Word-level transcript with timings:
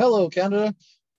Hello, 0.00 0.28
Canada. 0.28 0.76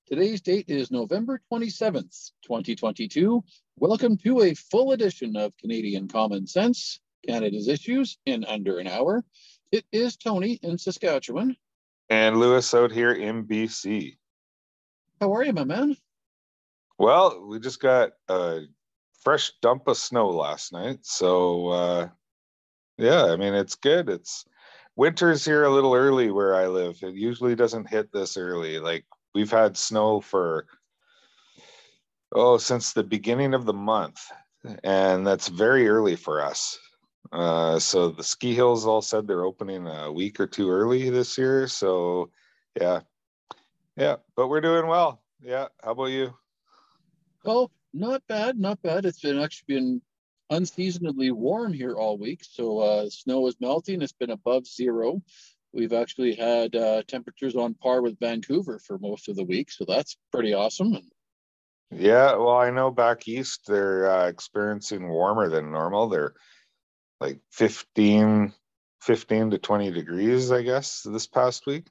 Today's 0.07 0.39
date 0.39 0.69
is 0.69 0.89
November 0.89 1.41
27th, 1.51 2.31
2022. 2.43 3.43
Welcome 3.75 4.15
to 4.19 4.43
a 4.43 4.53
full 4.53 4.93
edition 4.93 5.35
of 5.35 5.51
Canadian 5.57 6.07
Common 6.07 6.47
Sense, 6.47 7.01
Canada's 7.27 7.67
Issues 7.67 8.17
in 8.25 8.45
Under 8.45 8.79
an 8.79 8.87
Hour. 8.87 9.25
It 9.73 9.83
is 9.91 10.15
Tony 10.15 10.61
in 10.63 10.77
Saskatchewan. 10.77 11.57
And 12.09 12.39
Lewis 12.39 12.73
out 12.73 12.93
here 12.93 13.11
in 13.11 13.45
BC. 13.45 14.15
How 15.19 15.33
are 15.33 15.43
you, 15.43 15.51
my 15.51 15.65
man? 15.65 15.97
Well, 16.97 17.47
we 17.47 17.59
just 17.59 17.81
got 17.81 18.11
a 18.29 18.61
fresh 19.23 19.51
dump 19.61 19.89
of 19.89 19.97
snow 19.97 20.29
last 20.29 20.71
night. 20.71 20.99
So, 21.01 21.67
uh, 21.67 22.07
yeah, 22.97 23.25
I 23.25 23.35
mean, 23.35 23.55
it's 23.55 23.75
good. 23.75 24.07
It's 24.07 24.45
winter's 24.99 25.45
here 25.45 25.63
a 25.63 25.69
little 25.69 25.95
early 25.95 26.29
where 26.29 26.53
I 26.53 26.67
live. 26.67 26.97
It 27.01 27.15
usually 27.15 27.55
doesn't 27.55 27.89
hit 27.89 28.11
this 28.11 28.35
early. 28.35 28.79
Like, 28.79 29.05
we've 29.33 29.49
had 29.49 29.77
snow 29.77 30.19
for, 30.19 30.67
oh, 32.33 32.57
since 32.57 32.91
the 32.91 33.03
beginning 33.03 33.53
of 33.53 33.65
the 33.65 33.73
month. 33.73 34.19
And 34.83 35.25
that's 35.25 35.47
very 35.47 35.87
early 35.87 36.17
for 36.17 36.41
us. 36.41 36.77
Uh, 37.31 37.79
so 37.79 38.09
the 38.09 38.23
ski 38.23 38.53
hills 38.53 38.85
all 38.85 39.01
said 39.01 39.25
they're 39.25 39.45
opening 39.45 39.87
a 39.87 40.11
week 40.11 40.37
or 40.37 40.47
two 40.47 40.69
early 40.69 41.09
this 41.09 41.37
year. 41.37 41.69
So, 41.69 42.29
yeah, 42.75 42.99
yeah, 43.95 44.17
but 44.35 44.49
we're 44.49 44.59
doing 44.59 44.87
well. 44.87 45.21
Yeah, 45.41 45.67
how 45.81 45.91
about 45.91 46.05
you? 46.07 46.33
Oh, 47.45 47.71
not 47.93 48.21
bad, 48.27 48.59
not 48.59 48.81
bad. 48.81 49.05
It's 49.05 49.21
been 49.21 49.39
actually 49.39 49.75
been 49.75 50.01
unseasonably 50.49 51.31
warm 51.31 51.73
here 51.73 51.95
all 51.95 52.17
week. 52.17 52.43
So 52.43 52.79
uh, 52.79 53.09
snow 53.09 53.47
is 53.47 53.55
melting. 53.59 54.01
It's 54.01 54.13
been 54.13 54.31
above 54.31 54.65
zero. 54.67 55.21
We've 55.73 55.93
actually 55.93 56.35
had 56.35 56.75
uh, 56.75 57.03
temperatures 57.07 57.55
on 57.55 57.75
par 57.75 58.01
with 58.01 58.19
Vancouver 58.19 58.79
for 58.79 58.97
most 58.97 59.29
of 59.29 59.35
the 59.35 59.43
week. 59.43 59.71
So 59.71 59.85
that's 59.87 60.17
pretty 60.31 60.53
awesome. 60.53 60.97
Yeah, 61.91 62.35
well, 62.35 62.57
I 62.57 62.69
know 62.69 62.91
back 62.91 63.27
east 63.27 63.61
they're 63.67 64.09
uh, 64.09 64.27
experiencing 64.27 65.07
warmer 65.07 65.49
than 65.49 65.71
normal. 65.71 66.09
They're 66.09 66.33
like 67.19 67.39
15, 67.51 68.53
15 69.01 69.51
to 69.51 69.57
20 69.57 69.91
degrees, 69.91 70.51
I 70.51 70.61
guess, 70.61 71.01
this 71.03 71.27
past 71.27 71.65
week 71.65 71.87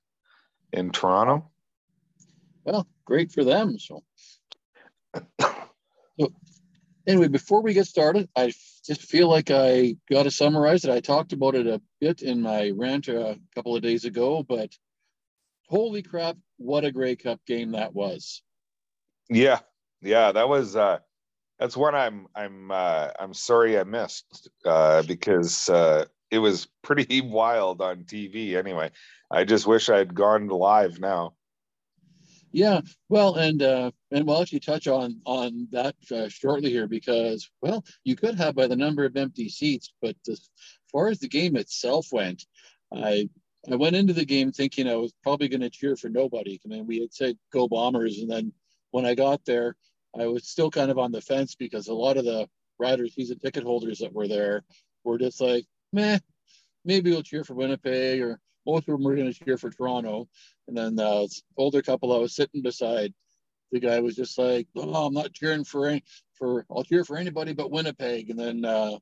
in 0.72 0.90
Toronto. 0.90 1.50
Well, 2.64 2.86
great 3.04 3.32
for 3.32 3.44
them. 3.44 3.78
So 3.78 4.02
so 5.40 6.32
anyway, 7.08 7.28
before 7.28 7.62
we 7.62 7.72
get 7.72 7.86
started, 7.86 8.28
I 8.36 8.52
just 8.86 9.02
feel 9.02 9.28
like 9.28 9.50
I 9.50 9.96
got 10.10 10.24
to 10.24 10.30
summarize 10.30 10.84
it. 10.84 10.90
I 10.90 11.00
talked 11.00 11.32
about 11.32 11.54
it 11.54 11.66
a 11.66 11.80
bit 12.00 12.22
in 12.22 12.42
my 12.42 12.70
rant 12.70 13.08
a 13.08 13.40
couple 13.54 13.74
of 13.74 13.82
days 13.82 14.04
ago, 14.04 14.42
but 14.42 14.70
holy 15.68 16.02
crap, 16.02 16.36
what 16.58 16.84
a 16.84 16.92
Grey 16.92 17.16
Cup 17.16 17.40
game 17.46 17.72
that 17.72 17.94
was. 17.94 18.42
Yeah, 19.28 19.60
yeah, 20.00 20.32
that 20.32 20.48
was 20.48 20.76
uh 20.76 20.98
that's 21.58 21.76
one 21.76 21.94
I'm 21.94 22.28
I'm 22.34 22.70
uh 22.70 23.08
I'm 23.18 23.34
sorry 23.34 23.78
I 23.78 23.84
missed 23.84 24.48
uh 24.64 25.02
because 25.02 25.68
uh 25.68 26.04
it 26.30 26.38
was 26.38 26.68
pretty 26.82 27.20
wild 27.24 27.82
on 27.82 28.04
TV 28.04 28.54
anyway. 28.56 28.90
I 29.30 29.44
just 29.44 29.66
wish 29.66 29.90
I'd 29.90 30.14
gone 30.14 30.48
live 30.48 31.00
now. 31.00 31.34
Yeah, 32.52 32.80
well, 33.08 33.34
and 33.34 33.62
uh, 33.62 33.90
and 34.10 34.26
we'll 34.26 34.40
actually 34.40 34.60
touch 34.60 34.86
on 34.88 35.20
on 35.24 35.68
that 35.72 35.94
uh, 36.10 36.28
shortly 36.28 36.70
here 36.70 36.86
because 36.86 37.50
well, 37.60 37.84
you 38.04 38.16
could 38.16 38.36
have 38.36 38.54
by 38.54 38.66
the 38.66 38.76
number 38.76 39.04
of 39.04 39.16
empty 39.16 39.48
seats, 39.48 39.92
but 40.00 40.16
as 40.28 40.48
far 40.90 41.08
as 41.08 41.18
the 41.18 41.28
game 41.28 41.56
itself 41.56 42.06
went, 42.10 42.46
I 42.92 43.28
I 43.70 43.76
went 43.76 43.96
into 43.96 44.14
the 44.14 44.24
game 44.24 44.52
thinking 44.52 44.88
I 44.88 44.96
was 44.96 45.12
probably 45.22 45.48
going 45.48 45.60
to 45.60 45.70
cheer 45.70 45.96
for 45.96 46.08
nobody. 46.08 46.58
I 46.64 46.68
mean, 46.68 46.86
we 46.86 47.00
had 47.00 47.12
said 47.12 47.36
go 47.52 47.68
Bombers, 47.68 48.18
and 48.18 48.30
then 48.30 48.52
when 48.92 49.04
I 49.04 49.14
got 49.14 49.44
there, 49.44 49.76
I 50.18 50.26
was 50.26 50.48
still 50.48 50.70
kind 50.70 50.90
of 50.90 50.98
on 50.98 51.12
the 51.12 51.20
fence 51.20 51.54
because 51.54 51.88
a 51.88 51.94
lot 51.94 52.16
of 52.16 52.24
the 52.24 52.48
riders, 52.78 53.14
season 53.14 53.38
ticket 53.38 53.64
holders 53.64 53.98
that 53.98 54.14
were 54.14 54.28
there, 54.28 54.64
were 55.04 55.18
just 55.18 55.40
like, 55.40 55.66
meh, 55.92 56.18
maybe 56.84 57.10
we'll 57.10 57.22
cheer 57.22 57.44
for 57.44 57.54
Winnipeg 57.54 58.22
or 58.22 58.40
most 58.68 58.88
of 58.88 58.92
them 58.92 59.02
were 59.02 59.16
going 59.16 59.32
to 59.32 59.44
cheer 59.44 59.56
for 59.56 59.70
Toronto. 59.70 60.28
And 60.68 60.76
then 60.76 60.96
the 60.96 61.28
older 61.56 61.82
couple 61.82 62.14
I 62.14 62.18
was 62.18 62.36
sitting 62.36 62.62
beside, 62.62 63.14
the 63.72 63.80
guy 63.80 64.00
was 64.00 64.14
just 64.14 64.38
like, 64.38 64.68
"Oh, 64.76 65.06
I'm 65.06 65.14
not 65.14 65.32
cheering 65.32 65.64
for 65.64 65.86
any, 65.86 66.04
for 66.34 66.64
I'll 66.70 66.84
cheer 66.84 67.04
for 67.04 67.16
anybody 67.16 67.52
but 67.54 67.70
Winnipeg." 67.70 68.30
And 68.30 68.38
then 68.38 68.64
uh, 68.64 68.98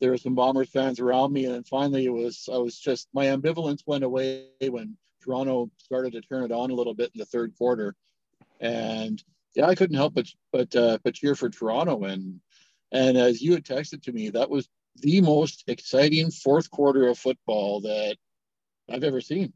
there 0.00 0.10
were 0.10 0.18
some 0.18 0.34
Bombers 0.34 0.70
fans 0.70 1.00
around 1.00 1.32
me, 1.32 1.44
and 1.44 1.54
then 1.54 1.64
finally 1.64 2.06
it 2.06 2.12
was 2.12 2.48
I 2.52 2.58
was 2.58 2.78
just 2.78 3.08
my 3.14 3.26
ambivalence 3.26 3.82
went 3.86 4.04
away 4.04 4.48
when 4.60 4.96
Toronto 5.22 5.70
started 5.78 6.12
to 6.14 6.22
turn 6.22 6.44
it 6.44 6.52
on 6.52 6.70
a 6.70 6.74
little 6.74 6.94
bit 6.94 7.12
in 7.14 7.18
the 7.18 7.26
third 7.26 7.54
quarter, 7.56 7.94
and 8.60 9.22
yeah, 9.54 9.66
I 9.66 9.74
couldn't 9.74 9.96
help 9.96 10.14
but 10.14 10.28
but 10.52 10.74
uh, 10.74 10.98
but 11.04 11.14
cheer 11.14 11.34
for 11.34 11.50
Toronto. 11.50 12.04
And 12.04 12.40
and 12.90 13.16
as 13.16 13.40
you 13.40 13.52
had 13.52 13.64
texted 13.64 14.02
to 14.02 14.12
me, 14.12 14.30
that 14.30 14.50
was 14.50 14.68
the 14.96 15.20
most 15.20 15.64
exciting 15.66 16.30
fourth 16.30 16.70
quarter 16.70 17.08
of 17.08 17.18
football 17.18 17.80
that 17.82 18.16
I've 18.90 19.04
ever 19.04 19.20
seen. 19.20 19.52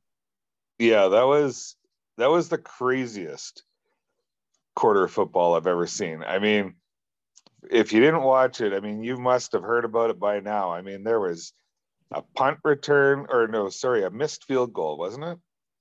Yeah, 0.78 1.08
that 1.08 1.26
was 1.26 1.76
that 2.18 2.30
was 2.30 2.48
the 2.48 2.58
craziest 2.58 3.62
quarter 4.74 5.04
of 5.04 5.10
football 5.10 5.54
I've 5.54 5.66
ever 5.66 5.86
seen. 5.86 6.22
I 6.22 6.38
mean, 6.38 6.74
if 7.70 7.92
you 7.92 8.00
didn't 8.00 8.22
watch 8.22 8.60
it, 8.60 8.72
I 8.72 8.80
mean, 8.80 9.02
you 9.02 9.16
must 9.16 9.52
have 9.52 9.62
heard 9.62 9.84
about 9.84 10.10
it 10.10 10.20
by 10.20 10.40
now. 10.40 10.72
I 10.72 10.82
mean, 10.82 11.02
there 11.02 11.20
was 11.20 11.52
a 12.10 12.22
punt 12.22 12.58
return, 12.64 13.26
or 13.30 13.48
no, 13.48 13.68
sorry, 13.68 14.04
a 14.04 14.10
missed 14.10 14.44
field 14.44 14.72
goal, 14.72 14.98
wasn't 14.98 15.24
it? 15.24 15.38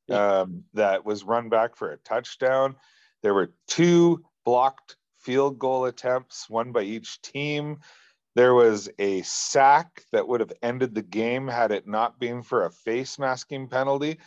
Yeah. 0.08 0.40
Um, 0.40 0.64
that 0.74 1.06
was 1.06 1.24
run 1.24 1.50
back 1.50 1.76
for 1.76 1.92
a 1.92 1.98
touchdown. 1.98 2.76
There 3.22 3.34
were 3.34 3.54
two 3.68 4.24
blocked 4.44 4.98
field 5.20 5.60
goal 5.60 5.86
attempts, 5.86 6.50
one 6.50 6.72
by 6.72 6.84
each 6.84 7.22
team. 7.22 7.80
There 8.36 8.54
was 8.54 8.90
a 9.00 9.22
sack 9.22 10.04
that 10.12 10.28
would 10.28 10.42
have 10.42 10.54
ended 10.62 10.94
the 10.94 11.02
game 11.02 11.48
had 11.48 11.72
it 11.72 11.88
not 11.88 12.20
been 12.20 12.44
for 12.44 12.66
a 12.66 12.72
face 12.72 13.18
masking 13.18 13.70
penalty. 13.70 14.20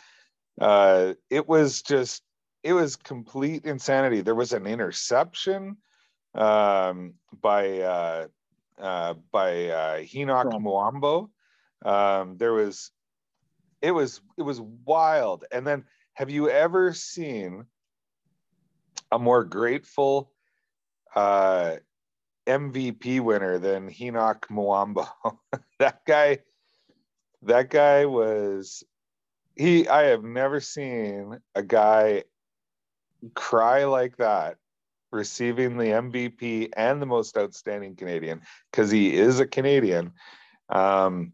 Uh, 0.59 1.13
it 1.29 1.47
was 1.47 1.83
just, 1.83 2.23
it 2.63 2.73
was 2.73 2.95
complete 2.95 3.65
insanity. 3.65 4.21
There 4.21 4.35
was 4.35 4.51
an 4.51 4.65
interception 4.65 5.77
um, 6.33 7.13
by 7.39 7.79
uh, 7.79 8.27
uh, 8.79 9.13
by 9.31 9.67
uh, 9.67 9.99
Henoc 9.99 10.51
Muamba. 10.53 11.29
Um, 11.85 12.37
there 12.37 12.53
was, 12.53 12.91
it 13.81 13.91
was, 13.91 14.21
it 14.37 14.41
was 14.41 14.59
wild. 14.61 15.45
And 15.51 15.67
then, 15.67 15.85
have 16.13 16.29
you 16.29 16.49
ever 16.49 16.93
seen 16.93 17.65
a 19.11 19.19
more 19.19 19.43
grateful 19.43 20.31
uh, 21.15 21.75
MVP 22.49 23.19
winner 23.21 23.59
than 23.59 23.89
Henoc 23.89 24.47
Muamba. 24.49 25.07
that 25.79 26.05
guy, 26.05 26.39
that 27.43 27.69
guy 27.69 28.05
was 28.05 28.83
he. 29.55 29.87
I 29.87 30.03
have 30.05 30.23
never 30.23 30.59
seen 30.59 31.39
a 31.53 31.63
guy 31.63 32.23
cry 33.35 33.85
like 33.85 34.17
that 34.17 34.57
receiving 35.11 35.77
the 35.77 35.85
MVP 35.85 36.69
and 36.75 37.01
the 37.01 37.05
most 37.05 37.37
outstanding 37.37 37.95
Canadian 37.95 38.41
because 38.71 38.91
he 38.91 39.13
is 39.15 39.39
a 39.39 39.47
Canadian. 39.47 40.13
Um, 40.69 41.33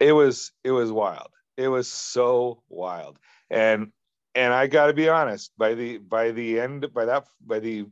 it 0.00 0.12
was 0.12 0.52
it 0.64 0.70
was 0.70 0.92
wild. 0.92 1.30
It 1.56 1.68
was 1.68 1.88
so 1.88 2.62
wild, 2.68 3.18
and 3.50 3.92
and 4.34 4.52
I 4.52 4.68
got 4.68 4.86
to 4.86 4.92
be 4.92 5.08
honest. 5.08 5.52
By 5.58 5.74
the 5.74 5.98
by 5.98 6.30
the 6.30 6.60
end 6.60 6.86
by 6.94 7.06
that 7.06 7.26
by 7.44 7.58
the 7.58 7.86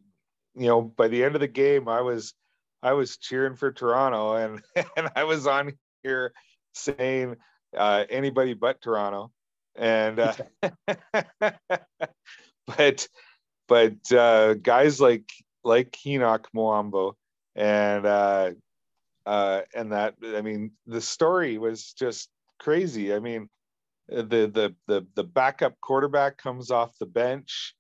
you 0.57 0.67
know, 0.67 0.83
by 0.83 1.09
the 1.09 1.23
end 1.23 1.35
of 1.35 1.41
the 1.41 1.49
game, 1.49 1.89
I 1.89 2.01
was 2.01 2.35
I 2.83 2.93
was 2.95 3.19
cheering 3.19 3.57
for 3.57 3.73
Toronto, 3.73 4.35
and 4.35 4.63
and 4.97 5.09
I 5.15 5.25
was 5.25 5.47
on 5.47 5.73
here 6.03 6.33
saying 6.75 7.37
uh, 7.77 8.05
anybody 8.09 8.55
but 8.55 8.81
Toronto, 8.81 9.33
and 9.77 10.19
uh, 10.19 10.35
but 12.77 13.09
but 13.69 14.13
uh, 14.13 14.55
guys 14.55 15.01
like 15.01 15.31
like 15.63 15.93
Henoc 15.93 16.47
Muamba 16.55 17.13
and 17.55 18.07
uh, 18.07 18.51
uh, 19.27 19.63
and 19.75 19.93
that 19.93 20.15
I 20.25 20.41
mean 20.41 20.73
the 20.87 21.01
story 21.01 21.59
was 21.59 21.93
just 21.93 22.29
crazy. 22.59 23.13
I 23.13 23.19
mean 23.19 23.49
the 24.09 24.23
the 24.23 24.75
the 24.87 25.07
the 25.15 25.25
backup 25.25 25.75
quarterback 25.81 26.39
comes 26.39 26.71
off 26.71 26.97
the 26.99 27.07
bench 27.07 27.75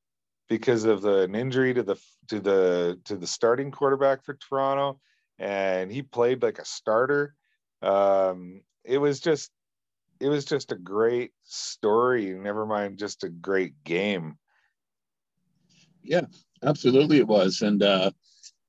because 0.49 0.85
of 0.85 1.03
the, 1.03 1.23
an 1.23 1.35
injury 1.35 1.75
to 1.75 1.83
the 1.83 1.97
to 2.29 2.41
the 2.41 3.01
to 3.05 3.17
the 3.17 3.27
starting 3.27 3.71
quarterback 3.71 4.25
for 4.25 4.35
Toronto, 4.35 5.01
and 5.39 5.91
he 5.91 6.03
played 6.03 6.43
like 6.43 6.59
a 6.59 6.65
starter. 6.65 7.35
Um, 7.83 8.63
it 8.85 8.99
was 8.99 9.21
just 9.21 9.51
it 10.21 10.29
was 10.29 10.45
just 10.45 10.73
a 10.73 10.77
great 10.77 11.33
story. 11.45 12.27
Never 12.27 12.67
mind, 12.67 12.99
just 12.99 13.25
a 13.25 13.29
great 13.29 13.75
game. 13.85 14.39
Yeah, 16.03 16.27
absolutely, 16.63 17.19
it 17.19 17.27
was, 17.27 17.63
and 17.63 17.83
uh, 17.83 18.11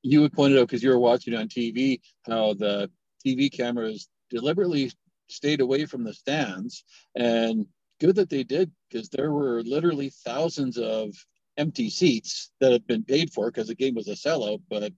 you 0.01 0.23
had 0.23 0.33
pointed 0.33 0.59
out 0.59 0.67
because 0.67 0.83
you 0.83 0.89
were 0.89 0.99
watching 0.99 1.35
on 1.35 1.47
TV 1.47 1.99
how 2.25 2.53
the 2.53 2.89
TV 3.25 3.51
cameras 3.51 4.09
deliberately 4.29 4.91
stayed 5.29 5.61
away 5.61 5.85
from 5.85 6.03
the 6.03 6.13
stands, 6.13 6.83
and 7.15 7.67
good 7.99 8.15
that 8.15 8.29
they 8.29 8.43
did 8.43 8.71
because 8.89 9.09
there 9.09 9.31
were 9.31 9.61
literally 9.63 10.11
thousands 10.25 10.77
of 10.77 11.13
empty 11.57 11.89
seats 11.89 12.51
that 12.59 12.71
had 12.71 12.85
been 12.87 13.03
paid 13.03 13.31
for 13.31 13.47
because 13.47 13.67
the 13.67 13.75
game 13.75 13.95
was 13.95 14.07
a 14.07 14.11
sellout. 14.11 14.61
But 14.69 14.93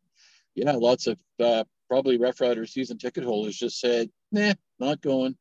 yeah, 0.56 0.73
lots 0.73 1.07
of 1.07 1.17
uh, 1.39 1.63
probably 1.88 2.17
Rough 2.17 2.41
Rider 2.41 2.65
season 2.65 2.97
ticket 2.97 3.23
holders 3.23 3.57
just 3.57 3.79
said, 3.79 4.09
"Nah, 4.31 4.53
not 4.79 5.01
going." 5.01 5.38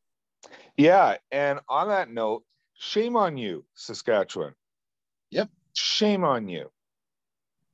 Yeah, 0.76 1.16
and 1.30 1.60
on 1.68 1.88
that 1.88 2.10
note, 2.10 2.44
shame 2.74 3.16
on 3.16 3.36
you, 3.36 3.64
Saskatchewan. 3.74 4.54
Yep, 5.30 5.50
shame 5.74 6.24
on 6.24 6.48
you. 6.48 6.70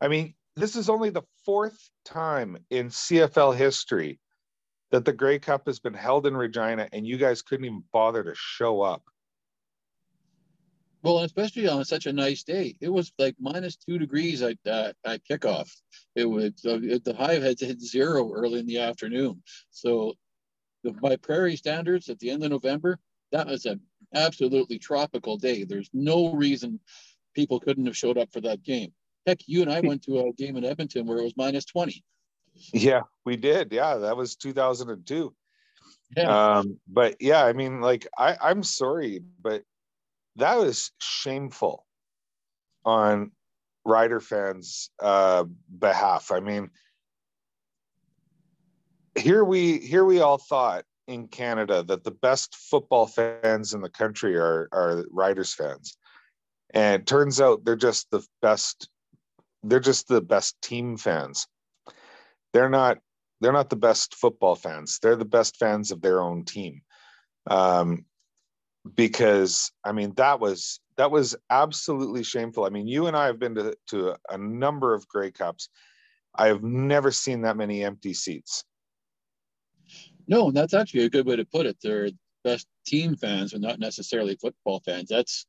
I 0.01 0.09
mean, 0.09 0.35
this 0.57 0.77
is 0.77 0.89
only 0.89 1.11
the 1.11 1.23
fourth 1.45 1.91
time 2.05 2.59
in 2.71 2.89
CFL 2.89 3.57
history 3.57 4.19
that 4.91 5.05
the 5.05 5.13
Grey 5.13 5.39
Cup 5.39 5.67
has 5.67 5.81
been 5.81 5.95
held 5.95 6.27
in 6.27 6.37
Regina, 6.37 6.89
and 6.93 7.07
you 7.07 7.17
guys 7.17 7.43
couldn't 7.43 7.65
even 7.65 7.85
bother 7.93 8.23
to 8.23 8.35
show 8.35 8.81
up. 8.81 9.03
Well, 11.05 11.19
especially 11.19 11.69
on 11.69 11.85
such 11.85 12.07
a 12.07 12.13
nice 12.15 12.45
day, 12.45 12.77
it 12.81 12.89
was 12.89 13.13
like 13.19 13.37
minus 13.39 13.77
two 13.77 13.99
degrees 13.99 14.41
at 14.41 14.57
uh, 14.67 14.95
at 15.05 15.21
kickoff. 15.31 15.71
It 16.17 16.25
was 16.25 16.53
uh, 16.65 16.79
the 17.05 17.15
high 17.17 17.35
had 17.35 17.61
hit 17.61 17.79
zero 17.79 18.33
early 18.33 18.61
in 18.61 18.67
the 18.67 18.79
afternoon. 18.79 19.43
So, 19.71 20.15
the, 20.83 20.93
by 20.93 21.17
prairie 21.17 21.57
standards, 21.57 22.09
at 22.09 22.19
the 22.21 22.31
end 22.31 22.43
of 22.43 22.51
November, 22.51 22.99
that 23.33 23.47
was 23.47 23.67
an 23.67 23.83
absolutely 24.15 24.79
tropical 24.79 25.37
day. 25.37 25.65
There's 25.65 25.91
no 25.93 26.33
reason 26.33 26.81
people 27.35 27.61
couldn't 27.61 27.85
have 27.85 27.97
showed 27.97 28.17
up 28.17 28.33
for 28.33 28.41
that 28.41 28.63
game. 28.63 28.91
Heck, 29.27 29.47
you 29.47 29.61
and 29.61 29.71
I 29.71 29.81
went 29.81 30.05
to 30.05 30.21
a 30.21 30.33
game 30.33 30.57
in 30.57 30.65
Edmonton 30.65 31.07
where 31.07 31.19
it 31.19 31.25
was 31.25 31.37
minus 31.37 31.67
20. 31.67 32.03
Yeah, 32.73 33.03
we 33.27 33.37
did. 33.37 33.73
Yeah, 33.73 33.97
that 33.97 34.17
was 34.17 34.37
2002. 34.37 35.35
Yeah. 36.17 36.23
Um, 36.23 36.79
but 36.89 37.17
yeah, 37.21 37.45
I 37.45 37.53
mean, 37.53 37.81
like, 37.81 38.07
I, 38.17 38.37
I'm 38.41 38.63
sorry, 38.63 39.23
but 39.43 39.65
that 40.37 40.57
was 40.57 40.91
shameful 40.99 41.85
on 42.85 43.31
Rider 43.85 44.21
fans' 44.21 44.91
uh, 45.01 45.45
behalf. 45.79 46.33
I 46.33 46.41
mean, 46.41 46.71
here 49.17 49.45
we 49.45 49.79
here 49.79 50.05
we 50.05 50.21
all 50.21 50.39
thought 50.39 50.85
in 51.07 51.29
Canada 51.29 51.83
that 51.83 52.03
the 52.03 52.11
best 52.11 52.57
football 52.57 53.07
fans 53.07 53.75
in 53.75 53.81
the 53.81 53.91
country 53.91 54.37
are 54.37 54.69
are 54.73 55.05
Riders 55.11 55.55
fans, 55.55 55.97
and 56.73 57.03
it 57.03 57.07
turns 57.07 57.41
out 57.41 57.65
they're 57.65 57.77
just 57.77 58.11
the 58.11 58.27
best. 58.43 58.89
They're 59.63 59.81
just 59.81 60.09
the 60.09 60.21
best 60.21 60.61
team 60.63 60.97
fans. 60.97 61.47
They're 62.53 62.71
not. 62.71 62.99
They're 63.41 63.53
not 63.53 63.69
the 63.69 63.77
best 63.77 64.15
football 64.15 64.55
fans. 64.55 64.99
They're 65.03 65.17
the 65.17 65.25
best 65.25 65.57
fans 65.59 65.91
of 65.91 66.01
their 66.01 66.21
own 66.21 66.45
team. 66.45 66.83
Um, 67.47 68.07
because 68.97 69.73
I 69.85 69.93
mean 69.93 70.13
that 70.17 70.41
was 70.41 70.81
that 70.97 71.11
was 71.11 71.35
absolutely 71.51 72.23
shameful. 72.23 72.65
I 72.65 72.71
mean, 72.71 72.87
you 72.87 73.07
and 73.07 73.17
I 73.17 73.27
have 73.27 73.39
been 73.39 73.55
to, 73.57 73.75
to 73.89 74.17
a 74.29 74.39
number 74.39 74.95
of 74.95 75.09
Grey 75.09 75.31
Cups. 75.31 75.69
I 76.35 76.49
have 76.49 76.63
never 76.63 77.11
seen 77.11 77.43
that 77.43 77.57
many 77.57 77.85
empty 77.85 78.15
seats. 78.15 78.65
No, 80.27 80.51
that's 80.51 80.75
actually 80.75 81.05
a 81.05 81.11
good 81.11 81.27
way 81.27 81.37
to 81.37 81.45
put 81.45 81.67
it. 81.67 81.77
They're 81.83 82.11
best 82.45 82.67
team 82.87 83.17
fans, 83.17 83.53
but 83.53 83.61
not 83.61 83.79
necessarily 83.79 84.37
football 84.37 84.81
fans. 84.81 85.09
That's 85.09 85.47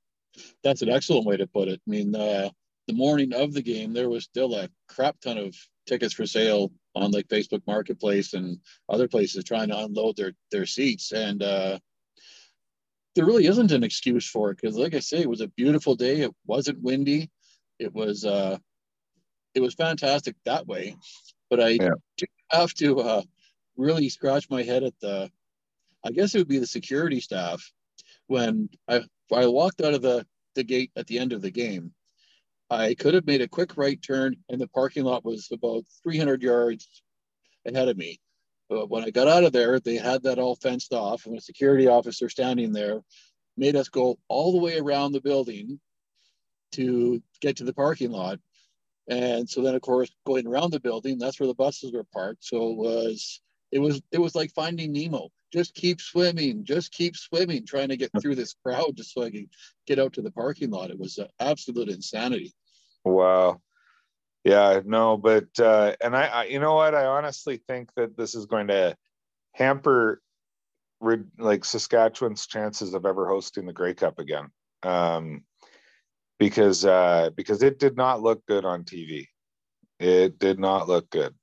that's 0.64 0.81
an 0.81 0.90
excellent 0.90 1.26
way 1.26 1.38
to 1.38 1.48
put 1.48 1.68
it. 1.68 1.81
I 1.88 1.90
mean, 1.90 2.16
uh, 2.16 2.50
the 2.88 2.94
morning 2.94 3.34
of 3.34 3.54
the 3.54 3.62
game, 3.62 3.94
there 3.94 4.10
was 4.10 4.24
still 4.24 4.56
a 4.56 4.70
crap 4.88 5.20
ton 5.22 5.38
of 5.38 5.56
tickets 5.88 6.14
for 6.14 6.26
sale 6.26 6.72
on 6.96 7.12
like 7.12 7.28
Facebook 7.28 7.62
Marketplace 7.68 8.34
and 8.34 8.60
other 8.90 9.08
places 9.08 9.44
trying 9.44 9.70
to 9.70 9.78
unload 9.78 10.16
their 10.18 10.34
their 10.52 10.66
seats, 10.66 11.12
and 11.12 11.44
uh, 11.44 11.80
there 13.16 13.26
really 13.26 13.48
isn't 13.48 13.72
an 13.72 13.84
excuse 13.84 14.28
for 14.28 14.52
it 14.52 14.60
because, 14.62 14.78
like 14.78 14.94
I 14.94 15.00
say, 15.00 15.20
it 15.20 15.30
was 15.30 15.42
a 15.42 15.48
beautiful 15.48 15.96
day. 15.96 16.22
It 16.22 16.32
wasn't 16.46 16.84
windy. 16.84 17.30
It 17.80 17.94
was 17.94 18.26
uh, 18.26 18.58
it 19.54 19.62
was 19.62 19.74
fantastic 19.74 20.36
that 20.46 20.68
way. 20.68 20.96
But 21.50 21.62
I 21.62 21.70
yeah. 21.70 21.92
have 22.52 22.74
to 22.76 23.00
uh, 23.00 23.22
really 23.78 24.10
scratch 24.10 24.50
my 24.50 24.64
head 24.64 24.84
at 24.84 24.94
the, 25.00 25.32
I 26.06 26.12
guess 26.12 26.36
it 26.36 26.40
would 26.40 26.48
be 26.48 26.60
the 26.60 26.68
security 26.68 27.22
staff 27.22 27.64
when 28.28 28.70
I 28.88 29.02
I 29.34 29.48
walked 29.48 29.82
out 29.82 29.94
of 29.94 30.02
the 30.02 30.26
the 30.56 30.64
gate 30.64 30.92
at 30.96 31.08
the 31.08 31.20
end 31.20 31.34
of 31.34 31.42
the 31.42 31.52
game. 31.52 31.94
I 32.70 32.96
could 32.96 33.14
have 33.14 33.28
made 33.28 33.42
a 33.42 33.48
quick 33.48 33.78
right 33.78 34.02
turn, 34.02 34.36
and 34.50 34.60
the 34.60 34.68
parking 34.68 35.04
lot 35.04 35.24
was 35.24 35.50
about 35.52 35.84
300 36.04 36.42
yards 36.42 37.04
ahead 37.66 37.88
of 37.88 37.96
me. 37.96 38.20
But 38.70 38.90
when 38.90 39.04
I 39.04 39.12
got 39.12 39.28
out 39.28 39.44
of 39.44 39.54
there, 39.54 39.80
they 39.80 39.96
had 39.96 40.24
that 40.24 40.40
all 40.40 40.56
fenced 40.56 40.94
off, 40.94 41.26
and 41.26 41.38
a 41.38 41.42
security 41.42 41.88
officer 41.88 42.30
standing 42.30 42.72
there 42.72 43.02
made 43.58 43.76
us 43.76 43.90
go 43.90 44.18
all 44.28 44.52
the 44.52 44.60
way 44.60 44.78
around 44.80 45.12
the 45.12 45.22
building 45.22 45.80
to 46.74 47.22
get 47.42 47.58
to 47.58 47.64
the 47.64 47.74
parking 47.74 48.12
lot. 48.12 48.40
And 49.08 49.48
so 49.48 49.62
then, 49.62 49.76
of 49.76 49.82
course, 49.82 50.10
going 50.26 50.48
around 50.48 50.72
the 50.72 50.80
building, 50.80 51.18
that's 51.18 51.40
where 51.40 51.48
the 51.48 51.54
buses 51.54 51.94
were 51.94 52.06
parked. 52.12 52.44
So 52.44 52.70
it 52.70 52.76
was 52.76 53.42
it 53.72 53.80
was 53.80 54.02
it 54.12 54.20
was 54.20 54.36
like 54.36 54.52
finding 54.54 54.92
Nemo. 54.92 55.30
Just 55.54 55.76
keep 55.76 56.02
swimming, 56.02 56.66
just 56.66 56.92
keep 56.92 57.16
swimming, 57.16 57.66
trying 57.66 57.90
to 57.90 57.98
get 57.98 58.12
through 58.22 58.36
this 58.36 58.56
crowd 58.64 58.96
just 58.96 59.14
so 59.14 59.24
I 59.24 59.32
could 59.32 59.50
get 59.86 60.00
out 60.00 60.14
to 60.14 60.22
the 60.22 60.32
parking 60.32 60.72
lot. 60.72 60.90
It 60.90 61.00
was 61.00 61.20
absolute 61.40 61.90
insanity. 61.90 62.54
Wow. 63.04 63.62
Yeah, 64.45 64.81
no, 64.86 65.18
but 65.18 65.47
uh, 65.59 65.95
and 66.01 66.15
I, 66.15 66.27
I, 66.27 66.44
you 66.45 66.59
know 66.59 66.75
what, 66.75 66.94
I 66.94 67.06
honestly 67.07 67.57
think 67.68 67.89
that 67.95 68.15
this 68.15 68.36
is 68.36 68.45
going 68.45 68.68
to 68.68 68.95
hamper 69.53 70.21
like 71.39 71.65
Saskatchewan's 71.65 72.45
chances 72.45 72.94
of 72.94 73.07
ever 73.07 73.27
hosting 73.27 73.65
the 73.65 73.74
Grey 73.74 73.95
Cup 73.95 74.19
again, 74.19 74.50
um, 74.83 75.44
because 76.38 76.86
uh, 76.86 77.31
because 77.36 77.63
it 77.63 77.80
did 77.80 77.97
not 77.97 78.21
look 78.21 78.45
good 78.45 78.65
on 78.65 78.83
TV. 78.83 79.27
It 80.00 80.38
did 80.38 80.59
not 80.59 80.88
look 80.88 81.09
good. 81.09 81.33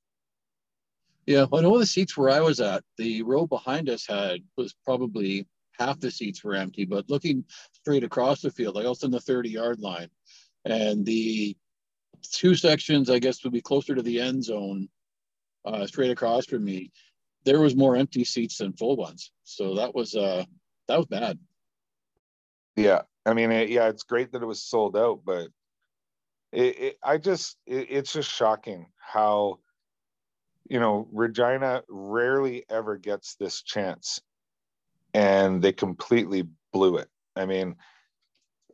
Yeah, 1.26 1.46
I 1.52 1.60
know 1.60 1.78
the 1.78 1.86
seats 1.86 2.16
where 2.16 2.30
I 2.30 2.40
was 2.40 2.60
at, 2.60 2.84
the 2.98 3.22
row 3.22 3.48
behind 3.48 3.88
us 3.88 4.06
had 4.06 4.40
was 4.56 4.74
probably 4.84 5.48
half 5.76 5.98
the 5.98 6.10
seats 6.10 6.44
were 6.44 6.54
empty, 6.54 6.84
but 6.84 7.10
looking 7.10 7.44
straight 7.72 8.04
across 8.04 8.42
the 8.42 8.50
field, 8.50 8.76
like 8.76 8.86
I 8.86 8.88
was 8.88 9.02
in 9.02 9.10
the 9.10 9.20
30 9.20 9.50
yard 9.50 9.80
line, 9.80 10.08
and 10.64 11.04
the 11.04 11.56
two 12.30 12.54
sections, 12.54 13.10
I 13.10 13.18
guess, 13.18 13.42
would 13.44 13.52
be 13.52 13.60
closer 13.60 13.94
to 13.94 14.02
the 14.02 14.20
end 14.20 14.44
zone, 14.44 14.88
uh, 15.64 15.86
straight 15.86 16.10
across 16.10 16.46
from 16.46 16.64
me. 16.64 16.90
There 17.44 17.60
was 17.60 17.74
more 17.76 17.96
empty 17.96 18.24
seats 18.24 18.58
than 18.58 18.72
full 18.72 18.96
ones, 18.96 19.32
so 19.44 19.74
that 19.76 19.94
was 19.94 20.14
uh, 20.14 20.44
that 20.88 20.96
was 20.96 21.06
bad. 21.06 21.38
Yeah, 22.76 23.02
I 23.26 23.34
mean, 23.34 23.50
it, 23.50 23.68
yeah, 23.68 23.88
it's 23.88 24.04
great 24.04 24.32
that 24.32 24.42
it 24.42 24.46
was 24.46 24.62
sold 24.62 24.96
out, 24.96 25.20
but 25.24 25.48
it, 26.52 26.78
it 26.78 26.98
I 27.02 27.18
just, 27.18 27.56
it, 27.66 27.88
it's 27.90 28.12
just 28.12 28.30
shocking 28.30 28.86
how, 28.98 29.58
you 30.68 30.80
know, 30.80 31.08
Regina 31.12 31.82
rarely 31.88 32.64
ever 32.70 32.96
gets 32.96 33.34
this 33.34 33.62
chance, 33.62 34.20
and 35.12 35.60
they 35.60 35.72
completely 35.72 36.48
blew 36.72 36.96
it. 36.98 37.08
I 37.36 37.46
mean, 37.46 37.76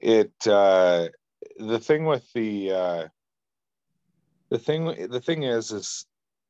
it. 0.01 0.33
uh 0.47 1.09
the 1.59 1.79
thing 1.79 2.05
with 2.05 2.31
the 2.33 2.73
uh 2.73 3.09
the 4.51 4.59
thing 4.59 5.09
the 5.11 5.21
thing 5.21 5.43
is 5.43 5.73
is 5.73 6.07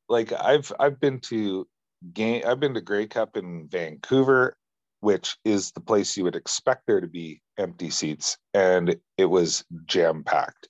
like 0.07 0.31
I've 0.33 0.71
I've 0.79 0.99
been 0.99 1.19
to 1.21 1.67
game 2.13 2.43
I've 2.45 2.59
been 2.59 2.73
to 2.73 2.81
Grey 2.81 3.07
Cup 3.07 3.37
in 3.37 3.67
Vancouver, 3.69 4.57
which 5.01 5.37
is 5.45 5.71
the 5.71 5.81
place 5.81 6.17
you 6.17 6.23
would 6.23 6.35
expect 6.35 6.83
there 6.87 7.01
to 7.01 7.07
be 7.07 7.41
empty 7.57 7.89
seats, 7.89 8.37
and 8.53 8.95
it 9.17 9.25
was 9.25 9.63
jam 9.85 10.23
packed. 10.23 10.67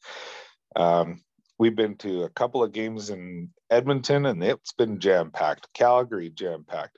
Um, 0.75 1.21
we've 1.57 1.75
been 1.75 1.95
to 1.97 2.23
a 2.23 2.29
couple 2.29 2.63
of 2.63 2.71
games 2.71 3.09
in 3.09 3.49
Edmonton, 3.69 4.25
and 4.25 4.43
it's 4.43 4.73
been 4.73 4.99
jam 4.99 5.31
packed. 5.31 5.67
Calgary 5.73 6.29
jam 6.29 6.65
packed. 6.67 6.97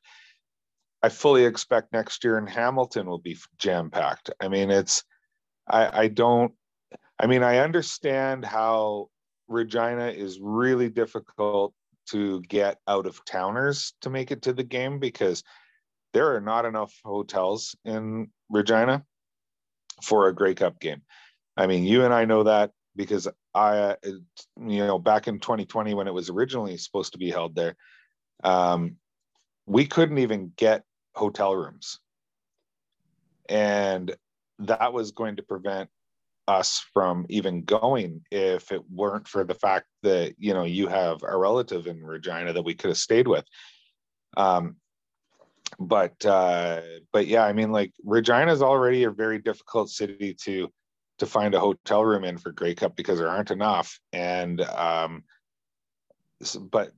I 1.04 1.10
fully 1.10 1.46
expect 1.46 1.94
next 1.94 2.24
year 2.24 2.38
in 2.38 2.46
Hamilton 2.46 3.08
will 3.08 3.20
be 3.20 3.38
jam 3.58 3.90
packed. 3.90 4.30
I 4.40 4.48
mean, 4.48 4.70
it's 4.70 5.04
I, 5.68 6.04
I 6.04 6.08
don't. 6.08 6.54
I 7.20 7.28
mean, 7.28 7.44
I 7.44 7.58
understand 7.60 8.46
how 8.46 9.10
Regina 9.52 10.08
is 10.08 10.40
really 10.42 10.90
difficult 10.90 11.74
to 12.08 12.42
get 12.42 12.78
out 12.88 13.06
of 13.06 13.24
towners 13.26 13.94
to 14.02 14.10
make 14.10 14.32
it 14.32 14.44
to 14.44 14.54
the 14.54 14.64
game 14.64 15.00
because 15.00 15.44
there 16.14 16.36
are 16.36 16.42
not 16.42 16.66
enough 16.66 16.94
hotels 17.04 17.76
in 17.86 18.30
Regina 18.50 19.04
for 20.02 20.28
a 20.28 20.34
Grey 20.34 20.56
Cup 20.56 20.80
game. 20.80 21.02
I 21.56 21.68
mean, 21.68 21.84
you 21.84 22.06
and 22.06 22.14
I 22.14 22.26
know 22.26 22.44
that 22.44 22.72
because 22.96 23.28
I, 23.54 23.96
you 24.04 24.86
know, 24.86 25.00
back 25.00 25.28
in 25.28 25.40
2020 25.40 25.94
when 25.94 26.08
it 26.08 26.14
was 26.14 26.30
originally 26.30 26.78
supposed 26.78 27.14
to 27.14 27.20
be 27.20 27.30
held 27.30 27.56
there, 27.56 27.76
um, 28.44 28.98
we 29.66 29.86
couldn't 29.86 30.18
even 30.18 30.52
get 30.56 30.84
hotel 31.14 31.56
rooms, 31.56 32.00
and 33.48 34.16
that 34.60 34.94
was 34.94 35.12
going 35.12 35.36
to 35.38 35.44
prevent 35.44 35.90
us 36.48 36.84
from 36.94 37.26
even 37.30 37.64
going 37.64 38.22
if 38.32 38.72
it 38.72 38.82
weren't 38.90 39.28
for 39.28 39.44
the 39.44 39.56
fact 39.56 39.86
that 40.04 40.34
you 40.38 40.54
know 40.54 40.64
you 40.64 40.88
have 40.88 41.24
a 41.24 41.38
relative 41.38 41.88
in 41.88 42.04
Regina 42.04 42.54
that 42.54 42.64
we 42.64 42.74
could 42.74 42.90
have 42.90 42.98
stayed 42.98 43.28
with. 43.28 43.46
Um, 44.38 44.78
but 45.80 46.26
uh, 46.26 46.82
but 47.12 47.28
yeah, 47.28 47.46
I 47.46 47.54
mean, 47.54 47.72
like 47.72 47.94
Regina 48.04 48.52
is 48.52 48.62
already 48.62 49.04
a 49.04 49.12
very 49.12 49.40
difficult 49.40 49.90
city 49.90 50.36
to 50.44 50.70
to 51.20 51.26
find 51.26 51.54
a 51.54 51.60
hotel 51.60 52.04
room 52.04 52.24
in 52.24 52.38
for 52.38 52.52
Grey 52.52 52.74
Cup 52.74 52.96
because 52.96 53.20
there 53.20 53.30
aren't 53.30 53.52
enough. 53.52 54.00
And 54.12 54.62
um, 54.62 55.24
but 56.72 56.92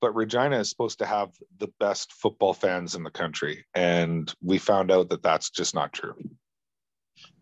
but 0.00 0.14
Regina 0.14 0.58
is 0.58 0.68
supposed 0.68 0.98
to 0.98 1.06
have 1.06 1.30
the 1.58 1.68
best 1.80 2.12
football 2.12 2.52
fans 2.52 2.94
in 2.94 3.02
the 3.02 3.10
country, 3.10 3.64
and 3.74 4.32
we 4.42 4.58
found 4.58 4.90
out 4.90 5.08
that 5.10 5.22
that's 5.22 5.50
just 5.50 5.74
not 5.74 5.92
true. 5.92 6.14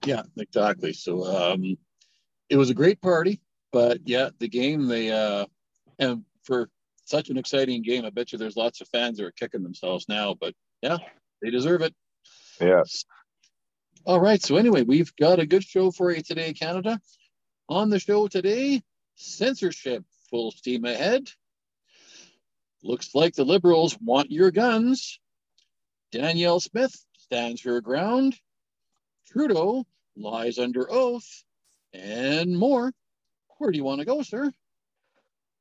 Yeah, 0.04 0.22
exactly. 0.36 0.92
So 0.92 1.24
um, 1.24 1.76
it 2.48 2.56
was 2.56 2.70
a 2.70 2.74
great 2.74 3.00
party, 3.00 3.40
but 3.72 4.00
yeah, 4.04 4.30
the 4.38 4.48
game 4.48 4.86
they 4.86 5.10
uh, 5.10 5.46
and 5.98 6.24
for 6.42 6.68
such 7.04 7.30
an 7.30 7.36
exciting 7.36 7.82
game, 7.82 8.04
I 8.04 8.10
bet 8.10 8.32
you 8.32 8.38
there's 8.38 8.56
lots 8.56 8.80
of 8.80 8.88
fans 8.88 9.18
that 9.18 9.26
are 9.26 9.32
kicking 9.32 9.62
themselves 9.62 10.06
now. 10.08 10.34
But 10.34 10.54
yeah, 10.82 10.98
they 11.42 11.50
deserve 11.50 11.82
it. 11.82 11.94
Yes. 12.60 13.04
All 14.06 14.20
right. 14.20 14.42
So 14.42 14.56
anyway, 14.56 14.82
we've 14.82 15.14
got 15.16 15.38
a 15.38 15.46
good 15.46 15.64
show 15.64 15.90
for 15.90 16.10
you 16.10 16.22
today, 16.22 16.52
Canada. 16.52 17.00
On 17.68 17.88
the 17.88 17.98
show 17.98 18.28
today, 18.28 18.82
censorship 19.16 20.04
full 20.30 20.50
steam 20.50 20.84
ahead. 20.84 21.30
Looks 22.82 23.14
like 23.14 23.34
the 23.34 23.44
liberals 23.44 23.96
want 23.98 24.30
your 24.30 24.50
guns. 24.50 25.18
Danielle 26.12 26.60
Smith 26.60 26.94
stands 27.16 27.62
her 27.62 27.80
ground. 27.80 28.36
Trudeau 29.26 29.84
lies 30.16 30.58
under 30.58 30.90
oath, 30.90 31.44
and 31.92 32.56
more. 32.56 32.92
Where 33.58 33.70
do 33.70 33.78
you 33.78 33.84
want 33.84 34.00
to 34.00 34.04
go, 34.04 34.22
sir? 34.22 34.52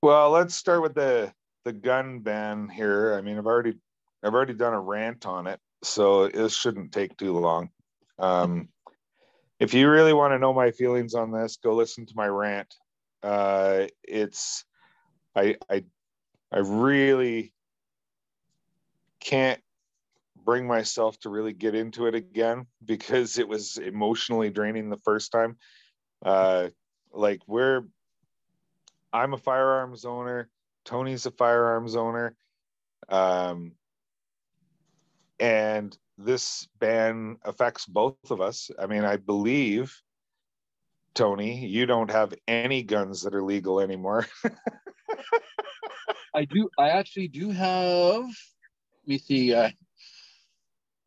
Well, 0.01 0.31
let's 0.31 0.55
start 0.55 0.81
with 0.81 0.95
the 0.95 1.33
the 1.65 1.73
gun 1.73 2.19
ban 2.19 2.69
here. 2.69 3.13
I 3.13 3.21
mean, 3.21 3.37
I've 3.37 3.45
already 3.45 3.75
I've 4.23 4.33
already 4.33 4.53
done 4.53 4.73
a 4.73 4.79
rant 4.79 5.25
on 5.25 5.47
it, 5.47 5.59
so 5.83 6.27
this 6.27 6.55
shouldn't 6.55 6.91
take 6.91 7.15
too 7.17 7.37
long. 7.37 7.69
Um, 8.19 8.69
if 9.59 9.73
you 9.73 9.89
really 9.89 10.13
want 10.13 10.33
to 10.33 10.39
know 10.39 10.53
my 10.53 10.71
feelings 10.71 11.13
on 11.13 11.31
this, 11.31 11.57
go 11.57 11.73
listen 11.73 12.05
to 12.05 12.13
my 12.15 12.27
rant. 12.27 12.75
Uh, 13.21 13.87
it's 14.03 14.65
I 15.35 15.55
I 15.69 15.85
I 16.51 16.59
really 16.59 17.53
can't 19.21 19.61
bring 20.43 20.67
myself 20.67 21.19
to 21.19 21.29
really 21.29 21.53
get 21.53 21.75
into 21.75 22.07
it 22.07 22.15
again 22.15 22.65
because 22.85 23.37
it 23.37 23.47
was 23.47 23.77
emotionally 23.77 24.49
draining 24.49 24.89
the 24.89 24.97
first 25.03 25.31
time. 25.31 25.57
Uh, 26.25 26.69
like 27.11 27.41
we're, 27.47 27.83
I'm 29.11 29.33
a 29.33 29.37
firearms 29.37 30.05
owner. 30.05 30.49
Tony's 30.85 31.25
a 31.25 31.31
firearms 31.31 31.95
owner. 31.95 32.35
Um, 33.09 33.73
and 35.39 35.97
this 36.17 36.67
ban 36.79 37.37
affects 37.43 37.85
both 37.85 38.31
of 38.31 38.41
us. 38.41 38.71
I 38.79 38.87
mean, 38.87 39.03
I 39.03 39.17
believe, 39.17 40.01
Tony, 41.13 41.65
you 41.65 41.85
don't 41.85 42.11
have 42.11 42.33
any 42.47 42.83
guns 42.83 43.23
that 43.23 43.35
are 43.35 43.43
legal 43.43 43.79
anymore. 43.79 44.25
I 46.33 46.45
do. 46.45 46.69
I 46.79 46.89
actually 46.89 47.27
do 47.27 47.51
have. 47.51 48.23
Let 48.23 49.07
me 49.07 49.17
see. 49.17 49.53
Uh, 49.53 49.69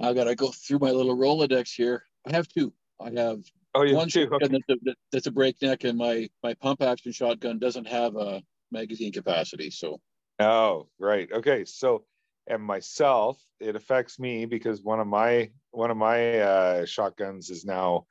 I 0.00 0.12
gotta 0.12 0.34
go 0.34 0.48
through 0.48 0.80
my 0.80 0.90
little 0.90 1.16
Rolodex 1.16 1.74
here. 1.74 2.04
I 2.26 2.32
have 2.32 2.48
two. 2.48 2.72
I 3.00 3.10
have 3.16 3.40
oh, 3.74 3.82
you 3.82 3.94
one 3.94 4.08
two. 4.08 4.28
Okay. 4.32 4.48
That's, 4.48 4.82
a, 4.86 4.94
that's 5.12 5.26
a 5.26 5.30
breakneck, 5.30 5.84
and 5.84 5.96
my 5.98 6.28
my 6.42 6.54
pump 6.54 6.82
action 6.82 7.12
shotgun 7.12 7.58
doesn't 7.58 7.86
have 7.88 8.16
a 8.16 8.42
magazine 8.70 9.12
capacity. 9.12 9.70
So. 9.70 10.00
Oh 10.38 10.88
right. 10.98 11.30
Okay. 11.32 11.64
So, 11.64 12.04
and 12.46 12.62
myself, 12.62 13.40
it 13.58 13.74
affects 13.74 14.18
me 14.18 14.44
because 14.44 14.82
one 14.82 15.00
of 15.00 15.06
my 15.06 15.50
one 15.70 15.90
of 15.90 15.96
my 15.96 16.40
uh, 16.40 16.86
shotguns 16.86 17.50
is 17.50 17.64
now 17.64 18.06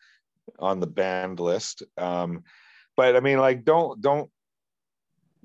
on 0.59 0.79
the 0.79 0.87
banned 0.87 1.39
list. 1.39 1.83
Um, 1.97 2.43
but 2.97 3.15
I 3.15 3.19
mean, 3.19 3.37
like, 3.37 3.63
don't 3.63 4.01
don't 4.01 4.29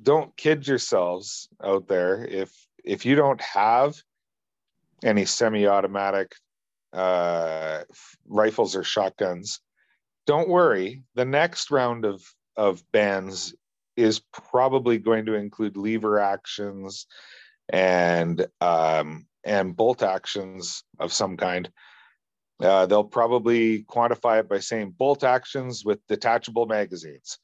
don't 0.02 0.34
kid 0.36 0.66
yourselves 0.66 1.48
out 1.62 1.86
there. 1.86 2.24
If 2.24 2.50
if 2.82 3.04
you 3.04 3.14
don't 3.14 3.40
have 3.42 3.96
any 5.04 5.24
semi-automatic 5.24 6.32
uh, 6.92 7.82
rifles 8.28 8.76
or 8.76 8.84
shotguns, 8.84 9.60
don't 10.26 10.48
worry. 10.48 11.02
The 11.14 11.24
next 11.24 11.70
round 11.70 12.04
of 12.04 12.22
of 12.56 12.82
bans 12.92 13.54
is 13.96 14.20
probably 14.32 14.98
going 14.98 15.26
to 15.26 15.34
include 15.34 15.76
lever 15.76 16.18
actions 16.18 17.06
and 17.68 18.46
um, 18.60 19.26
and 19.44 19.76
bolt 19.76 20.02
actions 20.02 20.84
of 20.98 21.12
some 21.12 21.36
kind. 21.36 21.70
Uh, 22.60 22.84
they'll 22.86 23.04
probably 23.04 23.84
quantify 23.84 24.40
it 24.40 24.48
by 24.48 24.58
saying 24.58 24.94
bolt 24.98 25.24
actions 25.24 25.82
with 25.84 26.06
detachable 26.08 26.66
magazines. 26.66 27.38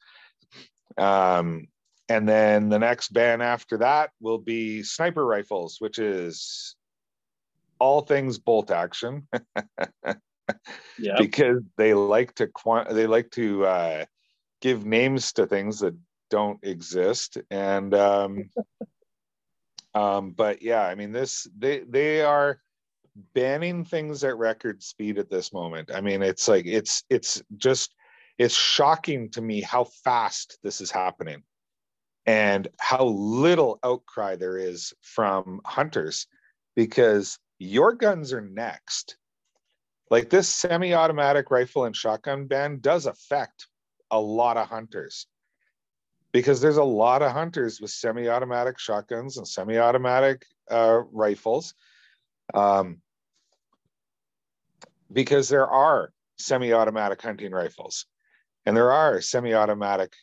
Um, 0.97 1.67
and 2.09 2.29
then 2.29 2.69
the 2.69 2.79
next 2.79 3.11
ban 3.13 3.41
after 3.41 3.79
that 3.79 4.11
will 4.21 4.37
be 4.37 4.83
sniper 4.83 5.25
rifles, 5.25 5.77
which 5.79 5.99
is 5.99 6.75
all 7.79 8.01
things 8.01 8.37
bolt 8.39 8.71
action. 8.71 9.27
yeah. 10.97 11.15
Because 11.17 11.61
they 11.77 11.93
like 11.93 12.35
to 12.35 12.47
quant 12.47 12.89
they 12.89 13.07
like 13.07 13.31
to 13.31 13.65
uh, 13.65 14.05
give 14.61 14.85
names 14.85 15.33
to 15.33 15.45
things 15.47 15.79
that 15.79 15.95
don't 16.29 16.59
exist. 16.63 17.37
And 17.49 17.93
um, 17.93 18.49
um, 19.93 20.31
but 20.31 20.61
yeah, 20.61 20.83
I 20.83 20.95
mean 20.95 21.11
this 21.11 21.47
they 21.57 21.79
they 21.79 22.21
are 22.21 22.59
banning 23.33 23.83
things 23.83 24.23
at 24.23 24.37
record 24.37 24.83
speed 24.83 25.17
at 25.17 25.29
this 25.29 25.53
moment. 25.53 25.91
I 25.93 26.01
mean, 26.01 26.21
it's 26.21 26.47
like 26.47 26.65
it's 26.65 27.03
it's 27.09 27.41
just 27.57 27.93
it's 28.37 28.55
shocking 28.55 29.29
to 29.31 29.41
me 29.41 29.61
how 29.61 29.85
fast 30.03 30.59
this 30.63 30.81
is 30.81 30.91
happening 30.91 31.43
and 32.25 32.67
how 32.79 33.05
little 33.05 33.79
outcry 33.83 34.35
there 34.35 34.57
is 34.57 34.93
from 35.01 35.61
hunters 35.65 36.27
because 36.75 37.39
your 37.59 37.93
guns 37.93 38.33
are 38.33 38.41
next. 38.41 39.17
Like 40.09 40.29
this 40.29 40.47
semi 40.47 40.93
automatic 40.93 41.51
rifle 41.51 41.85
and 41.85 41.95
shotgun 41.95 42.47
ban 42.47 42.79
does 42.79 43.05
affect 43.05 43.67
a 44.09 44.19
lot 44.19 44.57
of 44.57 44.67
hunters 44.67 45.27
because 46.31 46.61
there's 46.61 46.77
a 46.77 46.83
lot 46.83 47.21
of 47.21 47.31
hunters 47.31 47.81
with 47.81 47.91
semi 47.91 48.29
automatic 48.29 48.79
shotguns 48.79 49.37
and 49.37 49.47
semi 49.47 49.77
automatic 49.77 50.45
uh, 50.69 51.01
rifles. 51.11 51.73
Um, 52.53 53.01
because 55.11 55.49
there 55.49 55.67
are 55.67 56.11
semi 56.37 56.73
automatic 56.73 57.21
hunting 57.21 57.51
rifles 57.51 58.05
and 58.65 58.75
there 58.75 58.91
are 58.91 59.21
semi 59.21 59.53
automatic 59.53 60.13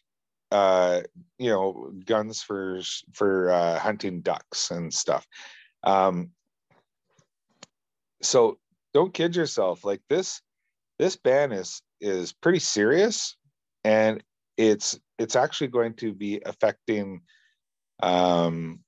uh, 0.51 1.01
you 1.39 1.51
know 1.51 1.93
guns 2.05 2.43
for 2.43 2.81
for 3.13 3.51
uh, 3.51 3.79
hunting 3.79 4.21
ducks 4.21 4.71
and 4.71 4.93
stuff 4.93 5.27
um, 5.83 6.31
so 8.25 8.59
don't 8.93 9.15
kid 9.15 9.37
yourself 9.37 9.85
like 9.85 10.01
this 10.09 10.41
this 10.99 11.17
ban 11.17 11.53
is 11.53 11.83
is 12.01 12.33
pretty 12.33 12.59
serious 12.59 13.37
and 13.85 14.23
it's 14.57 14.99
it's 15.19 15.37
actually 15.37 15.69
going 15.69 15.95
to 15.95 16.13
be 16.13 16.41
affecting 16.45 17.21
um, 18.03 18.81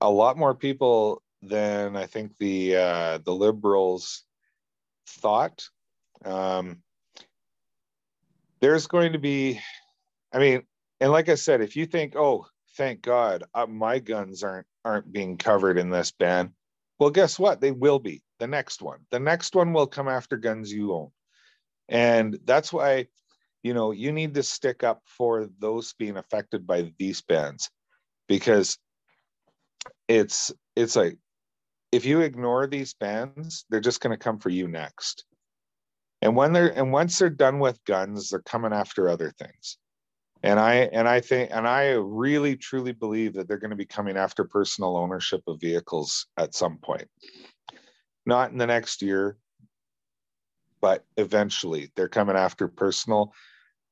a 0.00 0.10
lot 0.10 0.36
more 0.36 0.54
people 0.54 1.22
than 1.42 1.96
I 1.96 2.06
think 2.06 2.36
the 2.38 2.76
uh, 2.76 3.18
the 3.24 3.34
liberals 3.34 4.24
thought. 5.06 5.64
Um, 6.24 6.82
there's 8.60 8.86
going 8.86 9.12
to 9.12 9.18
be, 9.18 9.60
I 10.32 10.38
mean, 10.38 10.62
and 11.00 11.12
like 11.12 11.28
I 11.28 11.34
said, 11.34 11.60
if 11.60 11.76
you 11.76 11.84
think, 11.86 12.16
oh, 12.16 12.46
thank 12.76 13.02
God, 13.02 13.44
uh, 13.54 13.66
my 13.66 13.98
guns 13.98 14.42
aren't 14.42 14.66
aren't 14.84 15.12
being 15.12 15.36
covered 15.36 15.78
in 15.78 15.90
this 15.90 16.12
ban, 16.12 16.52
well, 17.04 17.10
guess 17.10 17.38
what? 17.38 17.60
They 17.60 17.70
will 17.70 17.98
be 17.98 18.22
the 18.38 18.46
next 18.46 18.80
one. 18.80 19.00
The 19.10 19.20
next 19.20 19.54
one 19.54 19.74
will 19.74 19.86
come 19.86 20.08
after 20.08 20.38
guns 20.38 20.72
you 20.72 20.94
own. 20.94 21.10
And 21.86 22.38
that's 22.46 22.72
why, 22.72 23.08
you 23.62 23.74
know, 23.74 23.90
you 23.90 24.10
need 24.10 24.32
to 24.32 24.42
stick 24.42 24.82
up 24.82 25.02
for 25.04 25.50
those 25.58 25.92
being 25.98 26.16
affected 26.16 26.66
by 26.66 26.94
these 26.98 27.20
bans 27.20 27.68
because 28.26 28.78
it's 30.08 30.50
it's 30.76 30.96
like 30.96 31.18
if 31.92 32.06
you 32.06 32.22
ignore 32.22 32.66
these 32.66 32.94
bans, 32.94 33.66
they're 33.68 33.80
just 33.80 34.00
going 34.00 34.16
to 34.16 34.24
come 34.24 34.38
for 34.38 34.48
you 34.48 34.66
next. 34.66 35.26
And 36.22 36.34
when 36.34 36.54
they're 36.54 36.70
and 36.70 36.90
once 36.90 37.18
they're 37.18 37.28
done 37.28 37.58
with 37.58 37.84
guns, 37.84 38.30
they're 38.30 38.40
coming 38.40 38.72
after 38.72 39.10
other 39.10 39.30
things 39.38 39.76
and 40.44 40.60
i 40.60 40.74
and 40.92 41.08
i 41.08 41.20
think 41.20 41.50
and 41.52 41.66
i 41.66 41.90
really 41.92 42.54
truly 42.54 42.92
believe 42.92 43.32
that 43.32 43.48
they're 43.48 43.58
going 43.58 43.70
to 43.70 43.76
be 43.76 43.86
coming 43.86 44.16
after 44.16 44.44
personal 44.44 44.96
ownership 44.96 45.42
of 45.46 45.60
vehicles 45.60 46.26
at 46.36 46.54
some 46.54 46.78
point. 46.78 47.08
Not 48.26 48.52
in 48.52 48.58
the 48.58 48.66
next 48.66 49.02
year 49.02 49.38
but 50.80 51.02
eventually. 51.16 51.90
They're 51.96 52.10
coming 52.10 52.36
after 52.36 52.68
personal 52.68 53.32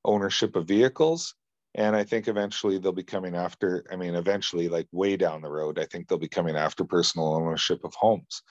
ownership 0.04 0.56
of 0.56 0.68
vehicles 0.68 1.35
and 1.75 1.97
i 1.97 2.04
think 2.04 2.28
eventually 2.28 2.76
they'll 2.76 2.92
be 2.92 3.02
coming 3.02 3.35
after 3.35 3.85
i 3.90 3.97
mean 3.97 4.14
eventually 4.14 4.68
like 4.68 4.87
way 4.92 5.16
down 5.16 5.40
the 5.40 5.50
road 5.50 5.78
i 5.78 5.87
think 5.87 6.06
they'll 6.06 6.18
be 6.18 6.28
coming 6.28 6.56
after 6.56 6.85
personal 6.85 7.35
ownership 7.35 7.82
of 7.85 7.94
homes. 7.94 8.42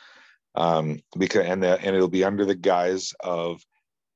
Um 0.56 1.00
because 1.20 1.46
and 1.46 1.62
the, 1.62 1.80
and 1.80 1.96
it'll 1.96 2.08
be 2.08 2.24
under 2.24 2.46
the 2.46 2.56
guise 2.56 3.14
of 3.20 3.62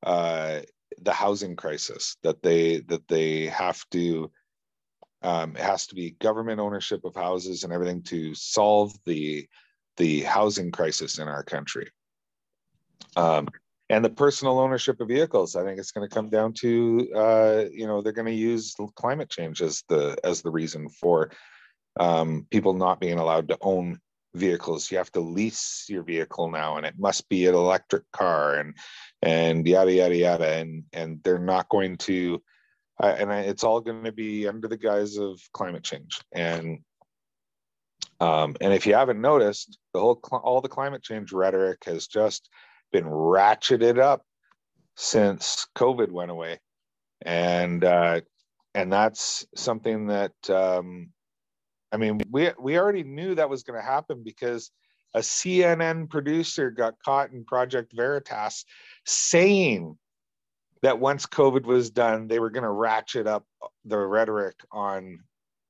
uh 0.02 0.60
the 1.02 1.12
housing 1.12 1.56
crisis 1.56 2.16
that 2.22 2.42
they 2.42 2.80
that 2.80 3.06
they 3.08 3.46
have 3.46 3.82
to 3.90 4.30
um, 5.22 5.56
it 5.56 5.62
has 5.62 5.86
to 5.88 5.94
be 5.94 6.12
government 6.20 6.60
ownership 6.60 7.04
of 7.04 7.14
houses 7.14 7.64
and 7.64 7.72
everything 7.72 8.02
to 8.02 8.34
solve 8.34 8.92
the 9.04 9.46
the 9.96 10.20
housing 10.22 10.70
crisis 10.70 11.18
in 11.18 11.26
our 11.26 11.42
country. 11.42 11.88
Um, 13.16 13.48
and 13.88 14.04
the 14.04 14.10
personal 14.10 14.58
ownership 14.58 15.00
of 15.00 15.06
vehicles 15.06 15.54
i 15.54 15.62
think 15.62 15.78
it's 15.78 15.92
going 15.92 16.06
to 16.06 16.12
come 16.12 16.28
down 16.28 16.52
to 16.52 17.08
uh, 17.14 17.64
you 17.70 17.86
know 17.86 18.02
they're 18.02 18.12
going 18.12 18.26
to 18.26 18.32
use 18.32 18.74
climate 18.96 19.30
change 19.30 19.62
as 19.62 19.84
the 19.88 20.16
as 20.24 20.42
the 20.42 20.50
reason 20.50 20.88
for 20.88 21.30
um, 21.98 22.46
people 22.50 22.74
not 22.74 23.00
being 23.00 23.18
allowed 23.18 23.48
to 23.48 23.58
own 23.60 24.00
vehicles. 24.36 24.90
You 24.90 24.98
have 24.98 25.12
to 25.12 25.20
lease 25.20 25.86
your 25.88 26.02
vehicle 26.02 26.50
now 26.50 26.76
and 26.76 26.86
it 26.86 26.94
must 26.98 27.28
be 27.28 27.46
an 27.46 27.54
electric 27.54 28.10
car 28.12 28.56
and 28.56 28.74
and 29.22 29.66
yada 29.66 29.92
yada 29.92 30.16
yada. 30.16 30.48
And 30.56 30.84
and 30.92 31.22
they're 31.22 31.38
not 31.38 31.68
going 31.68 31.96
to 31.98 32.42
uh, 33.02 33.14
and 33.18 33.30
it's 33.30 33.64
all 33.64 33.80
going 33.80 34.04
to 34.04 34.12
be 34.12 34.48
under 34.48 34.68
the 34.68 34.76
guise 34.76 35.16
of 35.16 35.40
climate 35.52 35.84
change. 35.84 36.20
And 36.32 36.80
um, 38.20 38.56
and 38.60 38.72
if 38.72 38.86
you 38.86 38.94
haven't 38.94 39.20
noticed 39.20 39.78
the 39.92 40.00
whole 40.00 40.20
all 40.32 40.62
the 40.62 40.68
climate 40.68 41.02
change 41.02 41.32
rhetoric 41.32 41.84
has 41.84 42.06
just 42.06 42.48
been 42.92 43.04
ratcheted 43.04 43.98
up 43.98 44.22
since 44.96 45.66
COVID 45.76 46.10
went 46.10 46.30
away, 46.30 46.60
and 47.20 47.84
uh, 47.84 48.22
and 48.74 48.90
that's 48.90 49.46
something 49.54 50.06
that 50.06 50.32
um, 50.48 51.10
I 51.92 51.98
mean 51.98 52.20
we 52.30 52.50
we 52.58 52.78
already 52.78 53.02
knew 53.02 53.34
that 53.34 53.50
was 53.50 53.64
going 53.64 53.78
to 53.78 53.86
happen 53.86 54.22
because 54.24 54.70
a 55.16 55.20
CNN 55.20 56.10
producer 56.10 56.70
got 56.70 57.02
caught 57.02 57.32
in 57.32 57.42
Project 57.42 57.94
Veritas 57.96 58.66
saying 59.06 59.96
that 60.82 61.00
once 61.00 61.24
COVID 61.24 61.64
was 61.64 61.88
done, 61.88 62.28
they 62.28 62.38
were 62.38 62.50
going 62.50 62.64
to 62.64 62.70
ratchet 62.70 63.26
up 63.26 63.46
the 63.86 63.96
rhetoric 63.96 64.56
on 64.70 65.20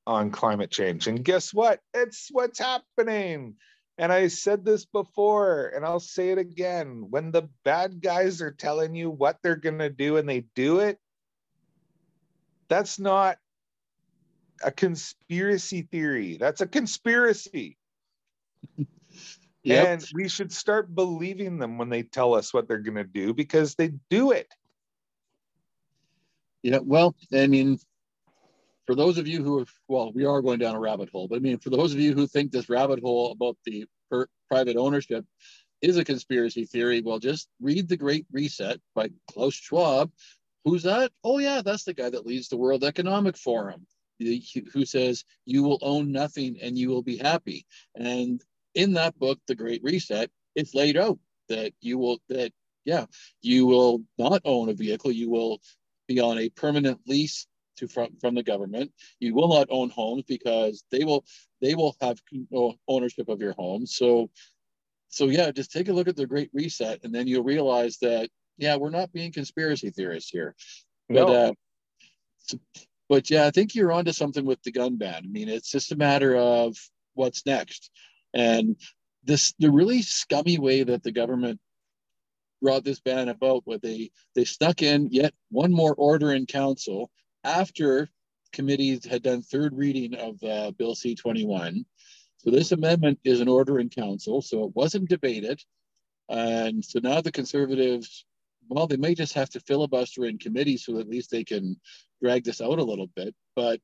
on 0.05 0.31
climate 0.31 0.69
change. 0.69 1.07
And 1.07 1.23
guess 1.23 1.53
what? 1.53 1.79
It's 1.93 2.27
what's 2.31 2.59
happening. 2.59 3.55
And 3.97 4.11
I 4.11 4.27
said 4.27 4.65
this 4.65 4.85
before, 4.85 5.71
and 5.73 5.85
I'll 5.85 5.99
say 5.99 6.29
it 6.29 6.37
again. 6.37 7.07
When 7.09 7.31
the 7.31 7.49
bad 7.63 8.01
guys 8.01 8.41
are 8.41 8.51
telling 8.51 8.95
you 8.95 9.09
what 9.09 9.37
they're 9.41 9.55
going 9.55 9.79
to 9.79 9.89
do 9.89 10.17
and 10.17 10.27
they 10.27 10.41
do 10.55 10.79
it, 10.79 10.99
that's 12.67 12.99
not 12.99 13.37
a 14.61 14.71
conspiracy 14.71 15.83
theory. 15.83 16.35
That's 16.37 16.61
a 16.61 16.67
conspiracy. 16.67 17.77
Yep. 19.67 19.87
And 19.87 20.05
we 20.13 20.29
should 20.29 20.51
start 20.53 20.95
believing 20.95 21.59
them 21.59 21.77
when 21.77 21.89
they 21.89 22.03
tell 22.03 22.33
us 22.33 22.53
what 22.53 22.67
they're 22.67 22.77
going 22.77 22.95
to 22.95 23.03
do 23.03 23.33
because 23.33 23.75
they 23.75 23.91
do 24.09 24.31
it. 24.31 24.47
Yeah, 26.63 26.79
well, 26.81 27.15
I 27.33 27.47
mean, 27.47 27.77
for 28.85 28.95
those 28.95 29.17
of 29.17 29.27
you 29.27 29.43
who, 29.43 29.59
have, 29.59 29.69
well, 29.89 30.13
we 30.13 30.25
are 30.25 30.41
going 30.41 30.59
down 30.59 30.75
a 30.75 30.79
rabbit 30.79 31.09
hole, 31.11 31.27
but 31.27 31.35
I 31.35 31.39
mean, 31.39 31.59
for 31.59 31.69
those 31.69 31.93
of 31.93 31.99
you 31.99 32.13
who 32.13 32.27
think 32.27 32.51
this 32.51 32.69
rabbit 32.69 33.01
hole 33.01 33.33
about 33.33 33.57
the 33.65 33.85
per, 34.09 34.27
private 34.49 34.77
ownership 34.77 35.25
is 35.81 35.97
a 35.97 36.05
conspiracy 36.05 36.63
theory, 36.63 37.01
well, 37.01 37.19
just 37.19 37.49
read 37.61 37.89
The 37.89 37.97
Great 37.97 38.25
Reset 38.31 38.79
by 38.95 39.09
Klaus 39.29 39.53
Schwab. 39.53 40.11
Who's 40.63 40.83
that? 40.83 41.11
Oh, 41.25 41.39
yeah, 41.39 41.61
that's 41.61 41.83
the 41.83 41.93
guy 41.93 42.09
that 42.09 42.25
leads 42.25 42.47
the 42.47 42.57
World 42.57 42.85
Economic 42.85 43.35
Forum, 43.35 43.85
who 44.19 44.85
says 44.85 45.25
you 45.45 45.63
will 45.63 45.79
own 45.81 46.13
nothing 46.13 46.57
and 46.61 46.77
you 46.77 46.89
will 46.89 47.03
be 47.03 47.17
happy. 47.17 47.65
And 47.95 48.41
in 48.77 48.93
that 48.93 49.17
book, 49.17 49.39
The 49.47 49.55
Great 49.55 49.83
Reset, 49.83 50.29
it's 50.55 50.75
laid 50.75 50.97
out 50.97 51.17
that 51.49 51.73
you 51.81 51.97
will, 51.97 52.19
that, 52.29 52.51
yeah, 52.85 53.05
you 53.41 53.65
will 53.65 54.03
not 54.17 54.41
own 54.45 54.69
a 54.69 54.73
vehicle, 54.73 55.11
you 55.11 55.29
will 55.29 55.59
be 56.07 56.19
on 56.19 56.37
a 56.37 56.49
permanent 56.49 56.99
lease 57.07 57.47
to 57.77 57.87
from, 57.87 58.09
from 58.21 58.35
the 58.35 58.43
government. 58.43 58.91
You 59.19 59.33
will 59.33 59.49
not 59.49 59.67
own 59.69 59.89
homes 59.89 60.23
because 60.27 60.83
they 60.91 61.03
will 61.03 61.25
they 61.61 61.75
will 61.75 61.95
have 62.01 62.19
ownership 62.87 63.29
of 63.29 63.41
your 63.41 63.53
home. 63.53 63.85
So 63.85 64.29
so 65.09 65.25
yeah, 65.25 65.51
just 65.51 65.71
take 65.71 65.89
a 65.89 65.93
look 65.93 66.07
at 66.07 66.15
the 66.15 66.27
Great 66.27 66.49
Reset, 66.53 67.03
and 67.03 67.13
then 67.13 67.27
you'll 67.27 67.43
realize 67.43 67.97
that 68.01 68.29
yeah, 68.57 68.75
we're 68.75 68.89
not 68.89 69.13
being 69.13 69.31
conspiracy 69.31 69.89
theorists 69.91 70.29
here. 70.29 70.55
No. 71.09 71.25
But 71.25 71.33
uh, 71.33 71.53
but 73.09 73.29
yeah, 73.29 73.45
I 73.45 73.51
think 73.51 73.75
you're 73.75 73.91
onto 73.91 74.11
something 74.11 74.45
with 74.45 74.61
the 74.63 74.71
gun 74.71 74.97
ban. 74.97 75.23
I 75.23 75.27
mean, 75.27 75.49
it's 75.49 75.71
just 75.71 75.91
a 75.91 75.95
matter 75.95 76.35
of 76.35 76.75
what's 77.13 77.45
next, 77.45 77.89
and 78.37 78.75
this 79.23 79.53
the 79.59 79.71
really 79.71 80.01
scummy 80.01 80.59
way 80.59 80.83
that 80.83 81.03
the 81.03 81.11
government 81.11 81.59
brought 82.61 82.83
this 82.83 82.99
ban 82.99 83.29
about, 83.29 83.63
where 83.65 83.79
they 83.79 84.11
they 84.35 84.45
snuck 84.45 84.81
in 84.81 85.09
yet 85.11 85.33
one 85.49 85.71
more 85.71 85.95
order 85.95 86.31
in 86.31 86.45
council 86.45 87.09
after 87.43 88.09
committees 88.53 89.05
had 89.05 89.23
done 89.23 89.41
third 89.41 89.75
reading 89.75 90.15
of 90.15 90.41
uh, 90.43 90.71
Bill 90.71 90.95
C-21. 90.95 91.83
So 92.37 92.51
this 92.51 92.71
amendment 92.71 93.19
is 93.23 93.41
an 93.41 93.47
order 93.47 93.79
in 93.79 93.89
council, 93.89 94.41
so 94.41 94.65
it 94.65 94.75
wasn't 94.75 95.09
debated. 95.09 95.61
And 96.29 96.83
so 96.83 96.99
now 97.01 97.21
the 97.21 97.31
conservatives, 97.31 98.25
well, 98.69 98.87
they 98.87 98.97
may 98.97 99.15
just 99.15 99.33
have 99.33 99.49
to 99.51 99.59
filibuster 99.59 100.25
in 100.25 100.37
committee 100.37 100.77
so 100.77 100.99
at 100.99 101.09
least 101.09 101.31
they 101.31 101.43
can 101.43 101.79
drag 102.21 102.43
this 102.43 102.61
out 102.61 102.79
a 102.79 102.83
little 102.83 103.07
bit. 103.15 103.35
But 103.55 103.81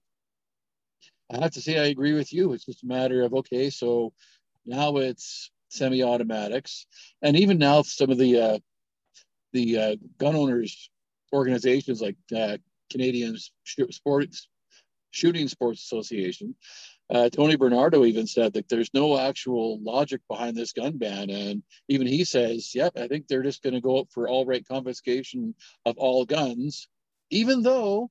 I 1.32 1.42
have 1.42 1.52
to 1.52 1.62
say, 1.62 1.80
I 1.80 1.86
agree 1.86 2.13
with 2.13 2.32
you. 2.32 2.54
It's 2.54 2.66
just 2.66 2.84
a 2.84 2.88
matter 2.88 3.24
of, 3.24 3.34
okay, 3.34 3.70
so 3.70 4.13
now 4.65 4.97
it's 4.97 5.52
semi-automatics. 5.69 6.86
And 7.21 7.38
even 7.38 7.58
now, 7.58 7.82
some 7.82 8.10
of 8.10 8.17
the 8.17 8.39
uh, 8.39 8.60
the 9.52 9.78
uh, 9.78 9.95
gun 10.17 10.36
owners 10.36 10.89
organizations 11.34 12.02
like 12.02 12.17
uh, 12.36 12.58
Canadian 12.91 13.38
Sports 13.65 14.47
Shooting 15.12 15.47
Sports 15.47 15.82
Association. 15.82 16.56
Uh, 17.10 17.30
Tony 17.30 17.56
Bernardo 17.56 18.06
even 18.06 18.26
said 18.26 18.54
that 18.54 18.69
there's 18.69 18.93
no 18.93 19.19
actual 19.19 19.80
logic 19.84 20.21
behind 20.30 20.56
this 20.56 20.73
gun 20.73 20.97
ban, 20.97 21.30
and 21.30 21.62
even 21.89 22.08
he 22.08 22.23
says, 22.23 22.73
"Yep, 22.73 22.93
I 22.97 23.08
think 23.08 23.28
they're 23.28 23.43
just 23.43 23.62
going 23.62 23.73
to 23.73 23.82
go 23.82 23.99
up 23.99 24.08
for 24.12 24.28
all 24.28 24.45
right 24.45 24.65
confiscation 24.67 25.54
of 25.86 25.97
all 25.97 26.26
guns," 26.26 26.88
even 27.30 27.62
though, 27.62 28.10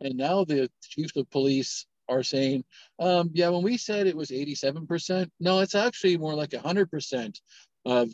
and 0.00 0.16
now 0.16 0.44
the 0.44 0.70
chiefs 0.82 1.16
of 1.16 1.30
police 1.30 1.86
are 2.08 2.22
saying, 2.22 2.64
um, 2.98 3.30
"Yeah, 3.34 3.48
when 3.50 3.62
we 3.62 3.76
said 3.76 4.06
it 4.06 4.16
was 4.16 4.30
87%, 4.30 5.30
no, 5.40 5.60
it's 5.60 5.74
actually 5.74 6.18
more 6.18 6.34
like 6.34 6.50
100% 6.50 7.40
of 7.84 8.12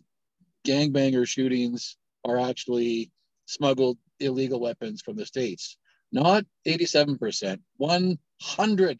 gangbanger 0.66 1.26
shootings 1.26 1.96
are 2.24 2.38
actually 2.38 3.10
smuggled 3.46 3.98
illegal 4.18 4.60
weapons 4.60 5.02
from 5.02 5.16
the 5.16 5.26
states." 5.26 5.76
not 6.12 6.44
87%, 6.66 7.60
100%. 7.80 8.98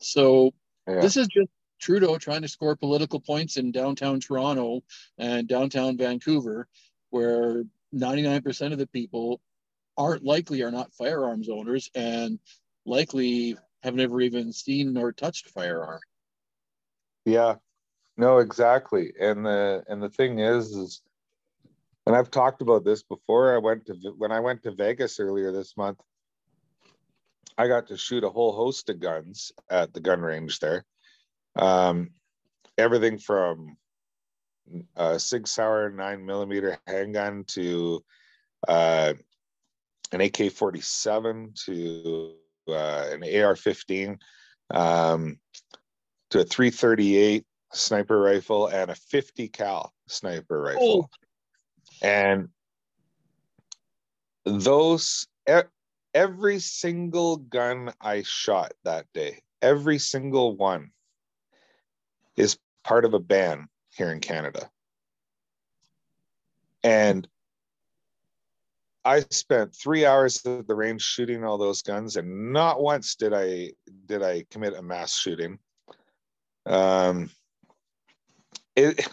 So 0.00 0.54
yeah. 0.86 1.00
this 1.00 1.16
is 1.16 1.26
just 1.28 1.48
Trudeau 1.80 2.18
trying 2.18 2.42
to 2.42 2.48
score 2.48 2.76
political 2.76 3.20
points 3.20 3.56
in 3.56 3.72
downtown 3.72 4.20
Toronto 4.20 4.82
and 5.18 5.46
downtown 5.46 5.96
Vancouver, 5.96 6.68
where 7.10 7.64
99% 7.94 8.72
of 8.72 8.78
the 8.78 8.86
people 8.86 9.40
aren't 9.96 10.24
likely 10.24 10.62
are 10.62 10.70
not 10.70 10.92
firearms 10.92 11.48
owners 11.48 11.90
and 11.94 12.38
likely 12.86 13.56
have 13.82 13.94
never 13.94 14.20
even 14.20 14.52
seen 14.52 14.96
or 14.96 15.12
touched 15.12 15.48
firearm. 15.50 16.00
Yeah, 17.24 17.56
no, 18.16 18.38
exactly. 18.38 19.12
And 19.20 19.44
the 19.44 19.84
and 19.88 20.02
the 20.02 20.10
thing 20.10 20.38
is, 20.38 20.70
is 20.72 21.02
and 22.06 22.14
I've 22.14 22.30
talked 22.30 22.62
about 22.62 22.84
this 22.84 23.02
before. 23.02 23.54
I 23.54 23.58
went 23.58 23.86
to 23.86 23.94
when 24.16 24.32
I 24.32 24.40
went 24.40 24.62
to 24.62 24.70
Vegas 24.72 25.20
earlier 25.20 25.52
this 25.52 25.76
month. 25.76 25.98
I 27.58 27.68
got 27.68 27.88
to 27.88 27.96
shoot 27.96 28.24
a 28.24 28.30
whole 28.30 28.52
host 28.52 28.88
of 28.90 29.00
guns 29.00 29.50
at 29.70 29.92
the 29.92 30.00
gun 30.00 30.20
range 30.20 30.60
there. 30.60 30.84
Um, 31.56 32.10
everything 32.76 33.18
from 33.18 33.76
a 34.94 35.18
Sig 35.18 35.48
Sauer 35.48 35.90
nine 35.90 36.24
millimeter 36.24 36.78
handgun 36.86 37.44
to 37.48 38.04
uh, 38.68 39.14
an 40.12 40.20
AK 40.20 40.52
forty 40.52 40.80
seven 40.80 41.52
to 41.64 42.34
uh, 42.68 43.08
an 43.10 43.22
AR 43.42 43.56
fifteen 43.56 44.18
um, 44.70 45.38
to 46.30 46.40
a 46.40 46.44
three 46.44 46.70
thirty 46.70 47.16
eight 47.16 47.44
sniper 47.72 48.20
rifle 48.20 48.68
and 48.68 48.90
a 48.90 48.94
fifty 48.94 49.48
cal 49.48 49.92
sniper 50.06 50.60
rifle. 50.60 51.08
Oh 51.10 51.16
and 52.02 52.48
those 54.44 55.26
every 56.14 56.58
single 56.58 57.36
gun 57.36 57.92
I 58.00 58.22
shot 58.22 58.72
that 58.84 59.06
day, 59.12 59.42
every 59.60 59.98
single 59.98 60.56
one 60.56 60.90
is 62.36 62.58
part 62.84 63.04
of 63.04 63.14
a 63.14 63.18
ban 63.18 63.68
here 63.90 64.10
in 64.10 64.20
Canada. 64.20 64.70
And 66.82 67.26
I 69.06 69.20
spent 69.30 69.72
three 69.72 70.04
hours 70.04 70.44
at 70.44 70.66
the 70.66 70.74
range 70.74 71.00
shooting 71.00 71.44
all 71.44 71.58
those 71.58 71.80
guns, 71.80 72.16
and 72.16 72.52
not 72.52 72.82
once 72.82 73.14
did 73.14 73.32
I 73.32 73.70
did 74.06 74.22
I 74.22 74.44
commit 74.50 74.74
a 74.74 74.82
mass 74.82 75.16
shooting. 75.16 75.60
Um, 76.66 77.30
it, 78.74 79.08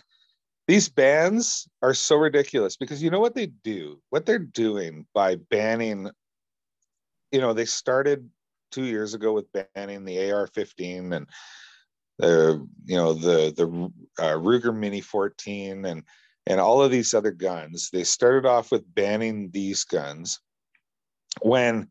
these 0.67 0.89
bans 0.89 1.67
are 1.83 1.93
so 1.93 2.15
ridiculous 2.15 2.75
because 2.75 3.03
you 3.03 3.11
know 3.11 3.19
what 3.19 3.35
they 3.35 3.45
do? 3.45 4.01
What 4.09 4.25
they're 4.25 4.39
doing 4.39 5.05
by 5.13 5.35
banning, 5.35 6.09
you 7.31 7.39
know, 7.39 7.53
they 7.53 7.65
started 7.65 8.27
two 8.71 8.85
years 8.85 9.13
ago 9.13 9.31
with 9.31 9.45
banning 9.75 10.05
the 10.05 10.31
AR-15 10.31 11.15
and 11.15 11.27
the 12.17 12.67
you 12.85 12.95
know 12.95 13.13
the 13.13 13.53
the 13.55 14.23
uh, 14.23 14.37
Ruger 14.37 14.75
Mini 14.75 15.01
14 15.01 15.85
and 15.85 16.03
and 16.47 16.59
all 16.59 16.81
of 16.81 16.91
these 16.91 17.13
other 17.13 17.31
guns. 17.31 17.89
They 17.91 18.03
started 18.03 18.45
off 18.45 18.71
with 18.71 18.93
banning 18.93 19.51
these 19.51 19.83
guns 19.83 20.39
when 21.41 21.87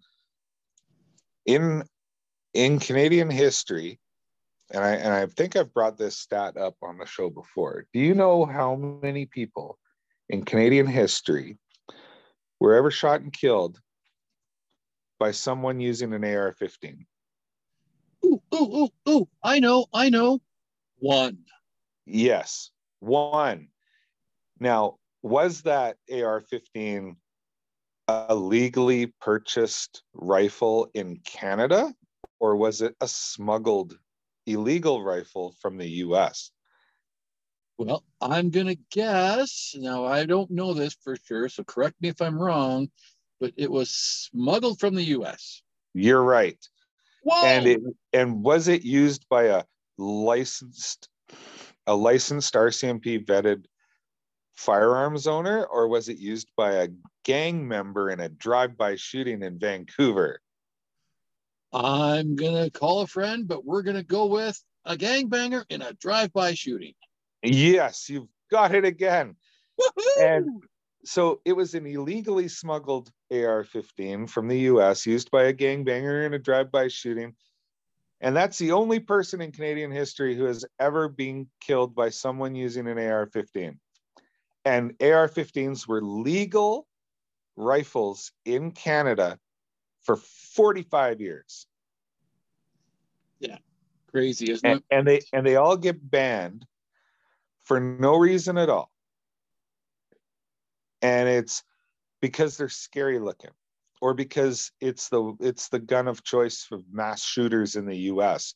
in 1.47 1.85
in 2.55 2.79
Canadian 2.79 3.31
history, 3.31 3.99
and 4.73 4.85
I 4.85 4.91
and 4.93 5.13
I 5.13 5.27
think 5.27 5.57
I've 5.57 5.75
brought 5.75 5.99
this 5.99 6.19
stat 6.19 6.57
up 6.57 6.77
on 6.83 6.99
the 6.99 7.07
show 7.07 7.31
before. 7.31 7.87
Do 7.93 8.01
you 8.01 8.15
know 8.15 8.45
how 8.45 8.77
many 8.77 9.27
people 9.27 9.79
in 10.29 10.45
Canadian 10.45 10.87
history 10.87 11.59
were 12.61 12.75
ever 12.75 12.91
shot 12.91 13.21
and 13.21 13.33
killed 13.33 13.81
by 15.19 15.31
someone 15.31 15.81
using 15.81 16.13
an 16.13 16.25
AR-15? 16.25 17.07
Ooh, 18.25 18.41
ooh, 18.55 18.57
ooh, 18.57 18.89
ooh! 19.09 19.29
I 19.43 19.59
know, 19.59 19.87
I 19.93 20.11
know. 20.11 20.41
One. 20.99 21.39
Yes, 22.07 22.71
one. 23.01 23.69
Now, 24.63 24.99
was 25.23 25.63
that 25.63 25.97
AR-15 26.09 27.17
a 28.07 28.35
legally 28.35 29.07
purchased 29.21 30.05
rifle 30.15 30.89
in 30.95 31.17
Canada, 31.25 31.93
or 32.39 32.55
was 32.55 32.81
it 32.81 32.95
a 33.01 33.09
smuggled 33.09 33.99
illegal 34.47 35.03
rifle 35.03 35.57
from 35.61 35.79
the 35.79 35.89
US? 36.05 36.53
Well, 37.77 38.05
I'm 38.21 38.51
going 38.51 38.69
to 38.69 38.79
guess. 38.93 39.75
Now, 39.77 40.05
I 40.05 40.27
don't 40.27 40.51
know 40.53 40.75
this 40.75 40.95
for 40.95 41.17
sure, 41.17 41.49
so 41.49 41.65
correct 41.65 41.97
me 42.01 42.11
if 42.11 42.23
I'm 42.23 42.41
wrong, 42.41 42.89
but 43.41 43.53
it 43.57 43.71
was 43.71 43.91
smuggled 43.91 44.79
from 44.79 44.95
the 44.95 45.05
US. 45.19 45.61
You're 45.93 46.23
right. 46.23 46.59
Whoa! 47.25 47.47
And 47.47 47.67
it 47.67 47.81
and 48.13 48.45
was 48.45 48.69
it 48.69 48.85
used 48.85 49.27
by 49.29 49.45
a 49.45 49.65
licensed 49.99 51.09
a 51.89 51.97
licensed 51.97 52.55
RCMP 52.55 53.25
vetted 53.25 53.65
firearms 54.63 55.27
owner 55.27 55.65
or 55.65 55.89
was 55.89 56.09
it 56.09 56.19
used 56.19 56.49
by 56.57 56.73
a 56.73 56.89
gang 57.25 57.67
member 57.67 58.11
in 58.11 58.21
a 58.21 58.29
drive-by 58.29 58.95
shooting 58.95 59.43
in 59.43 59.59
Vancouver? 59.59 60.41
I'm 61.73 62.37
going 62.37 62.63
to 62.63 62.71
call 62.71 63.01
a 63.01 63.07
friend, 63.09 63.49
but 63.49 63.65
we're 63.65 63.83
going 63.83 63.97
to 63.97 64.05
go 64.05 64.27
with 64.27 64.63
a 64.85 64.97
gangbanger 64.97 65.65
in 65.69 65.83
a 65.83 65.95
drive-by 65.95 66.55
shooting. 66.55 66.95
Yes, 67.43 68.09
you've 68.09 68.29
got 68.53 68.73
it 68.75 68.85
again. 68.85 69.35
Woo-hoo! 69.79 70.23
And 70.23 70.63
so 71.05 71.41
it 71.45 71.55
was 71.55 71.75
an 71.75 71.87
illegally 71.87 72.47
smuggled 72.47 73.11
AR-15 73.33 74.31
from 74.31 74.47
the 74.47 74.61
US 74.61 75.07
used 75.07 75.31
by 75.33 75.45
a 75.45 75.55
gangbanger 75.55 76.25
in 76.25 76.35
a 76.35 76.39
drive-by 76.39 76.87
shooting. 76.87 77.35
And 78.21 78.37
that's 78.37 78.59
the 78.59 78.71
only 78.71 79.01
person 79.01 79.41
in 79.41 79.51
Canadian 79.51 79.91
history 79.91 80.37
who 80.37 80.45
has 80.45 80.65
ever 80.79 81.09
been 81.09 81.49
killed 81.61 81.97
by 81.97 82.11
someone 82.11 82.55
using 82.55 82.87
an 82.87 82.99
AR-15 82.99 83.77
and 84.65 84.95
AR-15s 85.01 85.87
were 85.87 86.03
legal 86.03 86.87
rifles 87.57 88.33
in 88.45 88.71
Canada 88.71 89.39
for 90.03 90.17
45 90.17 91.21
years. 91.21 91.67
Yeah, 93.41 93.59
crazy, 94.11 94.51
isn't 94.51 94.69
and, 94.69 94.79
it? 94.79 94.85
and 94.91 95.07
they 95.07 95.21
and 95.33 95.47
they 95.47 95.57
all 95.57 95.77
get 95.77 96.11
banned 96.11 96.65
for 97.65 97.81
no 97.81 98.17
reason 98.17 98.59
at 98.59 98.69
all. 98.69 98.91
And 101.01 101.29
it's 101.29 101.65
because 102.21 102.57
they're 102.57 102.69
scary 102.69 103.19
looking 103.19 103.51
or 104.01 104.15
because 104.15 104.71
it's 104.81 105.09
the 105.09 105.35
it's 105.41 105.69
the 105.69 105.81
gun 105.81 106.09
of 106.09 106.23
choice 106.23 106.65
for 106.65 106.79
mass 106.91 107.25
shooters 107.25 107.77
in 107.77 107.87
the 107.87 107.97
US. 107.97 108.55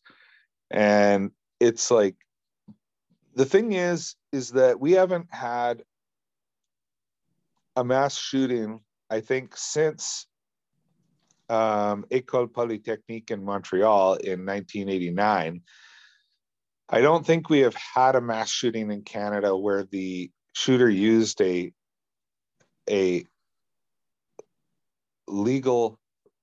And 0.70 1.32
it's 1.58 1.90
like 1.90 2.16
the 3.34 3.44
thing 3.44 3.72
is 3.72 4.14
is 4.32 4.50
that 4.52 4.78
we 4.78 4.92
haven't 4.92 5.32
had 5.32 5.82
a 7.76 7.84
mass 7.84 8.16
shooting, 8.16 8.80
I 9.10 9.20
think, 9.20 9.56
since 9.56 10.26
um, 11.48 12.04
École 12.10 12.52
Polytechnique 12.52 13.30
in 13.30 13.44
Montreal 13.44 14.14
in 14.14 14.44
1989. 14.44 15.62
I 16.88 17.00
don't 17.00 17.26
think 17.26 17.50
we 17.50 17.60
have 17.60 17.76
had 17.76 18.16
a 18.16 18.20
mass 18.20 18.48
shooting 18.48 18.90
in 18.90 19.02
Canada 19.02 19.56
where 19.56 19.84
the 19.84 20.30
shooter 20.54 20.88
used 20.88 21.40
a 21.40 21.72
a 22.88 23.24
legal 25.28 25.98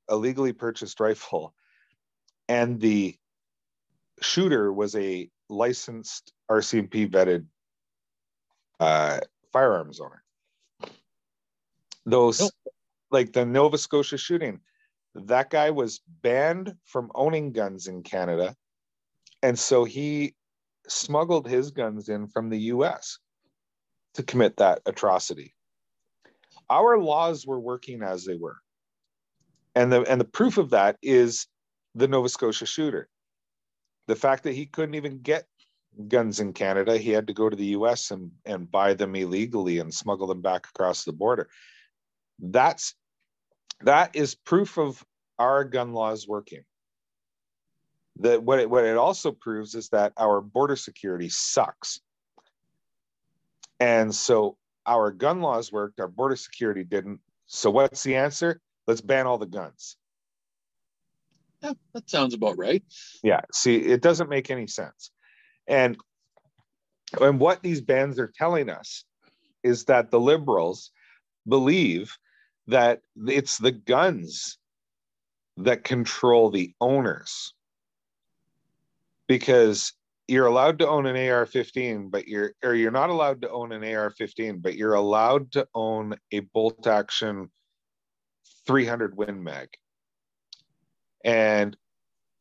a 0.09 0.15
legally 0.15 0.51
purchased 0.51 0.99
rifle 0.99 1.53
and 2.49 2.81
the 2.81 3.15
shooter 4.21 4.71
was 4.71 4.93
a 4.95 5.29
licensed 5.49 6.33
RCMP 6.51 7.09
vetted 7.09 7.45
uh, 8.81 9.21
firearms 9.53 10.01
owner 10.01 10.22
those 12.05 12.39
Nope. 12.39 12.51
like 13.11 13.33
the 13.33 13.45
Nova 13.45 13.77
Scotia 13.77 14.17
shooting. 14.17 14.59
That 15.15 15.49
guy 15.49 15.69
was 15.69 16.01
banned 16.21 16.73
from 16.85 17.11
owning 17.13 17.51
guns 17.51 17.87
in 17.87 18.03
Canada. 18.03 18.55
And 19.41 19.57
so 19.57 19.83
he 19.83 20.35
smuggled 20.87 21.47
his 21.47 21.71
guns 21.71 22.09
in 22.09 22.27
from 22.27 22.49
the 22.49 22.59
US 22.59 23.19
to 24.15 24.23
commit 24.23 24.57
that 24.57 24.81
atrocity. 24.85 25.53
Our 26.69 26.97
laws 26.97 27.45
were 27.45 27.59
working 27.59 28.01
as 28.01 28.25
they 28.25 28.35
were. 28.35 28.57
And 29.75 29.91
the 29.91 30.01
and 30.01 30.21
the 30.21 30.25
proof 30.25 30.57
of 30.57 30.69
that 30.71 30.97
is 31.01 31.47
the 31.95 32.07
Nova 32.07 32.29
Scotia 32.29 32.65
shooter. 32.65 33.09
The 34.07 34.15
fact 34.15 34.43
that 34.43 34.53
he 34.53 34.65
couldn't 34.65 34.95
even 34.95 35.21
get 35.21 35.45
guns 36.07 36.39
in 36.39 36.53
Canada, 36.53 36.97
he 36.97 37.11
had 37.11 37.27
to 37.27 37.33
go 37.33 37.49
to 37.49 37.55
the 37.55 37.77
US 37.77 38.11
and, 38.11 38.31
and 38.45 38.69
buy 38.69 38.93
them 38.93 39.15
illegally 39.15 39.79
and 39.79 39.93
smuggle 39.93 40.27
them 40.27 40.41
back 40.41 40.67
across 40.67 41.03
the 41.03 41.13
border 41.13 41.49
that's 42.39 42.95
that 43.81 44.15
is 44.15 44.35
proof 44.35 44.77
of 44.77 45.03
our 45.37 45.63
gun 45.63 45.93
laws 45.93 46.27
working. 46.27 46.63
That 48.17 48.43
what 48.43 48.59
it, 48.59 48.69
what 48.69 48.85
it 48.85 48.97
also 48.97 49.31
proves 49.31 49.75
is 49.75 49.89
that 49.89 50.13
our 50.17 50.39
border 50.41 50.75
security 50.75 51.29
sucks. 51.29 51.99
And 53.79 54.13
so 54.13 54.57
our 54.85 55.11
gun 55.11 55.41
laws 55.41 55.71
worked 55.71 55.99
our 55.99 56.07
border 56.07 56.35
security 56.35 56.83
didn't. 56.83 57.19
So 57.47 57.71
what's 57.71 58.03
the 58.03 58.15
answer? 58.15 58.61
Let's 58.87 59.01
ban 59.01 59.25
all 59.25 59.37
the 59.37 59.45
guns. 59.45 59.97
Yeah, 61.61 61.73
that 61.93 62.09
sounds 62.09 62.33
about 62.33 62.57
right. 62.57 62.83
yeah 63.23 63.39
see 63.53 63.77
it 63.77 64.01
doesn't 64.01 64.29
make 64.29 64.51
any 64.51 64.67
sense. 64.67 65.11
And 65.67 65.97
and 67.19 67.39
what 67.39 67.63
these 67.63 67.81
bans 67.81 68.19
are 68.19 68.31
telling 68.35 68.69
us 68.69 69.05
is 69.63 69.85
that 69.85 70.11
the 70.11 70.19
liberals 70.19 70.91
believe 71.47 72.17
that 72.67 73.01
it's 73.27 73.57
the 73.57 73.71
guns 73.71 74.57
that 75.57 75.83
control 75.83 76.49
the 76.49 76.73
owners. 76.81 77.53
Because 79.27 79.93
you're 80.27 80.47
allowed 80.47 80.79
to 80.79 80.87
own 80.87 81.05
an 81.05 81.15
AR-15 81.15 82.09
but 82.09 82.27
you're 82.27 82.53
or 82.63 82.73
you're 82.73 82.91
not 82.91 83.09
allowed 83.09 83.41
to 83.41 83.49
own 83.49 83.71
an 83.73 83.83
AR-15 83.83 84.61
but 84.61 84.75
you're 84.75 84.93
allowed 84.93 85.51
to 85.51 85.67
own 85.75 86.15
a 86.31 86.39
bolt 86.39 86.87
action 86.87 87.49
300 88.65 89.15
Win 89.17 89.43
Mag. 89.43 89.69
And 91.23 91.75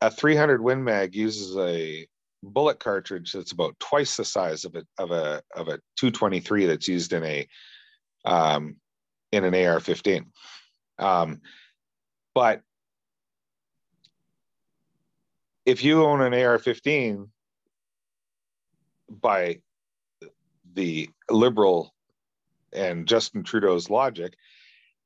a 0.01 0.11
300 0.11 0.63
Win 0.63 0.83
Mag 0.83 1.15
uses 1.15 1.57
a 1.57 2.07
bullet 2.43 2.81
cartridge 2.81 3.33
that's 3.33 3.53
about 3.53 3.79
twice 3.79 4.17
the 4.17 4.25
size 4.25 4.65
of 4.65 4.75
a 4.75 4.85
of 4.99 5.13
a 5.13 5.43
of 5.55 5.69
a 5.69 5.79
223 5.97 6.67
that's 6.67 6.89
used 6.89 7.13
in 7.13 7.25
a 7.25 7.49
um, 8.25 8.77
in 9.33 9.45
an 9.45 9.55
AR-15. 9.55 10.27
Um, 10.99 11.41
but 12.35 12.61
if 15.67 15.83
you 15.83 16.05
own 16.05 16.21
an 16.21 16.35
AR-15 16.35 17.29
by 19.09 19.59
the 20.75 21.11
liberal 21.31 21.93
and 22.73 23.07
Justin 23.07 23.43
Trudeau's 23.43 23.91
logic, 23.91 24.35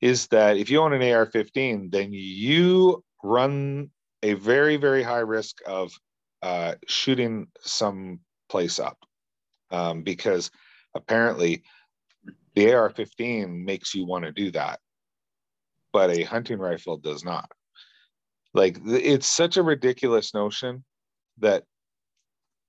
is 0.00 0.26
that 0.28 0.56
if 0.56 0.70
you 0.70 0.80
own 0.80 0.92
an 0.92 1.02
AR-15, 1.02 1.90
then 1.90 2.10
you 2.12 3.02
run 3.22 3.90
a 4.22 4.34
very 4.34 4.76
very 4.76 5.02
high 5.02 5.18
risk 5.18 5.58
of 5.66 5.92
uh, 6.42 6.74
shooting 6.86 7.46
some 7.60 8.20
place 8.48 8.78
up 8.78 8.98
um, 9.70 10.02
because 10.02 10.50
apparently 10.94 11.62
the 12.56 12.72
AR-15 12.72 13.64
makes 13.64 13.94
you 13.94 14.04
want 14.06 14.24
to 14.24 14.32
do 14.32 14.50
that. 14.52 14.80
but 15.92 16.10
a 16.10 16.24
hunting 16.24 16.58
rifle 16.58 16.98
does 16.98 17.24
not. 17.24 17.50
Like 18.52 18.78
it's 18.84 19.26
such 19.28 19.56
a 19.56 19.62
ridiculous 19.62 20.34
notion 20.34 20.84
that 21.38 21.64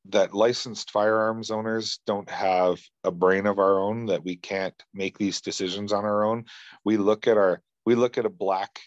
that 0.10 0.34
licensed 0.34 0.92
firearms 0.92 1.52
owners 1.52 2.00
don't 2.06 2.30
have 2.30 2.80
a 3.04 3.12
brain 3.12 3.46
of 3.46 3.60
our 3.60 3.80
own 3.80 4.06
that 4.06 4.24
we 4.24 4.38
can't 4.38 4.82
make 4.94 5.18
these 5.18 5.42
decisions 5.42 5.92
on 5.92 6.06
our 6.06 6.24
own 6.24 6.46
we 6.86 6.96
look 6.96 7.28
at 7.28 7.38
our 7.38 7.62
we 7.86 7.96
look 7.96 8.18
at 8.18 8.26
a 8.26 8.30
black 8.30 8.80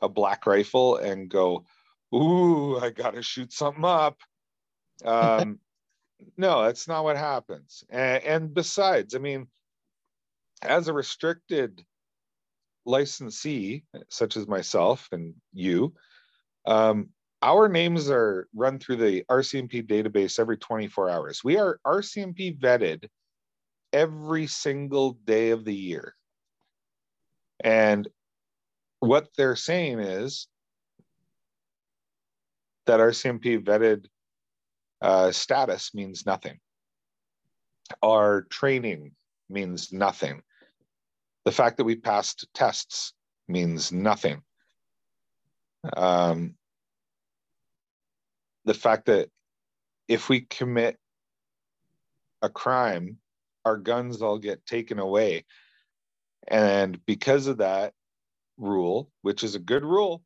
a 0.00 0.08
black 0.08 0.46
rifle 0.46 0.96
and 0.96 1.28
go 1.28 1.64
ooh 2.12 2.78
i 2.78 2.90
gotta 2.90 3.22
shoot 3.22 3.52
something 3.52 3.84
up 3.84 4.16
um 5.04 5.60
no 6.36 6.64
that's 6.64 6.88
not 6.88 7.04
what 7.04 7.16
happens 7.16 7.84
and, 7.90 8.24
and 8.24 8.54
besides 8.54 9.14
i 9.14 9.18
mean 9.18 9.46
as 10.62 10.88
a 10.88 10.92
restricted 10.92 11.84
licensee 12.86 13.84
such 14.08 14.36
as 14.36 14.46
myself 14.48 15.08
and 15.12 15.34
you 15.52 15.92
um, 16.66 17.08
our 17.42 17.68
names 17.68 18.10
are 18.10 18.48
run 18.54 18.78
through 18.78 18.96
the 18.96 19.24
RCMP 19.30 19.86
database 19.86 20.38
every 20.38 20.56
24 20.56 21.08
hours. 21.08 21.44
We 21.44 21.56
are 21.56 21.78
RCMP 21.86 22.58
vetted 22.58 23.08
every 23.92 24.46
single 24.46 25.12
day 25.24 25.50
of 25.50 25.64
the 25.64 25.74
year. 25.74 26.14
And 27.62 28.08
what 29.00 29.28
they're 29.36 29.56
saying 29.56 30.00
is 30.00 30.48
that 32.86 33.00
RCMP 33.00 33.64
vetted 33.64 34.06
uh, 35.00 35.30
status 35.30 35.94
means 35.94 36.26
nothing. 36.26 36.58
Our 38.02 38.42
training 38.50 39.12
means 39.48 39.92
nothing. 39.92 40.42
The 41.48 41.52
fact 41.52 41.78
that 41.78 41.84
we 41.84 41.96
passed 41.96 42.46
tests 42.52 43.14
means 43.48 43.90
nothing. 43.90 44.42
Um, 45.96 46.56
the 48.66 48.74
fact 48.74 49.06
that 49.06 49.30
if 50.08 50.28
we 50.28 50.42
commit 50.42 50.98
a 52.42 52.50
crime, 52.50 53.16
our 53.64 53.78
guns 53.78 54.20
all 54.20 54.36
get 54.36 54.66
taken 54.66 54.98
away. 54.98 55.46
And 56.46 57.02
because 57.06 57.46
of 57.46 57.56
that 57.56 57.94
rule, 58.58 59.10
which 59.22 59.42
is 59.42 59.54
a 59.54 59.58
good 59.58 59.84
rule, 59.84 60.22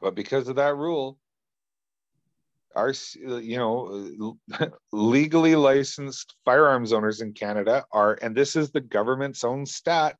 but 0.00 0.14
because 0.14 0.48
of 0.48 0.56
that 0.56 0.76
rule, 0.76 1.18
our 2.76 2.92
you 3.18 3.56
know 3.56 4.36
legally 4.92 5.56
licensed 5.56 6.36
firearms 6.44 6.92
owners 6.92 7.22
in 7.22 7.32
Canada 7.32 7.84
are, 7.90 8.18
and 8.22 8.36
this 8.36 8.54
is 8.54 8.70
the 8.70 8.80
government's 8.80 9.42
own 9.42 9.66
stat, 9.66 10.16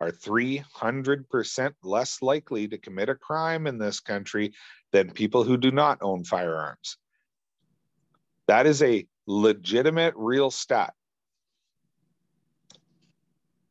are 0.00 0.10
300% 0.10 1.72
less 1.82 2.20
likely 2.20 2.68
to 2.68 2.78
commit 2.78 3.08
a 3.08 3.14
crime 3.14 3.66
in 3.66 3.78
this 3.78 4.00
country 4.00 4.52
than 4.92 5.10
people 5.10 5.44
who 5.44 5.56
do 5.56 5.70
not 5.70 5.98
own 6.02 6.24
firearms. 6.24 6.98
That 8.48 8.66
is 8.66 8.82
a 8.82 9.06
legitimate, 9.26 10.14
real 10.16 10.50
stat. 10.50 10.92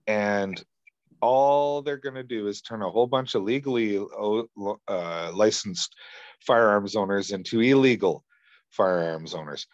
And 0.08 0.62
all 1.22 1.82
they're 1.82 1.98
going 1.98 2.16
to 2.16 2.24
do 2.24 2.48
is 2.48 2.62
turn 2.62 2.82
a 2.82 2.90
whole 2.90 3.08
bunch 3.08 3.36
of 3.36 3.44
legally 3.44 3.98
uh, 3.98 5.32
licensed 5.34 5.96
firearms 6.46 6.96
owners 6.96 7.32
into 7.32 7.62
illegal 7.62 8.24
firearms 8.70 9.34
owners 9.34 9.68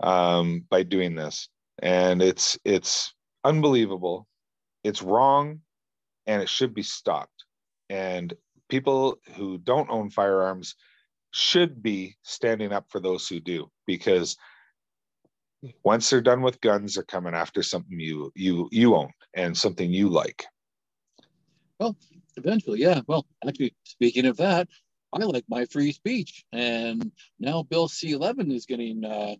um, 0.00 0.64
by 0.70 0.82
doing 0.82 1.14
this. 1.14 1.48
And 1.80 2.22
it's 2.22 2.58
it's 2.64 3.14
unbelievable. 3.44 4.26
It's 4.84 5.02
wrong 5.02 5.60
and 6.26 6.42
it 6.42 6.48
should 6.48 6.74
be 6.74 6.82
stopped. 6.82 7.44
And 7.88 8.34
people 8.68 9.18
who 9.34 9.58
don't 9.58 9.90
own 9.90 10.10
firearms 10.10 10.74
should 11.32 11.82
be 11.82 12.16
standing 12.22 12.72
up 12.72 12.86
for 12.88 13.00
those 13.00 13.28
who 13.28 13.40
do 13.40 13.70
because 13.86 14.36
once 15.82 16.08
they're 16.08 16.20
done 16.20 16.40
with 16.40 16.60
guns 16.60 16.94
they're 16.94 17.04
coming 17.04 17.34
after 17.34 17.62
something 17.62 17.98
you 17.98 18.32
you 18.34 18.68
you 18.70 18.94
own 18.94 19.10
and 19.34 19.56
something 19.56 19.92
you 19.92 20.08
like 20.08 20.46
well 21.78 21.96
eventually 22.36 22.80
yeah 22.80 23.00
well 23.06 23.26
actually 23.46 23.74
speaking 23.84 24.24
of 24.24 24.36
that 24.36 24.68
i 25.12 25.18
like 25.18 25.44
my 25.48 25.64
free 25.66 25.92
speech 25.92 26.44
and 26.52 27.12
now 27.38 27.62
bill 27.62 27.88
c11 27.88 28.52
is 28.52 28.66
getting 28.66 29.04
uh, 29.04 29.34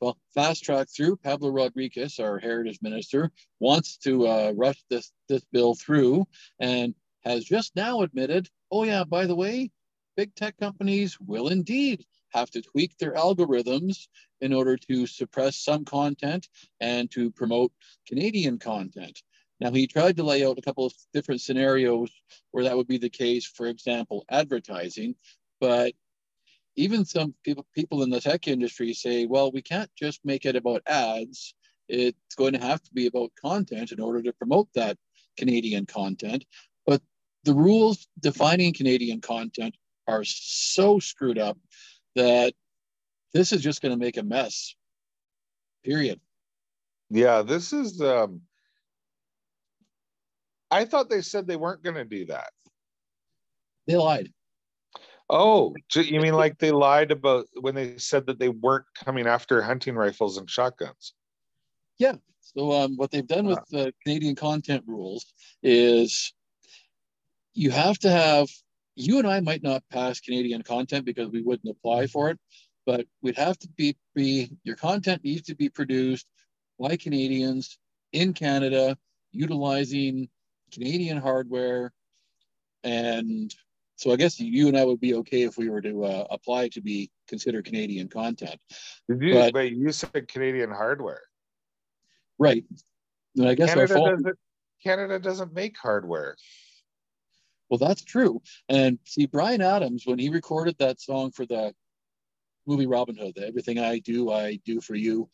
well, 0.00 0.18
fast 0.34 0.62
track 0.62 0.88
through. 0.94 1.16
Pablo 1.16 1.50
Rodriguez, 1.50 2.18
our 2.18 2.38
heritage 2.38 2.78
minister, 2.82 3.30
wants 3.60 3.96
to 3.98 4.26
uh, 4.26 4.52
rush 4.54 4.82
this 4.90 5.10
this 5.28 5.42
bill 5.52 5.74
through, 5.74 6.26
and 6.60 6.94
has 7.24 7.44
just 7.44 7.74
now 7.74 8.02
admitted, 8.02 8.48
oh 8.70 8.84
yeah, 8.84 9.04
by 9.04 9.26
the 9.26 9.34
way, 9.34 9.70
big 10.16 10.34
tech 10.34 10.56
companies 10.58 11.18
will 11.20 11.48
indeed 11.48 12.04
have 12.30 12.50
to 12.50 12.62
tweak 12.62 12.96
their 12.98 13.14
algorithms 13.14 14.08
in 14.40 14.52
order 14.52 14.76
to 14.76 15.06
suppress 15.06 15.56
some 15.56 15.84
content 15.84 16.48
and 16.80 17.10
to 17.12 17.30
promote 17.30 17.72
Canadian 18.06 18.58
content. 18.58 19.22
Now, 19.60 19.70
he 19.70 19.86
tried 19.86 20.16
to 20.16 20.22
lay 20.22 20.44
out 20.44 20.58
a 20.58 20.62
couple 20.62 20.86
of 20.86 20.92
different 21.14 21.40
scenarios 21.40 22.10
where 22.50 22.64
that 22.64 22.76
would 22.76 22.86
be 22.86 22.98
the 22.98 23.08
case, 23.08 23.46
for 23.46 23.66
example, 23.66 24.24
advertising, 24.30 25.14
but 25.60 25.92
even 26.76 27.04
some 27.06 27.34
people 27.42 27.66
people 27.74 28.02
in 28.02 28.10
the 28.10 28.20
tech 28.20 28.46
industry 28.48 28.92
say, 28.92 29.26
well, 29.26 29.50
we 29.50 29.62
can't 29.62 29.90
just 29.96 30.20
make 30.24 30.44
it 30.44 30.56
about 30.56 30.82
ads. 30.86 31.54
It's 31.88 32.34
going 32.36 32.52
to 32.52 32.60
have 32.60 32.82
to 32.82 32.90
be 32.92 33.06
about 33.06 33.32
content 33.40 33.92
in 33.92 34.00
order 34.00 34.22
to 34.22 34.32
promote 34.34 34.68
that 34.74 34.98
Canadian 35.38 35.86
content. 35.86 36.44
But 36.84 37.00
the 37.44 37.54
rules 37.54 38.06
defining 38.20 38.74
Canadian 38.74 39.20
content 39.20 39.74
are 40.06 40.24
so 40.24 40.98
screwed 40.98 41.38
up 41.38 41.58
that 42.14 42.54
this 43.32 43.52
is 43.52 43.62
just 43.62 43.80
going 43.80 43.92
to 43.92 43.98
make 43.98 44.16
a 44.16 44.22
mess. 44.22 44.74
Period. 45.84 46.20
Yeah, 47.08 47.42
this 47.42 47.72
is 47.72 48.00
um 48.00 48.42
I 50.70 50.84
thought 50.84 51.10
they 51.10 51.22
said 51.22 51.46
they 51.46 51.56
weren't 51.56 51.82
going 51.82 51.96
to 51.96 52.04
do 52.04 52.26
that. 52.26 52.50
They 53.86 53.96
lied. 53.96 54.32
Oh, 55.28 55.74
you 55.94 56.20
mean 56.20 56.34
like 56.34 56.58
they 56.58 56.70
lied 56.70 57.10
about 57.10 57.46
when 57.60 57.74
they 57.74 57.98
said 57.98 58.26
that 58.26 58.38
they 58.38 58.48
weren't 58.48 58.84
coming 59.04 59.26
after 59.26 59.60
hunting 59.60 59.96
rifles 59.96 60.38
and 60.38 60.48
shotguns? 60.48 61.14
Yeah. 61.98 62.14
So 62.40 62.72
um, 62.72 62.96
what 62.96 63.10
they've 63.10 63.26
done 63.26 63.46
with 63.46 63.58
the 63.70 63.92
Canadian 64.04 64.36
content 64.36 64.84
rules 64.86 65.26
is 65.62 66.32
you 67.54 67.70
have 67.70 67.98
to 68.00 68.10
have 68.10 68.48
you 68.94 69.18
and 69.18 69.26
I 69.26 69.40
might 69.40 69.62
not 69.62 69.82
pass 69.90 70.20
Canadian 70.20 70.62
content 70.62 71.04
because 71.04 71.28
we 71.30 71.42
wouldn't 71.42 71.70
apply 71.70 72.06
for 72.06 72.30
it, 72.30 72.38
but 72.86 73.04
we'd 73.20 73.36
have 73.36 73.58
to 73.58 73.68
be, 73.76 73.96
be 74.14 74.50
your 74.62 74.76
content 74.76 75.24
needs 75.24 75.42
to 75.48 75.56
be 75.56 75.68
produced 75.68 76.26
by 76.78 76.96
Canadians 76.96 77.78
in 78.12 78.32
Canada 78.32 78.96
utilizing 79.32 80.28
Canadian 80.72 81.18
hardware 81.18 81.92
and 82.84 83.54
so 83.96 84.12
I 84.12 84.16
guess 84.16 84.38
you 84.38 84.68
and 84.68 84.76
I 84.76 84.84
would 84.84 85.00
be 85.00 85.14
okay 85.14 85.42
if 85.42 85.56
we 85.56 85.70
were 85.70 85.80
to 85.80 86.04
uh, 86.04 86.26
apply 86.30 86.68
to 86.68 86.82
be 86.82 87.10
considered 87.28 87.64
Canadian 87.64 88.08
content. 88.08 88.60
Did 89.08 89.22
you, 89.22 89.34
but, 89.34 89.54
wait, 89.54 89.72
you 89.72 89.90
said 89.90 90.28
Canadian 90.28 90.70
hardware. 90.70 91.22
Right. 92.38 92.64
And 93.36 93.48
I 93.48 93.54
guess 93.54 93.70
Canada, 93.70 93.94
phone, 93.94 94.16
doesn't, 94.16 94.38
Canada 94.84 95.18
doesn't 95.18 95.54
make 95.54 95.78
hardware. 95.78 96.36
Well, 97.70 97.78
that's 97.78 98.04
true. 98.04 98.42
And 98.68 98.98
see, 99.04 99.26
Bryan 99.26 99.62
Adams, 99.62 100.02
when 100.04 100.18
he 100.18 100.28
recorded 100.28 100.76
that 100.78 101.00
song 101.00 101.32
for 101.32 101.46
the 101.46 101.74
movie 102.66 102.86
Robin 102.86 103.16
Hood, 103.16 103.38
Everything 103.38 103.78
I 103.78 103.98
Do, 103.98 104.30
I 104.30 104.60
Do 104.64 104.80
for 104.82 104.94
You. 104.94 105.28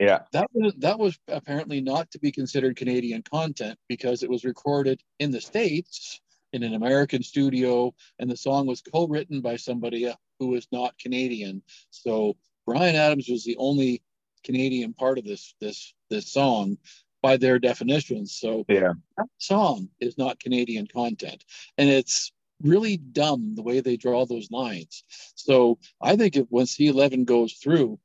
Yeah. 0.00 0.20
That 0.32 0.48
was 0.54 0.72
that 0.78 0.98
was 0.98 1.18
apparently 1.28 1.82
not 1.82 2.10
to 2.12 2.18
be 2.18 2.32
considered 2.32 2.76
Canadian 2.76 3.22
content 3.22 3.78
because 3.86 4.22
it 4.22 4.30
was 4.30 4.44
recorded 4.44 5.02
in 5.18 5.30
the 5.30 5.42
States 5.42 6.20
in 6.52 6.62
an 6.62 6.74
American 6.74 7.22
studio, 7.22 7.94
and 8.18 8.28
the 8.28 8.36
song 8.36 8.66
was 8.66 8.80
co-written 8.80 9.40
by 9.40 9.56
somebody 9.56 10.12
who 10.38 10.48
was 10.48 10.66
not 10.72 10.98
Canadian. 10.98 11.62
So 11.90 12.36
Bryan 12.66 12.96
Adams 12.96 13.28
was 13.28 13.44
the 13.44 13.56
only 13.58 14.02
Canadian 14.42 14.94
part 14.94 15.18
of 15.18 15.24
this 15.24 15.54
this 15.60 15.92
this 16.08 16.32
song 16.32 16.78
by 17.22 17.36
their 17.36 17.58
definitions. 17.58 18.38
So 18.40 18.64
yeah, 18.68 18.94
that 19.18 19.26
song 19.36 19.90
is 20.00 20.16
not 20.16 20.40
Canadian 20.40 20.86
content, 20.86 21.44
and 21.76 21.90
it's 21.90 22.32
really 22.62 22.96
dumb 22.96 23.54
the 23.54 23.62
way 23.62 23.80
they 23.80 23.96
draw 23.96 24.24
those 24.24 24.50
lines. 24.50 25.04
So 25.34 25.78
I 26.00 26.16
think 26.16 26.36
if 26.36 26.46
when 26.48 26.66
C11 26.66 27.24
goes 27.24 27.54
through, 27.54 27.98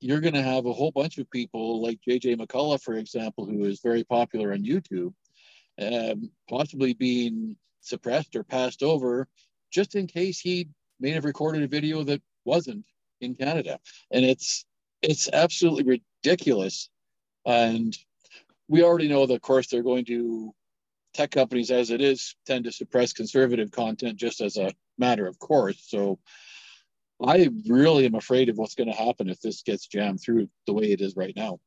you're 0.00 0.20
going 0.20 0.34
to 0.34 0.42
have 0.42 0.66
a 0.66 0.72
whole 0.72 0.92
bunch 0.92 1.18
of 1.18 1.30
people 1.30 1.82
like 1.82 1.98
JJ 2.06 2.36
McCullough, 2.36 2.82
for 2.82 2.94
example, 2.94 3.44
who 3.46 3.64
is 3.64 3.80
very 3.80 4.04
popular 4.04 4.52
on 4.52 4.64
YouTube, 4.64 5.12
um, 5.80 6.30
possibly 6.48 6.94
being 6.94 7.56
suppressed 7.80 8.36
or 8.36 8.44
passed 8.44 8.82
over 8.82 9.28
just 9.70 9.94
in 9.94 10.06
case 10.06 10.40
he 10.40 10.68
may 11.00 11.10
have 11.10 11.24
recorded 11.24 11.62
a 11.62 11.68
video 11.68 12.02
that 12.04 12.22
wasn't 12.44 12.84
in 13.20 13.34
Canada. 13.34 13.78
And 14.10 14.24
it's 14.24 14.64
it's 15.02 15.28
absolutely 15.32 16.00
ridiculous. 16.24 16.90
And 17.46 17.96
we 18.68 18.82
already 18.82 19.08
know 19.08 19.26
that 19.26 19.34
of 19.34 19.40
course 19.40 19.68
they're 19.68 19.82
going 19.82 20.04
to 20.06 20.54
tech 21.14 21.30
companies, 21.30 21.70
as 21.70 21.90
it 21.90 22.00
is, 22.00 22.36
tend 22.46 22.64
to 22.64 22.72
suppress 22.72 23.12
conservative 23.12 23.70
content 23.70 24.16
just 24.16 24.40
as 24.40 24.56
a 24.56 24.72
matter 24.98 25.26
of 25.26 25.38
course. 25.38 25.82
So 25.88 26.18
I 27.24 27.48
really 27.66 28.06
am 28.06 28.14
afraid 28.14 28.48
of 28.48 28.58
what's 28.58 28.74
going 28.74 28.90
to 28.90 28.96
happen 28.96 29.28
if 29.28 29.40
this 29.40 29.62
gets 29.62 29.86
jammed 29.86 30.20
through 30.20 30.48
the 30.66 30.72
way 30.72 30.92
it 30.92 31.00
is 31.00 31.16
right 31.16 31.34
now. 31.34 31.58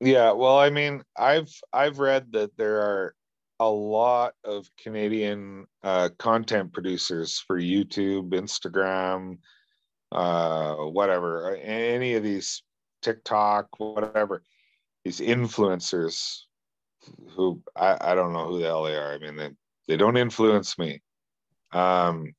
Yeah, 0.00 0.32
well, 0.32 0.58
I 0.58 0.70
mean, 0.70 1.02
I've 1.16 1.52
I've 1.72 1.98
read 1.98 2.32
that 2.32 2.56
there 2.56 2.80
are 2.80 3.14
a 3.60 3.68
lot 3.68 4.34
of 4.44 4.68
Canadian 4.80 5.66
uh, 5.82 6.10
content 6.18 6.72
producers 6.72 7.42
for 7.46 7.58
YouTube, 7.58 8.30
Instagram, 8.30 9.38
uh, 10.12 10.74
whatever, 10.76 11.56
any 11.56 12.14
of 12.14 12.22
these 12.22 12.62
TikTok, 13.02 13.68
whatever, 13.78 14.42
these 15.04 15.20
influencers 15.20 16.42
who 17.30 17.62
I, 17.74 17.96
I 18.00 18.14
don't 18.14 18.32
know 18.32 18.46
who 18.46 18.60
the 18.60 18.66
hell 18.66 18.84
they 18.84 18.96
are. 18.96 19.12
I 19.12 19.18
mean, 19.18 19.36
they, 19.36 19.50
they 19.88 19.96
don't 19.96 20.16
influence 20.16 20.78
me. 20.78 21.02
Um, 21.72 22.34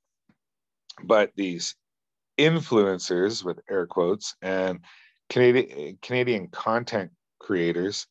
but 1.03 1.31
these 1.35 1.75
influencers 2.39 3.43
with 3.43 3.59
air 3.69 3.85
quotes 3.85 4.35
and 4.41 4.79
Canadian 5.29 5.97
Canadian 6.01 6.47
content 6.47 7.11
creators 7.39 8.07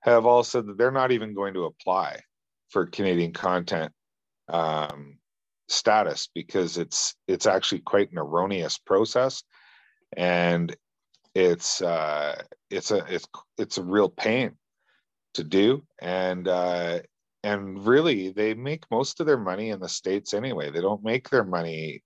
have 0.00 0.26
all 0.26 0.42
said 0.42 0.66
that 0.66 0.78
they're 0.78 0.90
not 0.90 1.12
even 1.12 1.34
going 1.34 1.54
to 1.54 1.64
apply 1.64 2.20
for 2.70 2.86
Canadian 2.86 3.32
content 3.32 3.92
um, 4.48 5.18
status 5.68 6.28
because 6.34 6.78
it's 6.78 7.14
it's 7.26 7.46
actually 7.46 7.80
quite 7.80 8.10
an 8.10 8.18
erroneous 8.18 8.78
process, 8.78 9.42
and 10.16 10.74
it's 11.34 11.82
uh, 11.82 12.42
it's 12.70 12.90
a 12.90 13.04
it's 13.08 13.28
it's 13.56 13.78
a 13.78 13.82
real 13.82 14.08
pain 14.08 14.52
to 15.34 15.44
do, 15.44 15.84
and 16.00 16.48
uh, 16.48 17.00
and 17.44 17.86
really 17.86 18.30
they 18.30 18.54
make 18.54 18.90
most 18.90 19.20
of 19.20 19.26
their 19.26 19.38
money 19.38 19.70
in 19.70 19.80
the 19.80 19.88
states 19.88 20.34
anyway. 20.34 20.70
They 20.70 20.80
don't 20.80 21.04
make 21.04 21.28
their 21.28 21.44
money 21.44 22.02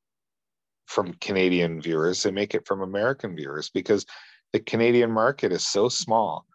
from 0.92 1.14
Canadian 1.14 1.80
viewers; 1.80 2.22
they 2.22 2.30
make 2.30 2.54
it 2.54 2.66
from 2.66 2.82
American 2.82 3.34
viewers 3.34 3.70
because 3.70 4.06
the 4.52 4.60
Canadian 4.60 5.10
market 5.10 5.52
is 5.52 5.66
so 5.66 5.88
small 5.88 6.46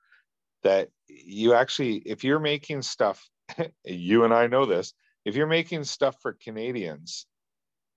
that 0.64 0.90
you 1.08 1.54
actually, 1.54 1.98
if 2.06 2.24
you're 2.24 2.40
making 2.40 2.82
stuff, 2.82 3.28
you 3.86 4.24
and 4.24 4.34
I 4.34 4.48
know 4.48 4.66
this, 4.66 4.94
if 5.26 5.36
you're 5.36 5.48
making 5.48 5.84
stuff 5.84 6.18
for 6.22 6.34
Canadians, 6.34 7.26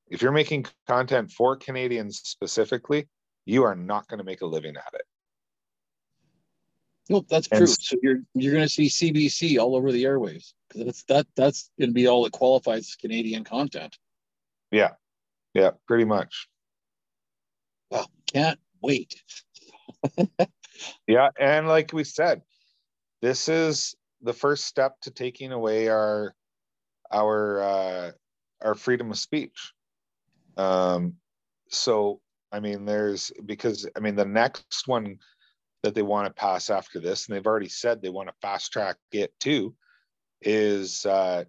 if 0.09 0.23
you're 0.23 0.33
making 0.33 0.67
content 0.89 1.31
for 1.31 1.57
Canadians 1.57 2.21
specifically, 2.25 3.09
you 3.45 3.63
are 3.65 3.77
not 3.77 4.09
going 4.09 4.19
to 4.19 4.25
make 4.25 4.41
a 4.41 4.47
living 4.47 4.77
at 4.77 4.95
it. 4.95 5.03
Nope, 7.09 7.27
that's 7.29 7.49
true. 7.49 7.67
So 7.67 7.97
you're 8.03 8.21
you're 8.35 8.53
going 8.55 8.67
to 8.67 8.69
see 8.69 8.87
CBC 8.87 9.59
all 9.59 9.75
over 9.75 9.91
the 9.91 10.05
airwaves 10.05 10.53
because 10.69 10.87
that's 10.87 11.03
that 11.05 11.27
that's 11.35 11.71
going 11.79 11.91
to 11.91 11.95
be 11.95 12.07
all 12.07 12.23
that 12.25 12.33
qualifies 12.33 12.89
as 12.89 12.97
Canadian 12.97 13.43
content. 13.43 13.99
Yeah, 14.71 14.91
yeah, 15.55 15.71
pretty 15.87 16.05
much. 16.05 16.49
Well, 17.91 18.11
can't 18.33 18.59
wait. 18.83 19.15
yeah, 21.07 21.31
and 21.39 21.67
like 21.67 21.93
we 21.93 22.05
said, 22.05 22.43
this 23.21 23.49
is 23.49 23.95
the 24.23 24.33
first 24.33 24.65
step 24.65 25.01
to 25.03 25.11
taking 25.11 25.53
away 25.53 25.89
our 25.89 26.35
our 27.13 27.63
uh, 27.63 28.11
our 28.63 28.75
freedom 28.75 29.11
of 29.11 29.19
speech. 29.19 29.73
Um, 30.57 31.15
so 31.69 32.21
I 32.53 32.61
mean, 32.61 32.85
there's 32.85 33.33
because 33.47 33.89
I 33.97 34.01
mean 34.01 34.17
the 34.17 34.25
next 34.25 34.87
one 34.87 35.19
that 35.83 35.95
they 35.95 36.03
want 36.03 36.27
to 36.27 36.33
pass 36.33 36.71
after 36.71 37.01
this, 37.01 37.27
and 37.27 37.35
they've 37.37 37.47
already 37.47 37.69
said 37.69 38.03
they 38.03 38.11
want 38.11 38.29
to 38.29 38.35
fast 38.43 38.73
track 38.73 38.97
it 39.13 39.33
too, 39.41 39.75
is 40.43 41.07
uh, 41.07 41.45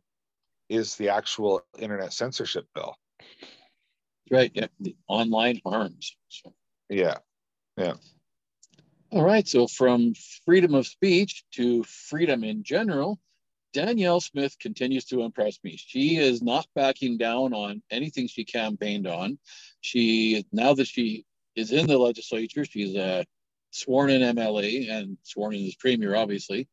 is 0.70 0.96
the 0.96 1.10
actual 1.10 1.62
internet 1.78 2.14
censorship 2.14 2.66
bill. 2.74 2.96
Right. 4.32 4.52
Yeah. 4.54 4.68
The 4.80 4.96
online 5.08 5.60
harms. 5.66 6.16
So. 6.30 6.54
Yeah. 6.90 7.18
Yeah. 7.78 7.96
All 9.12 9.24
right. 9.24 9.46
So 9.48 9.68
from 9.68 10.14
freedom 10.46 10.74
of 10.74 10.88
speech 10.88 11.44
to 11.56 11.84
freedom 11.84 12.46
in 12.46 12.64
general, 12.64 13.20
Danielle 13.74 14.22
Smith 14.22 14.58
continues 14.60 15.06
to 15.06 15.22
impress 15.22 15.60
me. 15.64 15.78
She 15.78 16.18
is 16.18 16.42
not 16.42 16.66
backing 16.76 17.18
down 17.18 17.54
on 17.54 17.82
anything 17.92 18.28
she 18.28 18.46
campaigned 18.46 19.08
on. 19.08 19.38
She 19.82 20.46
now 20.52 20.74
that 20.74 20.88
she 20.88 21.26
is 21.56 21.72
in 21.72 21.88
the 21.88 21.98
legislature, 21.98 22.66
she's 22.66 22.96
a 22.96 23.26
sworn 23.72 24.10
in 24.10 24.22
MLA 24.36 24.90
and 24.90 25.18
sworn 25.24 25.56
in 25.56 25.66
as 25.66 25.76
premier, 25.76 26.16
obviously. 26.16 26.68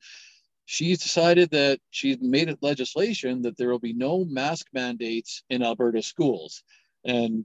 She's 0.65 1.03
decided 1.03 1.51
that 1.51 1.81
she's 1.91 2.19
made 2.21 2.49
it 2.49 2.59
legislation 2.61 3.43
that 3.43 3.57
there 3.57 3.71
will 3.71 3.79
be 3.79 3.95
no 3.95 4.25
mask 4.25 4.67
mandates 4.73 5.43
in 5.49 5.63
Alberta 5.63 6.03
schools. 6.03 6.63
And 7.05 7.45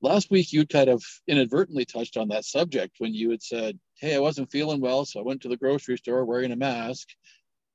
last 0.00 0.30
week 0.30 0.52
you 0.52 0.66
kind 0.66 0.88
of 0.88 1.02
inadvertently 1.26 1.84
touched 1.84 2.16
on 2.16 2.28
that 2.28 2.44
subject 2.44 2.96
when 2.98 3.14
you 3.14 3.30
had 3.30 3.42
said, 3.42 3.78
Hey, 3.98 4.14
I 4.14 4.20
wasn't 4.20 4.50
feeling 4.50 4.80
well, 4.80 5.04
so 5.04 5.20
I 5.20 5.24
went 5.24 5.42
to 5.42 5.48
the 5.48 5.56
grocery 5.56 5.98
store 5.98 6.24
wearing 6.24 6.52
a 6.52 6.56
mask, 6.56 7.08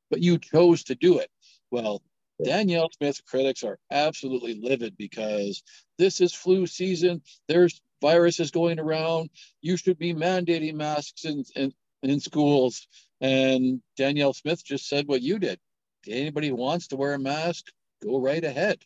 but 0.10 0.22
you 0.22 0.38
chose 0.38 0.84
to 0.86 0.96
do 0.96 1.20
it. 1.20 1.30
Well, 1.72 2.02
Danielle 2.44 2.90
Smith 2.92 3.22
critics 3.26 3.64
are 3.64 3.80
absolutely 3.92 4.56
livid 4.56 4.98
because 4.98 5.64
this 5.98 6.20
is 6.20 6.34
flu 6.34 6.68
season. 6.68 7.22
There's 7.48 7.82
viruses 8.02 8.52
going 8.52 8.80
around. 8.80 9.30
You 9.62 9.78
should 9.78 9.98
be 9.98 10.14
mandating 10.14 10.76
masks 10.76 11.26
in, 11.26 11.44
in, 11.56 11.74
in 12.04 12.20
schools. 12.20 12.88
And 13.22 13.82
Danielle 13.96 14.34
Smith 14.34 14.64
just 14.66 14.88
said 14.88 15.08
what 15.08 15.22
you 15.22 15.40
did. 15.40 15.60
Anybody 16.08 16.50
who 16.50 16.56
wants 16.56 16.90
to 16.90 16.98
wear 16.98 17.14
a 17.14 17.20
mask, 17.20 17.66
go 18.04 18.20
right 18.20 18.44
ahead. 18.44 18.80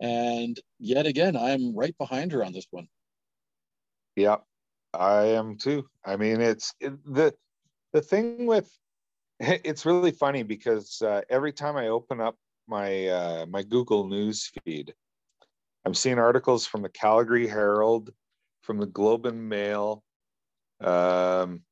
And 0.00 0.58
yet 0.78 1.06
again, 1.06 1.36
I'm 1.36 1.76
right 1.76 1.96
behind 1.98 2.32
her 2.32 2.44
on 2.44 2.52
this 2.52 2.66
one. 2.70 2.88
Yeah, 4.16 4.36
I 4.94 5.26
am 5.26 5.56
too. 5.56 5.88
I 6.04 6.16
mean, 6.16 6.40
it's 6.40 6.74
it, 6.80 6.92
the 7.04 7.34
the 7.92 8.02
thing 8.02 8.46
with 8.46 8.70
it's 9.40 9.86
really 9.86 10.12
funny 10.12 10.42
because 10.42 11.00
uh, 11.02 11.22
every 11.28 11.52
time 11.52 11.76
I 11.76 11.88
open 11.88 12.20
up 12.20 12.36
my 12.66 13.06
uh, 13.08 13.46
my 13.46 13.62
Google 13.62 14.08
News 14.08 14.50
feed, 14.64 14.94
I'm 15.84 15.94
seeing 15.94 16.18
articles 16.18 16.66
from 16.66 16.82
the 16.82 16.88
Calgary 16.88 17.46
Herald, 17.46 18.10
from 18.62 18.78
the 18.78 18.86
Globe 18.86 19.26
and 19.26 19.48
Mail, 19.48 20.02
um, 20.80 21.62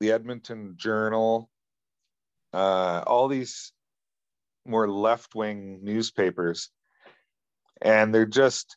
the 0.00 0.12
Edmonton 0.12 0.74
Journal, 0.76 1.50
uh, 2.52 3.02
all 3.06 3.28
these 3.28 3.72
more 4.68 4.88
left 4.88 5.34
wing 5.34 5.80
newspapers. 5.82 6.70
And 7.82 8.14
they're 8.14 8.26
just 8.26 8.76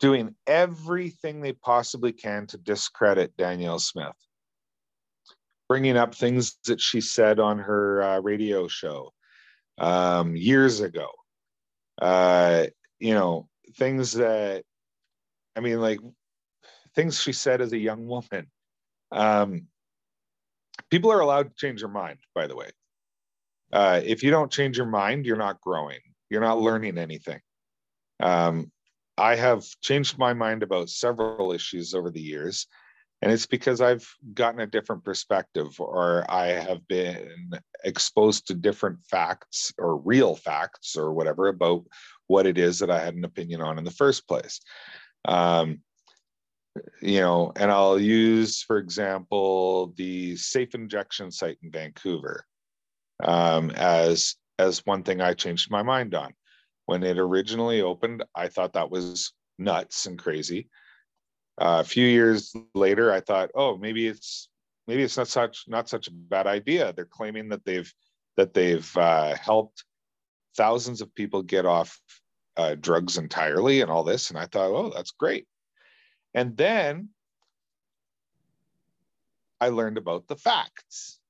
doing 0.00 0.34
everything 0.46 1.40
they 1.40 1.52
possibly 1.52 2.12
can 2.12 2.46
to 2.48 2.58
discredit 2.58 3.36
Danielle 3.36 3.78
Smith, 3.78 4.16
bringing 5.68 5.96
up 5.96 6.14
things 6.14 6.56
that 6.66 6.80
she 6.80 7.00
said 7.00 7.38
on 7.38 7.58
her 7.58 8.02
uh, 8.02 8.20
radio 8.20 8.66
show 8.68 9.12
um, 9.78 10.34
years 10.34 10.80
ago. 10.80 11.08
Uh, 12.00 12.66
you 12.98 13.14
know, 13.14 13.48
things 13.76 14.12
that, 14.14 14.64
I 15.54 15.60
mean, 15.60 15.80
like 15.80 16.00
things 16.94 17.20
she 17.20 17.32
said 17.32 17.60
as 17.60 17.72
a 17.72 17.78
young 17.78 18.06
woman. 18.06 18.50
Um, 19.10 19.66
people 20.90 21.12
are 21.12 21.20
allowed 21.20 21.50
to 21.50 21.54
change 21.54 21.80
their 21.80 21.88
mind, 21.88 22.18
by 22.34 22.46
the 22.46 22.56
way. 22.56 22.70
Uh, 23.72 24.00
if 24.04 24.22
you 24.22 24.30
don't 24.30 24.52
change 24.52 24.76
your 24.76 24.86
mind, 24.86 25.24
you're 25.24 25.36
not 25.36 25.60
growing. 25.60 26.00
You're 26.28 26.42
not 26.42 26.60
learning 26.60 26.98
anything. 26.98 27.40
Um, 28.20 28.70
I 29.16 29.36
have 29.36 29.64
changed 29.82 30.18
my 30.18 30.34
mind 30.34 30.62
about 30.62 30.88
several 30.88 31.52
issues 31.52 31.94
over 31.94 32.10
the 32.10 32.20
years, 32.20 32.66
and 33.20 33.30
it's 33.30 33.46
because 33.46 33.80
I've 33.80 34.06
gotten 34.34 34.60
a 34.60 34.66
different 34.66 35.04
perspective 35.04 35.78
or 35.78 36.24
I 36.28 36.48
have 36.48 36.86
been 36.88 37.50
exposed 37.84 38.48
to 38.48 38.54
different 38.54 38.98
facts 39.04 39.72
or 39.78 39.96
real 39.96 40.34
facts 40.34 40.96
or 40.96 41.12
whatever 41.12 41.48
about 41.48 41.84
what 42.26 42.46
it 42.46 42.58
is 42.58 42.78
that 42.80 42.90
I 42.90 43.00
had 43.00 43.14
an 43.14 43.24
opinion 43.24 43.60
on 43.60 43.78
in 43.78 43.84
the 43.84 43.90
first 43.90 44.26
place. 44.26 44.60
Um, 45.24 45.80
you 47.00 47.20
know, 47.20 47.52
and 47.54 47.70
I'll 47.70 48.00
use, 48.00 48.62
for 48.62 48.78
example, 48.78 49.92
the 49.96 50.36
safe 50.36 50.74
injection 50.74 51.30
site 51.30 51.58
in 51.62 51.70
Vancouver 51.70 52.46
um, 53.22 53.70
as 53.70 54.36
as 54.58 54.84
one 54.84 55.02
thing 55.02 55.20
I 55.20 55.34
changed 55.34 55.70
my 55.70 55.82
mind 55.82 56.14
on. 56.14 56.34
When 56.86 57.02
it 57.02 57.18
originally 57.18 57.80
opened, 57.80 58.24
I 58.34 58.48
thought 58.48 58.74
that 58.74 58.90
was 58.90 59.32
nuts 59.58 60.06
and 60.06 60.18
crazy. 60.18 60.68
Uh, 61.60 61.78
a 61.80 61.84
few 61.84 62.06
years 62.06 62.54
later, 62.74 63.12
I 63.12 63.20
thought, 63.20 63.50
oh, 63.54 63.76
maybe 63.76 64.06
it's 64.06 64.48
maybe 64.86 65.02
it's 65.02 65.16
not 65.16 65.28
such 65.28 65.64
not 65.68 65.88
such 65.88 66.08
a 66.08 66.12
bad 66.12 66.46
idea. 66.46 66.92
They're 66.92 67.04
claiming 67.04 67.48
that 67.50 67.64
they've 67.64 67.92
that 68.36 68.54
they've 68.54 68.96
uh, 68.96 69.36
helped 69.36 69.84
thousands 70.56 71.00
of 71.00 71.14
people 71.14 71.42
get 71.42 71.66
off 71.66 71.98
uh, 72.56 72.74
drugs 72.74 73.16
entirely 73.16 73.80
and 73.80 73.90
all 73.90 74.04
this, 74.04 74.30
and 74.30 74.38
I 74.38 74.46
thought, 74.46 74.70
oh, 74.70 74.92
that's 74.94 75.12
great. 75.12 75.46
And 76.34 76.56
then 76.56 77.10
I 79.60 79.68
learned 79.68 79.98
about 79.98 80.26
the 80.26 80.36
facts 80.36 81.20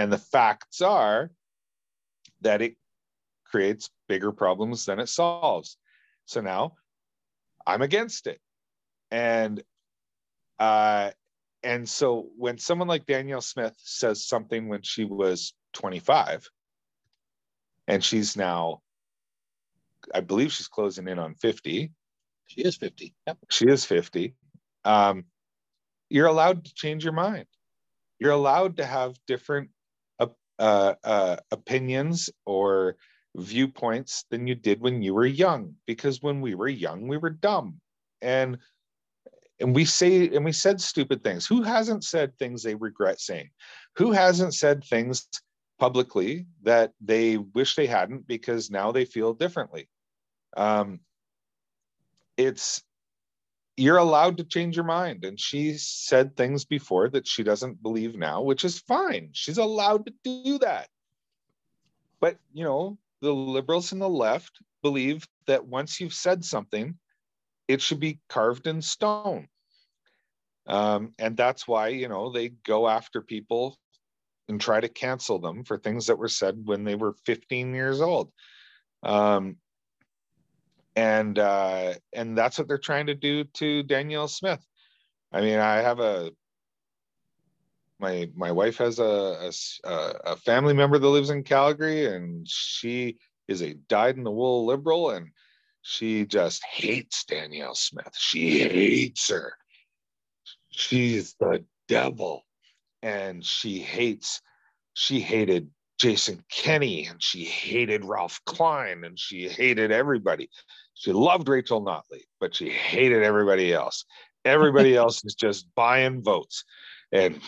And 0.00 0.10
the 0.10 0.16
facts 0.16 0.80
are 0.80 1.30
that 2.40 2.62
it 2.62 2.76
creates 3.44 3.90
bigger 4.08 4.32
problems 4.32 4.86
than 4.86 4.98
it 4.98 5.10
solves. 5.10 5.76
So 6.24 6.40
now 6.40 6.76
I'm 7.66 7.82
against 7.82 8.26
it. 8.26 8.40
And 9.10 9.62
uh, 10.58 11.10
and 11.62 11.86
so 11.86 12.30
when 12.38 12.56
someone 12.56 12.88
like 12.88 13.04
Danielle 13.04 13.42
Smith 13.42 13.74
says 13.76 14.26
something 14.26 14.68
when 14.68 14.80
she 14.80 15.04
was 15.04 15.52
25, 15.74 16.48
and 17.86 18.02
she's 18.02 18.38
now, 18.38 18.80
I 20.14 20.20
believe 20.20 20.50
she's 20.50 20.68
closing 20.68 21.08
in 21.08 21.18
on 21.18 21.34
50. 21.34 21.92
She 22.46 22.60
is 22.62 22.74
50. 22.76 23.14
Yep. 23.26 23.36
She 23.50 23.66
is 23.66 23.84
50. 23.84 24.34
Um, 24.82 25.26
you're 26.08 26.26
allowed 26.26 26.64
to 26.64 26.72
change 26.72 27.04
your 27.04 27.12
mind. 27.12 27.44
You're 28.18 28.32
allowed 28.32 28.78
to 28.78 28.86
have 28.86 29.14
different 29.26 29.68
uh, 30.60 30.94
uh, 31.02 31.36
opinions 31.50 32.30
or 32.44 32.96
viewpoints 33.34 34.24
than 34.30 34.46
you 34.46 34.54
did 34.54 34.80
when 34.80 35.02
you 35.02 35.14
were 35.14 35.26
young. 35.26 35.74
Because 35.86 36.22
when 36.22 36.40
we 36.40 36.54
were 36.54 36.68
young, 36.68 37.08
we 37.08 37.16
were 37.16 37.30
dumb, 37.30 37.80
and 38.22 38.58
and 39.58 39.74
we 39.74 39.84
say 39.84 40.28
and 40.28 40.44
we 40.44 40.52
said 40.52 40.80
stupid 40.80 41.24
things. 41.24 41.46
Who 41.46 41.62
hasn't 41.62 42.04
said 42.04 42.36
things 42.36 42.62
they 42.62 42.74
regret 42.74 43.20
saying? 43.20 43.50
Who 43.96 44.12
hasn't 44.12 44.54
said 44.54 44.84
things 44.84 45.26
publicly 45.78 46.46
that 46.62 46.92
they 47.00 47.38
wish 47.38 47.74
they 47.74 47.86
hadn't 47.86 48.26
because 48.26 48.70
now 48.70 48.92
they 48.92 49.06
feel 49.06 49.32
differently? 49.32 49.88
Um, 50.56 51.00
it's 52.36 52.82
you're 53.80 53.96
allowed 53.96 54.36
to 54.36 54.44
change 54.44 54.76
your 54.76 54.84
mind. 54.84 55.24
And 55.24 55.40
she 55.40 55.74
said 55.78 56.36
things 56.36 56.66
before 56.66 57.08
that 57.10 57.26
she 57.26 57.42
doesn't 57.42 57.82
believe 57.82 58.14
now, 58.14 58.42
which 58.42 58.64
is 58.64 58.80
fine. 58.80 59.30
She's 59.32 59.56
allowed 59.56 60.06
to 60.06 60.12
do 60.22 60.58
that. 60.58 60.88
But, 62.20 62.36
you 62.52 62.64
know, 62.64 62.98
the 63.22 63.32
liberals 63.32 63.92
and 63.92 64.00
the 64.00 64.08
left 64.08 64.58
believe 64.82 65.26
that 65.46 65.66
once 65.66 65.98
you've 65.98 66.12
said 66.12 66.44
something, 66.44 66.98
it 67.68 67.80
should 67.80 68.00
be 68.00 68.20
carved 68.28 68.66
in 68.66 68.82
stone. 68.82 69.48
Um, 70.66 71.14
and 71.18 71.34
that's 71.34 71.66
why, 71.66 71.88
you 71.88 72.08
know, 72.08 72.30
they 72.30 72.50
go 72.50 72.86
after 72.86 73.22
people 73.22 73.78
and 74.48 74.60
try 74.60 74.80
to 74.80 74.88
cancel 74.88 75.38
them 75.38 75.64
for 75.64 75.78
things 75.78 76.06
that 76.06 76.18
were 76.18 76.28
said 76.28 76.60
when 76.64 76.84
they 76.84 76.96
were 76.96 77.14
15 77.24 77.74
years 77.74 78.02
old. 78.02 78.30
Um, 79.02 79.56
and 80.96 81.38
uh, 81.38 81.94
and 82.12 82.36
that's 82.36 82.58
what 82.58 82.68
they're 82.68 82.78
trying 82.78 83.06
to 83.06 83.14
do 83.14 83.44
to 83.44 83.82
Danielle 83.82 84.28
Smith. 84.28 84.64
I 85.32 85.40
mean, 85.40 85.58
I 85.58 85.76
have 85.76 86.00
a 86.00 86.32
my 88.00 88.28
my 88.34 88.50
wife 88.50 88.78
has 88.78 88.98
a, 88.98 89.50
a, 89.84 90.14
a 90.24 90.36
family 90.36 90.74
member 90.74 90.98
that 90.98 91.08
lives 91.08 91.30
in 91.30 91.44
Calgary, 91.44 92.06
and 92.06 92.48
she 92.48 93.18
is 93.46 93.62
a 93.62 93.74
dyed 93.74 94.16
in 94.16 94.24
the 94.24 94.30
wool 94.30 94.66
liberal, 94.66 95.10
and 95.10 95.28
she 95.82 96.24
just 96.26 96.64
hates 96.64 97.24
Danielle 97.24 97.74
Smith. 97.74 98.14
She 98.16 98.60
hates 98.60 99.28
her. 99.28 99.54
She's 100.70 101.34
the 101.34 101.64
devil, 101.88 102.44
and 103.02 103.44
she 103.44 103.78
hates. 103.78 104.40
She 104.94 105.20
hated 105.20 105.70
Jason 105.98 106.42
Kenney, 106.50 107.06
and 107.06 107.22
she 107.22 107.44
hated 107.44 108.04
Ralph 108.04 108.40
Klein, 108.46 109.04
and 109.04 109.18
she 109.18 109.48
hated 109.48 109.92
everybody. 109.92 110.48
She 111.00 111.14
loved 111.14 111.48
Rachel 111.48 111.82
Notley, 111.82 112.24
but 112.40 112.54
she 112.54 112.68
hated 112.68 113.22
everybody 113.22 113.72
else. 113.72 114.04
Everybody 114.44 114.96
else 114.96 115.24
is 115.24 115.34
just 115.34 115.66
buying 115.74 116.22
votes. 116.22 116.62
And 117.10 117.40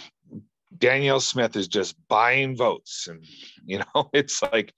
Danielle 0.78 1.20
Smith 1.20 1.54
is 1.54 1.68
just 1.68 1.94
buying 2.08 2.56
votes. 2.56 3.08
And 3.08 3.22
you 3.66 3.80
know, 3.80 4.08
it's 4.14 4.40
like, 4.40 4.72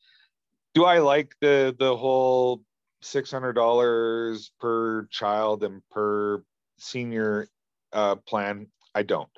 do 0.75 0.85
I 0.87 0.99
like 0.99 1.37
the 1.41 1.77
the 1.79 1.97
whole 1.97 2.62
six 3.01 3.31
hundred 3.31 3.53
dollars 3.53 4.51
per 4.59 5.05
child 5.05 5.62
and 5.62 5.81
per 5.93 6.43
senior 6.77 7.47
uh, 7.93 8.16
plan? 8.16 8.66
I 8.93 9.05
don't. 9.05 9.31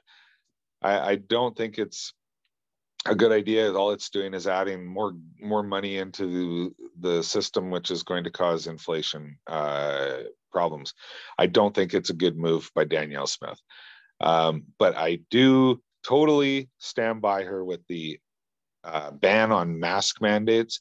I, 0.80 1.10
I 1.10 1.14
don't 1.16 1.54
think 1.54 1.78
it's 1.78 2.14
a 3.08 3.14
good 3.14 3.32
idea. 3.32 3.72
All 3.72 3.90
it's 3.90 4.10
doing 4.10 4.34
is 4.34 4.46
adding 4.46 4.84
more 4.84 5.14
more 5.40 5.62
money 5.62 5.98
into 5.98 6.26
the, 6.26 6.74
the 7.16 7.22
system, 7.22 7.70
which 7.70 7.90
is 7.90 8.02
going 8.02 8.24
to 8.24 8.30
cause 8.30 8.66
inflation 8.66 9.38
uh, 9.46 10.18
problems. 10.52 10.94
I 11.38 11.46
don't 11.46 11.74
think 11.74 11.94
it's 11.94 12.10
a 12.10 12.14
good 12.14 12.36
move 12.36 12.70
by 12.74 12.84
Danielle 12.84 13.26
Smith, 13.26 13.60
um, 14.20 14.64
but 14.78 14.96
I 14.96 15.20
do 15.30 15.80
totally 16.06 16.68
stand 16.78 17.20
by 17.20 17.42
her 17.44 17.64
with 17.64 17.80
the 17.88 18.18
uh, 18.84 19.10
ban 19.10 19.52
on 19.52 19.80
mask 19.80 20.20
mandates. 20.20 20.80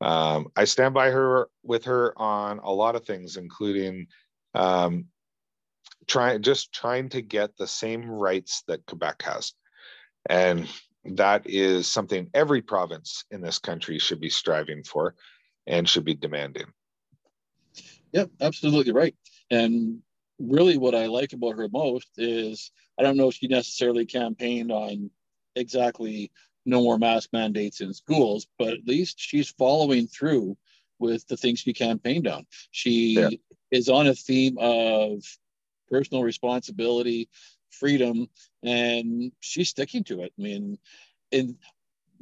Um, 0.00 0.48
I 0.56 0.64
stand 0.64 0.94
by 0.94 1.10
her 1.10 1.48
with 1.62 1.84
her 1.84 2.14
on 2.16 2.58
a 2.60 2.72
lot 2.72 2.96
of 2.96 3.04
things, 3.04 3.36
including 3.36 4.06
um, 4.54 5.06
trying 6.06 6.42
just 6.42 6.72
trying 6.72 7.10
to 7.10 7.20
get 7.20 7.56
the 7.56 7.66
same 7.66 8.08
rights 8.08 8.62
that 8.66 8.86
Quebec 8.86 9.22
has, 9.22 9.52
and 10.28 10.68
that 11.04 11.42
is 11.46 11.90
something 11.90 12.30
every 12.34 12.62
province 12.62 13.24
in 13.30 13.40
this 13.40 13.58
country 13.58 13.98
should 13.98 14.20
be 14.20 14.30
striving 14.30 14.82
for 14.82 15.14
and 15.66 15.88
should 15.88 16.04
be 16.04 16.14
demanding. 16.14 16.66
Yep, 18.12 18.30
absolutely 18.40 18.92
right. 18.92 19.14
And 19.50 20.02
really, 20.38 20.76
what 20.78 20.94
I 20.94 21.06
like 21.06 21.32
about 21.32 21.56
her 21.56 21.68
most 21.68 22.08
is 22.16 22.70
I 22.98 23.02
don't 23.02 23.16
know 23.16 23.28
if 23.28 23.36
she 23.36 23.48
necessarily 23.48 24.04
campaigned 24.04 24.72
on 24.72 25.10
exactly 25.56 26.30
no 26.66 26.82
more 26.82 26.98
mask 26.98 27.30
mandates 27.32 27.80
in 27.80 27.94
schools, 27.94 28.46
but 28.58 28.74
at 28.74 28.86
least 28.86 29.18
she's 29.18 29.50
following 29.50 30.06
through 30.06 30.56
with 30.98 31.26
the 31.28 31.36
things 31.36 31.60
she 31.60 31.72
campaigned 31.72 32.28
on. 32.28 32.46
She 32.70 33.14
yeah. 33.14 33.30
is 33.70 33.88
on 33.88 34.06
a 34.06 34.14
theme 34.14 34.58
of 34.60 35.22
personal 35.88 36.22
responsibility, 36.22 37.28
freedom, 37.70 38.28
and 38.62 39.32
she's 39.40 39.68
sticking 39.70 40.04
to 40.04 40.22
it. 40.22 40.32
I 40.38 40.42
mean, 40.42 40.78
and 41.32 41.56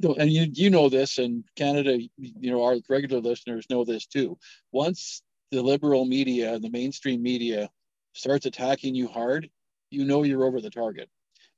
and 0.01 0.31
you 0.31 0.47
you 0.53 0.69
know 0.69 0.89
this, 0.89 1.17
and 1.17 1.43
Canada, 1.55 1.97
you 2.17 2.51
know, 2.51 2.63
our 2.63 2.77
regular 2.89 3.21
listeners 3.21 3.69
know 3.69 3.83
this 3.83 4.05
too. 4.05 4.37
Once 4.71 5.21
the 5.51 5.61
liberal 5.61 6.05
media, 6.05 6.59
the 6.59 6.69
mainstream 6.69 7.21
media, 7.21 7.69
starts 8.13 8.45
attacking 8.45 8.95
you 8.95 9.07
hard, 9.07 9.49
you 9.89 10.05
know 10.05 10.23
you're 10.23 10.45
over 10.45 10.61
the 10.61 10.69
target. 10.69 11.09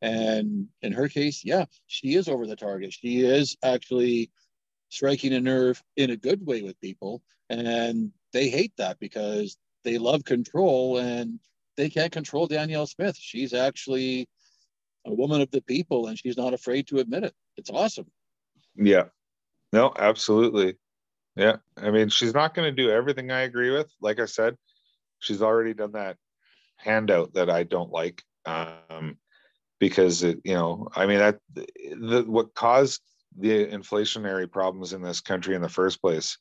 And 0.01 0.67
in 0.81 0.93
her 0.93 1.07
case, 1.07 1.43
yeah, 1.45 1.65
she 1.85 2.15
is 2.15 2.27
over 2.27 2.47
the 2.47 2.55
target. 2.55 2.93
She 2.93 3.21
is 3.21 3.57
actually 3.63 4.31
striking 4.89 5.33
a 5.33 5.39
nerve 5.39 5.81
in 5.95 6.09
a 6.09 6.17
good 6.17 6.45
way 6.45 6.63
with 6.63 6.79
people, 6.81 7.21
and 7.49 8.11
they 8.33 8.49
hate 8.49 8.73
that 8.77 8.99
because 8.99 9.57
they 9.83 9.97
love 9.97 10.23
control 10.23 10.97
and 10.97 11.39
they 11.77 11.89
can't 11.89 12.11
control 12.11 12.47
Danielle 12.47 12.87
Smith. 12.87 13.17
She's 13.17 13.53
actually 13.53 14.27
a 15.05 15.13
woman 15.13 15.41
of 15.41 15.51
the 15.51 15.61
people 15.61 16.07
and 16.07 16.17
she's 16.17 16.37
not 16.37 16.53
afraid 16.53 16.87
to 16.87 16.99
admit 16.99 17.23
it. 17.23 17.33
It's 17.57 17.69
awesome. 17.69 18.07
Yeah. 18.75 19.05
No, 19.73 19.93
absolutely. 19.97 20.75
Yeah. 21.35 21.57
I 21.77 21.91
mean, 21.91 22.09
she's 22.09 22.33
not 22.33 22.53
going 22.53 22.73
to 22.73 22.83
do 22.83 22.91
everything 22.91 23.31
I 23.31 23.41
agree 23.41 23.71
with. 23.71 23.91
Like 24.01 24.19
I 24.19 24.25
said, 24.25 24.57
she's 25.19 25.41
already 25.41 25.73
done 25.73 25.93
that 25.93 26.17
handout 26.77 27.33
that 27.33 27.49
I 27.49 27.63
don't 27.63 27.91
like. 27.91 28.21
Um, 28.45 29.17
because 29.79 30.21
it, 30.23 30.39
you 30.43 30.53
know, 30.53 30.87
I 30.95 31.07
mean, 31.07 31.19
that 31.19 31.39
the, 31.55 32.23
what 32.27 32.53
caused 32.53 33.01
the 33.37 33.65
inflationary 33.65 34.49
problems 34.49 34.93
in 34.93 35.01
this 35.01 35.21
country 35.21 35.55
in 35.55 35.61
the 35.61 35.69
first 35.69 36.01
place 36.01 36.37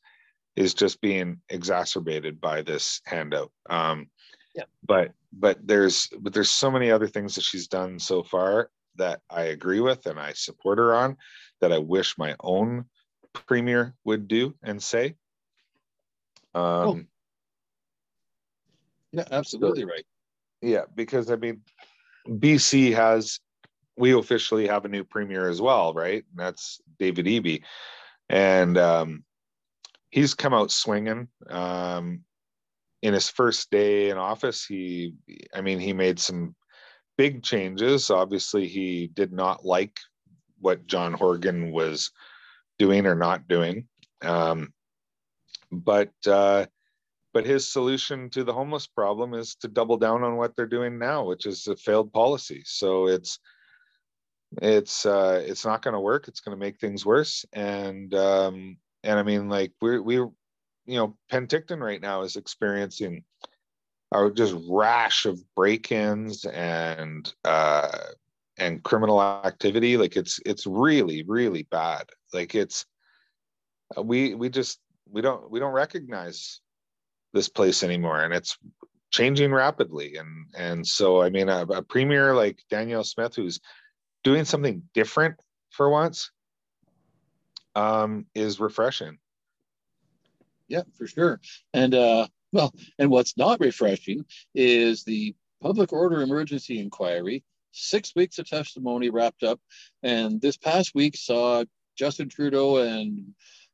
is 0.55 0.73
just 0.73 1.01
being 1.01 1.41
exacerbated 1.49 2.39
by 2.41 2.61
this 2.61 3.01
handout. 3.05 3.51
Um, 3.69 4.09
yeah. 4.55 4.63
But 4.85 5.11
but 5.31 5.65
there's 5.65 6.07
but 6.19 6.33
there's 6.33 6.49
so 6.49 6.71
many 6.71 6.91
other 6.91 7.07
things 7.07 7.35
that 7.35 7.43
she's 7.43 7.67
done 7.67 7.99
so 7.99 8.23
far 8.23 8.69
that 8.95 9.21
I 9.29 9.43
agree 9.43 9.79
with 9.79 10.05
and 10.05 10.19
I 10.19 10.33
support 10.33 10.77
her 10.77 10.93
on 10.93 11.17
that 11.61 11.71
I 11.71 11.77
wish 11.77 12.17
my 12.17 12.35
own 12.41 12.85
premier 13.33 13.95
would 14.03 14.27
do 14.27 14.55
and 14.63 14.81
say. 14.81 15.15
Um, 16.53 16.63
oh. 16.63 17.01
Yeah, 19.13 19.25
absolutely 19.31 19.85
right. 19.85 20.05
Yeah, 20.61 20.83
because 20.95 21.31
I 21.31 21.35
mean, 21.35 21.61
BC 22.27 22.93
has 22.93 23.39
we 23.97 24.13
officially 24.13 24.67
have 24.67 24.85
a 24.85 24.89
new 24.89 25.03
premier 25.03 25.49
as 25.49 25.61
well, 25.61 25.93
right? 25.93 26.23
And 26.29 26.39
that's 26.39 26.81
David 26.97 27.25
Eby, 27.25 27.63
and 28.29 28.77
um, 28.77 29.23
he's 30.09 30.33
come 30.33 30.53
out 30.53 30.71
swinging. 30.71 31.27
Um, 31.49 32.23
in 33.01 33.13
his 33.13 33.29
first 33.29 33.71
day 33.71 34.09
in 34.09 34.17
office, 34.17 34.65
he, 34.65 35.15
I 35.53 35.61
mean, 35.61 35.79
he 35.79 35.93
made 35.93 36.19
some 36.19 36.55
big 37.17 37.43
changes. 37.43 38.09
Obviously, 38.09 38.67
he 38.67 39.07
did 39.07 39.33
not 39.33 39.65
like 39.65 39.97
what 40.59 40.85
John 40.85 41.13
Horgan 41.13 41.71
was 41.71 42.11
doing 42.77 43.05
or 43.05 43.15
not 43.15 43.47
doing. 43.47 43.87
Um, 44.21 44.73
but 45.71 46.11
uh, 46.27 46.65
but 47.33 47.45
his 47.45 47.71
solution 47.71 48.29
to 48.31 48.43
the 48.43 48.53
homeless 48.53 48.87
problem 48.87 49.33
is 49.33 49.55
to 49.55 49.67
double 49.67 49.97
down 49.97 50.23
on 50.23 50.35
what 50.35 50.55
they're 50.55 50.65
doing 50.65 50.99
now, 50.99 51.23
which 51.23 51.45
is 51.45 51.67
a 51.67 51.75
failed 51.75 52.11
policy. 52.11 52.61
So 52.65 53.07
it's 53.07 53.39
it's 54.61 55.05
uh, 55.05 55.41
it's 55.45 55.65
not 55.65 55.81
going 55.81 55.93
to 55.93 55.99
work. 55.99 56.27
It's 56.27 56.41
going 56.41 56.57
to 56.57 56.59
make 56.59 56.79
things 56.79 57.05
worse. 57.05 57.45
And 57.53 58.13
um, 58.13 58.77
and 59.03 59.17
I 59.17 59.23
mean, 59.23 59.49
like 59.49 59.71
we're 59.81 60.01
we, 60.01 60.25
you 60.85 60.97
know, 60.97 61.15
Penticton 61.31 61.79
right 61.79 62.01
now 62.01 62.21
is 62.21 62.35
experiencing 62.35 63.23
a 64.11 64.29
just 64.31 64.55
rash 64.69 65.25
of 65.25 65.41
break-ins 65.55 66.45
and 66.45 67.33
uh, 67.45 67.97
and 68.57 68.83
criminal 68.83 69.21
activity. 69.21 69.97
Like 69.97 70.17
it's 70.17 70.39
it's 70.45 70.67
really 70.67 71.23
really 71.23 71.63
bad. 71.63 72.09
Like 72.33 72.55
it's 72.55 72.85
we 73.97 74.35
we 74.35 74.49
just 74.49 74.79
we 75.09 75.21
don't 75.21 75.49
we 75.49 75.59
don't 75.59 75.73
recognize 75.73 76.61
this 77.33 77.49
place 77.49 77.83
anymore, 77.83 78.21
and 78.21 78.33
it's 78.33 78.57
changing 79.11 79.53
rapidly. 79.53 80.17
And 80.17 80.47
and 80.57 80.87
so 80.87 81.21
I 81.21 81.29
mean, 81.29 81.49
a, 81.49 81.61
a 81.63 81.81
premier 81.81 82.33
like 82.35 82.59
Danielle 82.69 83.03
Smith, 83.03 83.35
who's 83.35 83.59
doing 84.23 84.45
something 84.45 84.83
different 84.93 85.35
for 85.71 85.89
once 85.89 86.31
um, 87.75 88.25
is 88.35 88.59
refreshing. 88.59 89.17
Yeah, 90.71 90.83
for 90.97 91.05
sure. 91.05 91.41
And 91.73 91.93
uh, 91.93 92.27
well, 92.53 92.73
and 92.97 93.09
what's 93.09 93.35
not 93.35 93.59
refreshing 93.59 94.23
is 94.55 95.03
the 95.03 95.35
public 95.61 95.91
order 95.91 96.21
emergency 96.21 96.79
inquiry. 96.79 97.43
Six 97.73 98.13
weeks 98.15 98.39
of 98.39 98.47
testimony 98.47 99.09
wrapped 99.09 99.43
up, 99.43 99.59
and 100.01 100.39
this 100.39 100.55
past 100.55 100.95
week 100.95 101.17
saw 101.17 101.65
Justin 101.97 102.29
Trudeau 102.29 102.77
and 102.77 103.33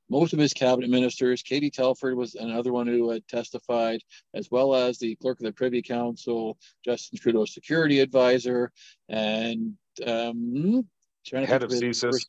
most 0.10 0.34
of 0.34 0.39
his 0.39 0.54
cabinet 0.54 0.89
ministers. 0.89 1.43
Katie 1.43 1.70
Telford 1.70 2.16
was 2.16 2.34
another 2.34 2.74
one 2.74 2.88
who 2.88 3.12
had 3.12 3.28
testified, 3.28 4.02
as 4.34 4.50
well 4.50 4.74
as 4.74 4.98
the 4.98 5.16
clerk 5.18 5.39
of 5.39 5.45
the 5.45 5.52
Privy 5.52 5.84
Council, 5.84 6.58
Justin 6.84 7.20
Trudeau's 7.20 7.54
security 7.54 8.00
advisor, 8.00 8.72
and 9.08 9.74
um, 10.06 10.88
head 11.32 11.62
of 11.62 11.70
CSIS. 11.70 12.26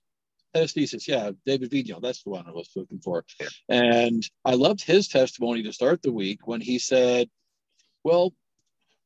Of 0.54 0.72
yeah, 1.06 1.30
David 1.46 1.70
Vigneault, 1.70 2.02
that's 2.02 2.22
the 2.22 2.30
one 2.30 2.46
I 2.46 2.52
was 2.52 2.70
looking 2.74 3.00
for. 3.00 3.24
Yeah. 3.40 3.48
And 3.68 4.22
I 4.44 4.54
loved 4.54 4.82
his 4.82 5.08
testimony 5.08 5.62
to 5.64 5.72
start 5.72 6.02
the 6.02 6.12
week 6.12 6.46
when 6.46 6.60
he 6.60 6.78
said, 6.78 7.28
well, 8.02 8.32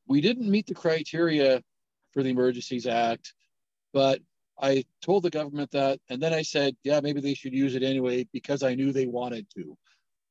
we 0.07 0.20
didn't 0.20 0.51
meet 0.51 0.66
the 0.66 0.74
criteria 0.74 1.62
for 2.12 2.22
the 2.22 2.30
Emergencies 2.30 2.86
Act, 2.86 3.34
but 3.93 4.20
I 4.61 4.84
told 5.01 5.24
the 5.24 5.30
government 5.30 5.72
that, 5.72 5.99
and 6.09 6.22
then 6.22 6.32
I 6.32 6.43
said, 6.43 6.76
yeah, 6.84 7.01
maybe 7.01 7.20
they 7.20 7.34
should 7.34 7.53
use 7.53 7.74
it 7.74 7.82
anyway 7.82 8.26
because 8.32 8.62
I 8.62 8.74
knew 8.74 8.93
they 8.93 9.07
wanted 9.07 9.47
to. 9.57 9.76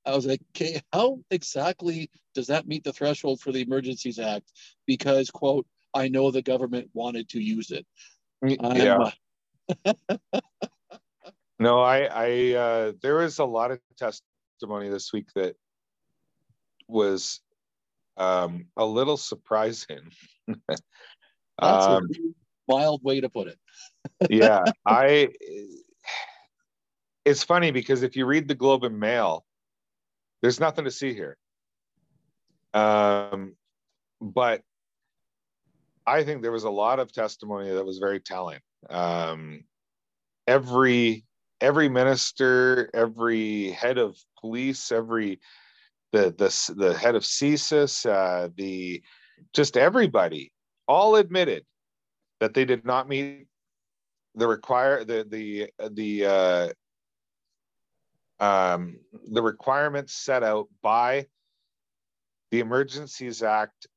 I 0.06 0.16
was 0.16 0.26
like, 0.26 0.42
okay, 0.56 0.82
how 0.94 1.20
exactly 1.30 2.10
does 2.34 2.48
that 2.48 2.68
meet 2.68 2.84
the 2.84 2.94
threshold 2.94 3.42
for 3.42 3.52
the 3.52 3.62
Emergencies 3.62 4.20
Act? 4.20 4.52
Because, 4.88 5.30
quote, 5.30 5.68
I 5.94 6.08
know 6.08 6.32
the 6.32 6.42
government 6.42 6.90
wanted 6.94 7.30
to 7.30 7.42
use 7.42 7.72
it. 7.72 7.86
Mm, 8.44 8.78
yeah. 8.78 9.12
no, 11.62 11.80
I, 11.80 12.00
I, 12.12 12.54
uh, 12.54 12.92
there 13.04 13.18
was 13.18 13.38
a 13.38 13.46
lot 13.46 13.70
of 13.70 13.80
testimony 13.96 14.90
this 14.90 15.14
week 15.14 15.28
that 15.36 15.56
was 16.88 17.40
um, 18.18 18.66
a 18.76 18.84
little 18.84 19.16
surprising. 19.16 20.12
That's 20.68 20.82
um, 21.60 22.10
a 22.12 22.18
wild 22.68 23.04
way 23.04 23.22
to 23.22 23.30
put 23.30 23.48
it. 23.48 23.60
yeah, 24.32 24.64
I. 24.88 25.30
It's 27.26 27.44
funny 27.44 27.70
because 27.70 28.02
if 28.02 28.16
you 28.16 28.26
read 28.26 28.48
the 28.48 28.56
Globe 28.56 28.84
and 28.84 29.00
Mail, 29.00 29.46
there's 30.42 30.60
nothing 30.60 30.86
to 30.86 30.92
see 30.92 31.14
here. 31.14 31.38
Um, 32.74 33.56
but 34.20 34.64
I 36.08 36.24
think 36.24 36.42
there 36.42 36.52
was 36.52 36.64
a 36.64 36.72
lot 36.72 37.00
of 37.00 37.14
testimony 37.14 37.70
that 37.70 37.86
was 37.86 38.00
very 38.00 38.20
telling. 38.20 38.60
Um, 38.90 39.66
every 40.48 41.24
every 41.62 41.88
minister, 41.88 42.90
every 42.94 43.72
head 43.72 43.98
of 43.98 44.18
police, 44.40 44.92
every 44.92 45.40
the 46.12 46.34
the 46.38 46.74
the 46.76 46.98
head 46.98 47.16
of 47.16 47.24
CSIS, 47.24 48.06
uh, 48.06 48.50
the 48.58 49.02
just 49.54 49.78
everybody, 49.78 50.52
all 50.88 51.16
admitted 51.16 51.64
that 52.40 52.54
they 52.54 52.66
did 52.66 52.86
not 52.86 53.08
meet 53.08 53.48
the 54.36 54.48
require 54.48 55.04
the 55.06 55.26
the 55.30 55.72
the 55.90 56.26
uh, 56.26 56.70
um, 58.44 58.98
the 59.32 59.42
requirements 59.42 60.14
set 60.14 60.44
out 60.44 60.68
by 60.82 61.28
the 62.50 62.60
Emergencies 62.60 63.44
Act 63.44 63.88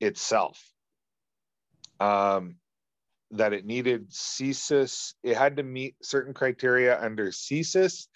itself. 0.00 0.72
Um, 2.00 2.56
that 3.32 3.52
it 3.52 3.64
needed 3.64 4.10
CSIS. 4.10 5.14
It 5.22 5.36
had 5.36 5.56
to 5.56 5.62
meet 5.62 5.94
certain 6.02 6.34
criteria 6.34 7.00
under 7.00 7.26
CSIS. 7.26 8.06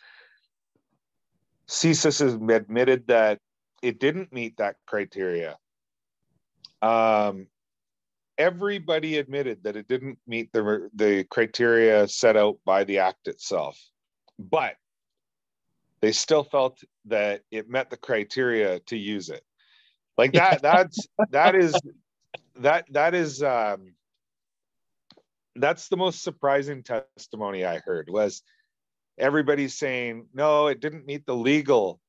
CSIS 1.68 2.20
has 2.20 2.34
admitted 2.34 3.06
that 3.08 3.40
it 3.82 4.00
didn't 4.00 4.32
meet 4.32 4.56
that 4.58 4.76
criteria. 4.86 5.56
Um, 6.82 7.46
everybody 8.36 9.18
admitted 9.18 9.64
that 9.64 9.76
it 9.76 9.88
didn't 9.88 10.18
meet 10.26 10.52
the 10.52 10.90
the 10.94 11.24
criteria 11.24 12.06
set 12.08 12.36
out 12.36 12.58
by 12.64 12.84
the 12.84 12.98
act 12.98 13.28
itself, 13.28 13.78
but 14.38 14.74
they 16.00 16.12
still 16.12 16.44
felt 16.44 16.82
that 17.06 17.42
it 17.50 17.70
met 17.70 17.88
the 17.88 17.96
criteria 17.96 18.80
to 18.80 18.96
use 18.96 19.30
it. 19.30 19.42
Like 20.18 20.32
that. 20.32 20.60
That's 20.62 21.06
that 21.30 21.54
is 21.54 21.74
that 22.56 22.86
that 22.90 23.14
is 23.14 23.42
um, 23.42 23.94
that's 25.56 25.88
the 25.88 25.96
most 25.96 26.22
surprising 26.22 26.82
testimony 26.82 27.64
I 27.64 27.78
heard 27.78 28.08
was 28.10 28.42
everybody 29.18 29.68
saying 29.68 30.26
no, 30.34 30.66
it 30.66 30.80
didn't 30.80 31.06
meet 31.06 31.26
the 31.26 31.36
legal 31.36 32.00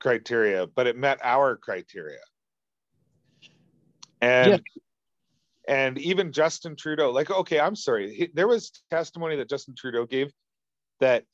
criteria, 0.00 0.66
but 0.66 0.86
it 0.86 0.96
met 0.96 1.18
our 1.22 1.56
criteria. 1.56 2.18
And 4.20 4.50
yeah. 4.50 5.74
and 5.74 5.98
even 5.98 6.32
Justin 6.32 6.76
Trudeau, 6.76 7.10
like, 7.10 7.30
okay, 7.30 7.60
I'm 7.60 7.76
sorry, 7.76 8.14
he, 8.14 8.28
there 8.34 8.48
was 8.48 8.72
testimony 8.90 9.36
that 9.36 9.48
Justin 9.48 9.74
Trudeau 9.76 10.06
gave 10.06 10.32
that 11.00 11.24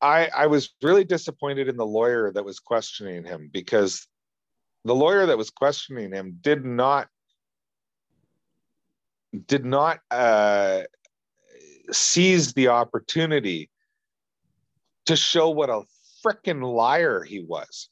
I 0.00 0.28
I 0.28 0.46
was 0.46 0.70
really 0.82 1.04
disappointed 1.04 1.68
in 1.68 1.76
the 1.76 1.86
lawyer 1.86 2.30
that 2.32 2.44
was 2.44 2.60
questioning 2.60 3.24
him 3.24 3.50
because 3.52 4.06
the 4.84 4.94
lawyer 4.94 5.26
that 5.26 5.38
was 5.38 5.50
questioning 5.50 6.12
him 6.12 6.38
did 6.40 6.64
not 6.64 7.08
did 9.46 9.64
not 9.64 10.00
uh, 10.10 10.82
seize 11.90 12.52
the 12.52 12.68
opportunity 12.68 13.70
to 15.06 15.16
show 15.16 15.50
what 15.50 15.70
a 15.70 15.82
freaking 16.24 16.62
liar 16.62 17.22
he 17.22 17.40
was. 17.40 17.88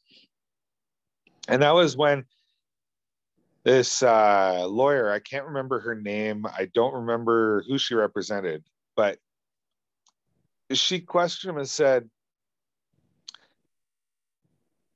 And 1.48 1.62
that 1.62 1.74
was 1.74 1.96
when 1.96 2.24
this 3.64 4.02
uh, 4.02 4.66
lawyer, 4.66 5.10
I 5.10 5.20
can't 5.20 5.46
remember 5.46 5.80
her 5.80 5.94
name, 5.94 6.46
I 6.46 6.68
don't 6.74 6.94
remember 6.94 7.64
who 7.68 7.78
she 7.78 7.94
represented, 7.94 8.64
but 8.96 9.18
she 10.72 11.00
questioned 11.00 11.50
him 11.50 11.58
and 11.58 11.68
said, 11.68 12.08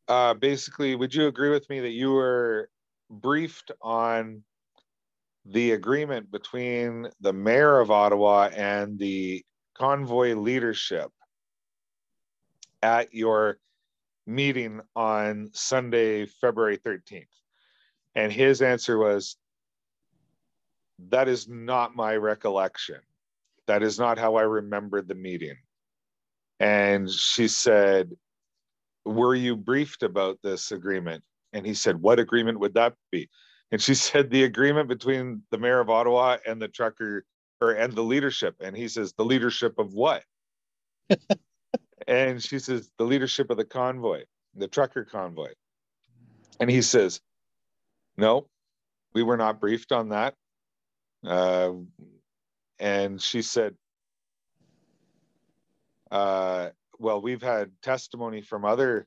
uh, 0.09 0.35
basically, 0.35 0.95
would 0.95 1.15
you 1.15 1.27
agree 1.27 1.51
with 1.51 1.69
me 1.69 1.81
that 1.81 1.91
you 1.91 2.13
were 2.13 2.71
briefed 3.11 3.71
on 3.83 4.43
the 5.49 5.73
agreement 5.73 6.31
between 6.31 7.09
the 7.21 7.33
mayor 7.33 7.81
of 7.81 7.91
Ottawa 7.91 8.51
and 8.55 8.99
the 8.99 9.45
convoy 9.75 10.35
leadership 10.35 11.11
at 12.83 13.13
your 13.15 13.59
meeting 14.27 14.81
on 14.95 15.51
Sunday, 15.53 16.27
February 16.27 16.79
13th? 16.79 17.27
And 18.15 18.33
his 18.33 18.63
answer 18.63 18.99
was, 18.99 19.37
That 21.09 21.29
is 21.29 21.49
not 21.49 21.97
my 21.97 22.17
recollection. 22.17 23.01
That 23.67 23.83
is 23.83 23.99
not 23.99 24.19
how 24.19 24.37
I 24.37 24.43
remembered 24.43 25.09
the 25.09 25.15
meeting. 25.15 25.57
And 26.61 27.09
she 27.11 27.49
said, 27.49 28.11
were 29.09 29.35
you 29.35 29.57
briefed 29.57 30.03
about 30.03 30.39
this 30.43 30.73
agreement? 30.73 31.25
And 31.53 31.65
he 31.65 31.75
said, 31.75 31.97
what 31.97 32.19
agreement 32.19 32.61
would 32.61 32.75
that 32.75 32.95
be? 33.11 33.29
And 33.71 33.81
she 33.81 33.95
said, 33.95 34.31
the 34.31 34.45
agreement 34.45 34.89
between 34.89 35.43
the 35.51 35.59
mayor 35.59 35.81
of 35.81 35.91
Ottawa 35.91 36.39
and 36.47 36.61
the 36.61 36.69
trucker 36.69 37.25
or 37.61 37.73
and 37.73 37.93
the 37.93 38.03
leadership. 38.03 38.57
And 38.61 38.77
he 38.77 38.89
says, 38.89 39.13
the 39.13 39.25
leadership 39.25 39.79
of 39.79 39.93
what? 39.95 40.23
and 42.07 42.43
she 42.43 42.59
says, 42.59 42.91
the 42.99 43.05
leadership 43.05 43.51
of 43.51 43.57
the 43.57 43.65
convoy, 43.65 44.23
the 44.55 44.69
trucker 44.69 45.05
convoy. 45.05 45.53
And 46.61 46.71
he 46.71 46.83
says, 46.83 47.21
no, 48.17 48.47
we 49.15 49.23
were 49.23 49.37
not 49.37 49.61
briefed 49.61 49.93
on 49.93 50.11
that. 50.11 50.35
Uh, 51.25 51.73
and 52.79 53.21
she 53.21 53.43
said, 53.43 53.75
uh, 56.11 56.71
well, 56.99 57.21
we've 57.21 57.43
had 57.43 57.71
testimony 57.83 58.41
from 58.41 58.65
other 58.65 59.07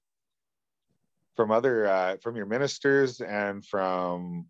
from 1.36 1.52
other 1.52 1.88
uh, 1.88 2.18
from 2.22 2.36
your 2.36 2.46
ministers 2.46 3.22
and 3.22 3.66
from 3.66 4.48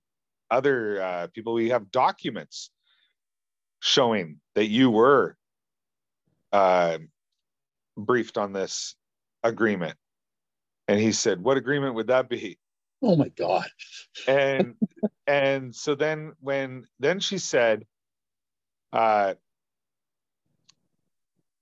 other 0.50 1.02
uh, 1.02 1.28
people. 1.34 1.54
We 1.54 1.70
have 1.70 1.92
documents 1.92 2.72
showing 3.80 4.40
that 4.56 4.68
you 4.68 4.90
were 4.90 5.36
uh, 6.52 7.00
briefed 7.98 8.38
on 8.38 8.54
this 8.54 8.96
agreement. 9.44 9.98
And 10.88 11.00
he 11.00 11.12
said, 11.12 11.42
What 11.42 11.58
agreement 11.58 11.96
would 11.96 12.08
that 12.08 12.30
be? 12.30 12.58
Oh 13.02 13.16
my 13.16 13.30
God. 13.30 13.68
and 14.28 14.76
and 15.28 15.74
so 15.76 15.96
then 15.96 16.34
when 16.40 16.86
then 17.00 17.20
she 17.20 17.38
said, 17.38 17.86
uh 18.94 19.36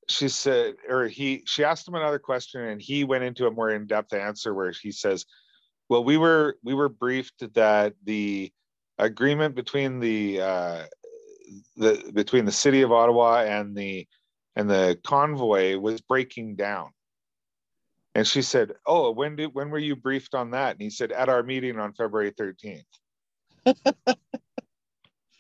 she 0.10 0.28
said, 0.28 0.76
or 0.89 1.07
he 1.07 1.43
she 1.45 1.64
asked 1.64 1.88
him 1.88 1.95
another 1.95 2.20
question 2.20 2.62
and 2.62 2.82
he 2.82 3.03
went 3.03 3.24
into 3.24 3.47
a 3.47 3.51
more 3.51 3.70
in-depth 3.70 4.14
answer 4.14 4.53
where 4.53 4.72
he 4.72 4.91
says, 4.91 5.26
Well, 5.88 6.03
we 6.03 6.18
were 6.18 6.57
we 6.64 6.74
were 6.74 6.89
briefed 6.89 7.53
that 7.53 7.93
the 8.03 8.51
agreement 8.97 9.55
between 9.55 9.99
the 9.99 10.41
uh 10.41 10.84
the 11.78 12.12
between 12.14 12.45
the 12.45 12.51
city 12.51 12.82
of 12.82 12.91
Ottawa 12.91 13.43
and 13.43 13.76
the 13.76 14.07
and 14.55 14.70
the 14.70 14.99
convoy 15.05 15.78
was 15.78 16.01
breaking 16.01 16.55
down. 16.55 16.89
And 18.16 18.28
she 18.28 18.41
said, 18.41 18.74
"Oh, 18.86 19.12
when 19.12 19.36
did 19.36 19.53
when 19.53 19.70
were 19.70 19.78
you 19.78 19.95
briefed 19.95 20.34
on 20.34 20.51
that?" 20.51 20.72
And 20.72 20.82
he 20.82 20.89
said, 20.89 21.12
"At 21.12 21.30
our 21.30 21.43
meeting 21.43 21.80
on 21.80 21.93
February 21.93 22.32
13th." 22.32 22.84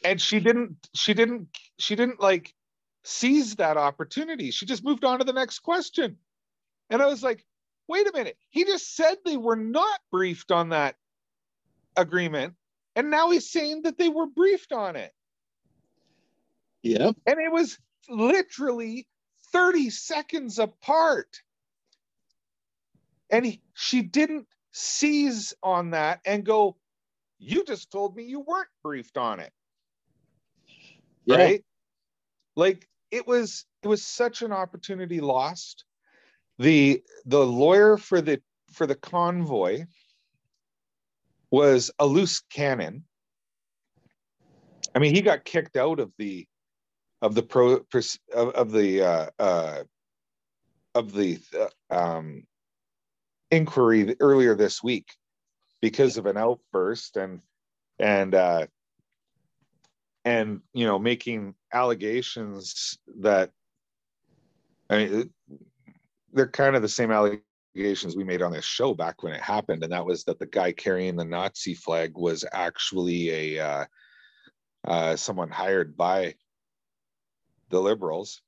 and 0.03 0.21
she 0.21 0.39
didn't 0.39 0.87
she 0.93 1.13
didn't 1.13 1.47
she 1.79 1.95
didn't 1.95 2.21
like 2.21 2.53
seize 3.09 3.55
that 3.55 3.77
opportunity. 3.77 4.51
She 4.51 4.65
just 4.65 4.83
moved 4.83 5.03
on 5.03 5.19
to 5.19 5.25
the 5.25 5.33
next 5.33 5.59
question. 5.59 6.17
And 6.89 7.01
I 7.01 7.07
was 7.07 7.23
like, 7.23 7.45
"Wait 7.87 8.07
a 8.07 8.13
minute. 8.13 8.37
He 8.49 8.65
just 8.65 8.95
said 8.95 9.17
they 9.25 9.37
were 9.37 9.55
not 9.55 9.99
briefed 10.11 10.51
on 10.51 10.69
that 10.69 10.95
agreement, 11.95 12.55
and 12.95 13.09
now 13.09 13.29
he's 13.29 13.49
saying 13.49 13.83
that 13.83 13.97
they 13.97 14.09
were 14.09 14.27
briefed 14.27 14.71
on 14.71 14.95
it." 14.95 15.13
Yeah. 16.81 17.11
And 17.25 17.39
it 17.39 17.51
was 17.51 17.77
literally 18.09 19.07
30 19.51 19.89
seconds 19.89 20.59
apart. 20.59 21.41
And 23.29 23.45
he, 23.45 23.61
she 23.73 24.01
didn't 24.01 24.47
seize 24.71 25.53
on 25.61 25.91
that 25.91 26.21
and 26.25 26.45
go, 26.45 26.77
You 27.37 27.63
just 27.63 27.91
told 27.91 28.15
me 28.15 28.23
you 28.23 28.41
weren't 28.41 28.69
briefed 28.83 29.17
on 29.17 29.39
it. 29.39 29.51
Yeah. 31.25 31.37
Right? 31.37 31.65
Like 32.55 32.88
it 33.11 33.27
was 33.27 33.65
it 33.83 33.87
was 33.87 34.05
such 34.05 34.41
an 34.41 34.51
opportunity 34.51 35.19
lost. 35.19 35.85
The 36.57 37.03
the 37.25 37.45
lawyer 37.45 37.97
for 37.97 38.21
the 38.21 38.41
for 38.71 38.85
the 38.85 38.95
convoy 38.95 39.85
was 41.51 41.91
a 41.99 42.05
loose 42.05 42.41
cannon. 42.51 43.05
I 44.95 44.99
mean, 44.99 45.15
he 45.15 45.21
got 45.21 45.45
kicked 45.45 45.77
out 45.77 45.99
of 45.99 46.11
the 46.17 46.47
of 47.21 47.35
the 47.35 47.43
pro 47.43 47.85
of, 48.33 48.71
the 48.71 49.01
uh, 49.03 49.29
uh, 49.37 49.83
of 50.95 51.13
the 51.13 51.39
uh, 51.57 51.93
um, 51.93 52.43
inquiry 53.51 54.15
earlier 54.19 54.55
this 54.55 54.81
week 54.81 55.07
because 55.81 56.17
of 56.17 56.25
an 56.25 56.37
outburst 56.37 57.17
and 57.17 57.41
and 57.99 58.35
uh, 58.35 58.67
and 60.25 60.61
you 60.73 60.85
know 60.85 60.99
making 60.99 61.55
allegations 61.73 62.97
that 63.19 63.51
I 64.89 64.97
mean 64.97 65.29
they're 66.33 66.47
kind 66.47 66.75
of 66.75 66.81
the 66.81 66.89
same 66.89 67.11
allegations 67.11 68.15
we 68.15 68.23
made 68.23 68.41
on 68.41 68.51
this 68.51 68.65
show 68.65 68.93
back 68.93 69.23
when 69.23 69.33
it 69.33 69.41
happened, 69.41 69.83
and 69.83 69.93
that 69.93 70.05
was 70.05 70.23
that 70.25 70.39
the 70.39 70.45
guy 70.45 70.71
carrying 70.71 71.15
the 71.15 71.25
Nazi 71.25 71.73
flag 71.73 72.11
was 72.15 72.45
actually 72.51 73.57
a 73.57 73.65
uh, 73.65 73.85
uh, 74.87 75.15
someone 75.15 75.49
hired 75.49 75.95
by 75.95 76.35
the 77.69 77.79
liberals. 77.79 78.41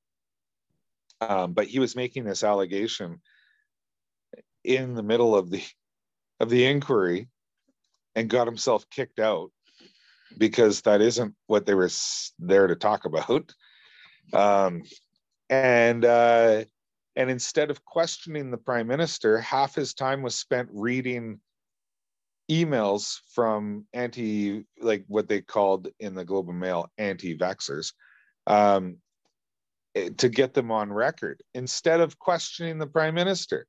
Um, 1.22 1.54
but 1.54 1.68
he 1.68 1.80
was 1.80 1.96
making 1.96 2.24
this 2.24 2.44
allegation 2.44 3.22
in 4.64 4.96
the 4.96 5.04
middle 5.04 5.36
of 5.36 5.50
the 5.50 5.64
of 6.40 6.50
the 6.50 6.66
inquiry 6.66 7.30
and 8.16 8.30
got 8.30 8.48
himself 8.48 8.90
kicked 8.90 9.20
out 9.20 9.52
because 10.38 10.82
that 10.82 11.02
isn't 11.02 11.36
what 11.48 11.66
they 11.66 11.74
were 11.74 11.90
there 12.40 12.68
to 12.68 12.76
talk 12.76 13.06
about. 13.06 13.54
Um, 14.34 14.84
and 15.50 16.06
uh, 16.06 16.64
and 17.18 17.30
instead 17.30 17.70
of 17.70 17.84
questioning 17.84 18.50
the 18.50 18.58
prime 18.58 18.88
minister, 18.88 19.40
half 19.40 19.76
his 19.76 19.94
time 19.94 20.22
was 20.22 20.36
spent 20.36 20.70
reading 20.72 21.42
emails 22.50 23.18
from 23.34 23.88
anti, 23.94 24.64
like 24.80 25.04
what 25.08 25.28
they 25.28 25.42
called 25.42 25.90
in 26.00 26.14
the 26.14 26.24
Globe 26.24 26.48
and 26.48 26.60
Mail, 26.60 26.90
anti-vaxxers, 26.98 27.94
um, 28.48 29.00
Eh, 29.94 30.10
to 30.18 30.30
get 30.30 30.54
them 30.54 30.72
on 30.72 30.92
record 30.92 31.44
instead 31.54 32.00
of 32.00 32.18
questioning 32.18 32.78
the 32.78 32.88
prime 32.88 33.14
minister. 33.14 33.66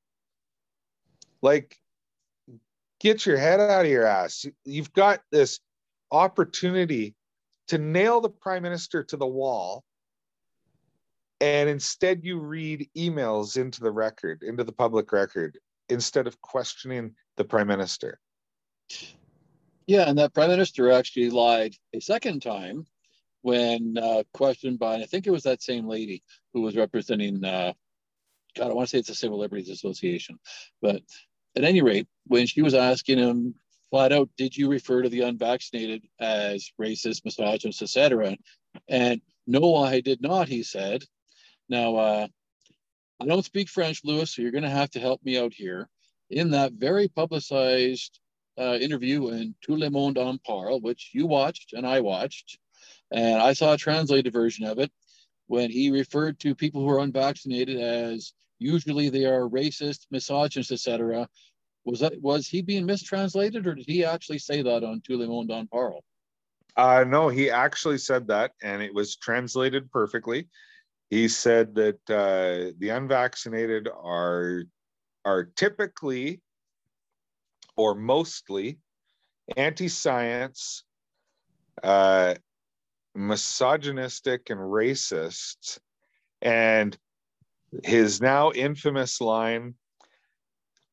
Like, 1.41 1.77
get 3.01 3.27
your 3.27 3.39
head 3.39 3.59
out 3.59 3.85
of 3.85 3.91
your 3.91 4.07
ass. 4.07 4.47
You've 4.65 4.93
got 4.93 5.21
this 5.33 5.59
opportunity 6.13 7.15
to 7.69 7.79
nail 7.79 8.21
the 8.21 8.29
prime 8.29 8.63
minister 8.63 9.03
to 9.03 9.17
the 9.17 9.27
wall. 9.27 9.83
And 11.41 11.69
instead, 11.69 12.25
you 12.25 12.39
read 12.39 12.89
emails 12.97 13.57
into 13.57 13.81
the 13.81 13.91
record, 13.91 14.43
into 14.43 14.63
the 14.63 14.73
public 14.73 15.11
record, 15.11 15.59
instead 15.89 16.27
of 16.27 16.41
questioning 16.41 17.15
the 17.37 17.45
prime 17.45 17.67
minister. 17.67 18.21
Yeah, 19.87 20.09
and 20.09 20.19
that 20.19 20.35
prime 20.35 20.51
minister 20.51 20.93
actually 20.93 21.31
lied 21.31 21.75
a 21.93 22.01
second 22.01 22.43
time 22.43 22.87
when 23.41 23.99
uh, 23.99 24.23
questioned 24.33 24.79
by, 24.79 24.97
I 24.97 25.05
think 25.05 25.27
it 25.27 25.33
was 25.33 25.43
that 25.43 25.63
same 25.63 25.89
lady 25.89 26.23
who 26.55 26.61
was 26.61 26.77
representing, 26.77 27.45
uh, 27.45 27.73
God, 28.57 28.71
I 28.71 28.75
want 28.75 28.89
to 28.89 28.91
say 28.91 28.99
it's 28.99 29.09
the 29.09 29.15
Civil 29.15 29.39
Liberties 29.39 29.71
Association. 29.71 30.39
But 30.81 31.03
at 31.57 31.65
any 31.65 31.83
rate, 31.83 32.07
when 32.27 32.47
she 32.47 32.63
was 32.63 32.75
asking 32.75 33.19
him 33.19 33.57
flat 33.93 34.11
out, 34.11 34.30
did 34.38 34.57
you 34.57 34.70
refer 34.70 35.03
to 35.03 35.11
the 35.11 35.20
unvaccinated 35.20 36.03
as 36.18 36.72
racist, 36.80 37.26
misogynist, 37.26 37.82
etc.? 37.82 38.38
And 38.88 39.20
no, 39.47 39.76
I 39.76 40.01
did 40.01 40.22
not, 40.22 40.49
he 40.49 40.62
said. 40.62 41.05
Now, 41.68 41.97
uh, 41.97 42.26
I 43.20 43.26
don't 43.26 43.45
speak 43.45 43.68
French, 43.68 44.01
Lewis, 44.03 44.34
so 44.34 44.40
you're 44.40 44.51
going 44.51 44.64
to 44.64 44.70
have 44.70 44.90
to 44.93 45.01
help 45.01 45.22
me 45.22 45.38
out 45.38 45.53
here. 45.53 45.90
In 46.30 46.53
that 46.53 46.72
very 46.72 47.09
publicized 47.09 48.18
uh, 48.59 48.78
interview 48.80 49.28
in 49.28 49.55
Tout 49.61 49.78
le 49.78 49.90
monde 49.90 50.16
en 50.16 50.38
parle, 50.38 50.80
which 50.80 51.11
you 51.12 51.26
watched 51.26 51.74
and 51.74 51.86
I 51.86 52.01
watched, 52.01 52.59
and 53.11 53.43
I 53.43 53.53
saw 53.53 53.74
a 53.74 53.76
translated 53.76 54.32
version 54.32 54.64
of 54.64 54.78
it 54.78 54.90
when 55.49 55.70
he 55.70 55.90
referred 55.90 56.40
to 56.40 56.55
people 56.55 56.80
who 56.80 56.88
are 56.88 57.01
unvaccinated 57.01 57.78
as 57.78 58.32
usually 58.59 59.11
they 59.11 59.26
are 59.26 59.47
racist, 59.47 60.07
misogynist, 60.11 60.72
etc. 60.72 61.28
Was 61.85 62.01
that 62.01 62.20
was 62.20 62.47
he 62.47 62.62
being 62.62 62.87
mistranslated, 62.87 63.66
or 63.66 63.74
did 63.74 63.87
he 63.89 64.05
actually 64.05 64.39
say 64.39 64.62
that 64.62 64.85
on 64.85 65.03
monde 65.09 65.51
en 65.51 65.66
parle? 65.66 66.05
Uh, 66.76 67.05
no, 67.07 67.28
he 67.28 67.51
actually 67.51 67.99
said 67.99 68.28
that, 68.28 68.53
and 68.62 68.83
it 68.83 68.95
was 68.95 69.16
translated 69.16 69.91
perfectly. 69.91 70.49
He 71.11 71.28
said 71.28 71.74
that 71.74 71.99
uh, 72.09 72.72
the 72.78 72.91
unvaccinated 72.91 73.89
are 73.89 74.62
are 75.24 75.45
typically 75.45 76.41
or 77.76 77.95
mostly 77.95 78.78
anti-science, 79.57 80.85
uh, 81.83 82.35
misogynistic 83.14 84.51
and 84.51 84.61
racist. 84.61 85.78
And 86.41 86.97
his 87.85 88.20
now 88.20 88.53
infamous 88.53 89.20
line 89.20 89.74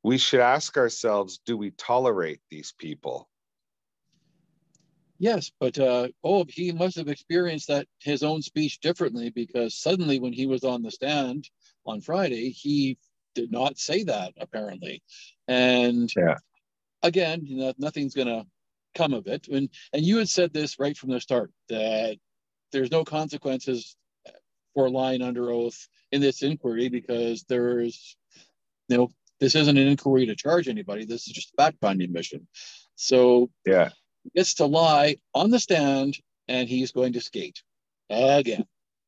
we 0.03 0.17
should 0.17 0.39
ask 0.39 0.77
ourselves 0.77 1.39
do 1.45 1.57
we 1.57 1.71
tolerate 1.71 2.39
these 2.49 2.73
people? 2.77 3.29
Yes, 5.17 5.51
but 5.59 5.77
uh, 5.77 6.07
oh, 6.23 6.45
he 6.47 6.71
must 6.71 6.95
have 6.95 7.09
experienced 7.09 7.67
that 7.67 7.87
his 7.99 8.23
own 8.23 8.41
speech 8.41 8.79
differently 8.79 9.29
because 9.29 9.75
suddenly, 9.75 10.19
when 10.19 10.31
he 10.31 10.45
was 10.45 10.63
on 10.63 10.81
the 10.81 10.91
stand 10.91 11.49
on 11.85 11.99
Friday, 11.99 12.51
he 12.51 12.97
did 13.35 13.51
not 13.51 13.77
say 13.77 14.03
that 14.03 14.33
apparently, 14.39 15.03
and 15.49 16.09
yeah. 16.15 16.35
again, 17.03 17.41
you 17.43 17.57
know, 17.57 17.73
nothing's 17.77 18.15
going 18.15 18.27
to 18.27 18.45
come 18.95 19.13
of 19.13 19.27
it. 19.27 19.49
And 19.49 19.69
and 19.91 20.05
you 20.05 20.17
had 20.17 20.29
said 20.29 20.53
this 20.53 20.79
right 20.79 20.97
from 20.97 21.09
the 21.09 21.19
start 21.19 21.51
that 21.67 22.17
there's 22.71 22.91
no 22.91 23.03
consequences 23.03 23.97
for 24.73 24.89
lying 24.89 25.21
under 25.21 25.51
oath 25.51 25.87
in 26.11 26.21
this 26.21 26.43
inquiry 26.43 26.87
because 26.87 27.43
there's 27.43 28.15
you 28.87 28.97
know 28.97 29.09
this 29.39 29.55
isn't 29.55 29.77
an 29.77 29.87
inquiry 29.87 30.25
to 30.25 30.35
charge 30.35 30.67
anybody. 30.67 31.05
This 31.05 31.27
is 31.27 31.33
just 31.33 31.53
a 31.53 31.61
fact 31.61 31.77
finding 31.81 32.11
mission. 32.11 32.47
So 32.95 33.49
yeah, 33.65 33.89
he 34.23 34.31
gets 34.35 34.55
to 34.55 34.65
lie 34.65 35.17
on 35.33 35.51
the 35.51 35.59
stand 35.59 36.17
and 36.47 36.67
he's 36.67 36.91
going 36.91 37.13
to 37.13 37.21
skate 37.21 37.61
again. 38.09 38.65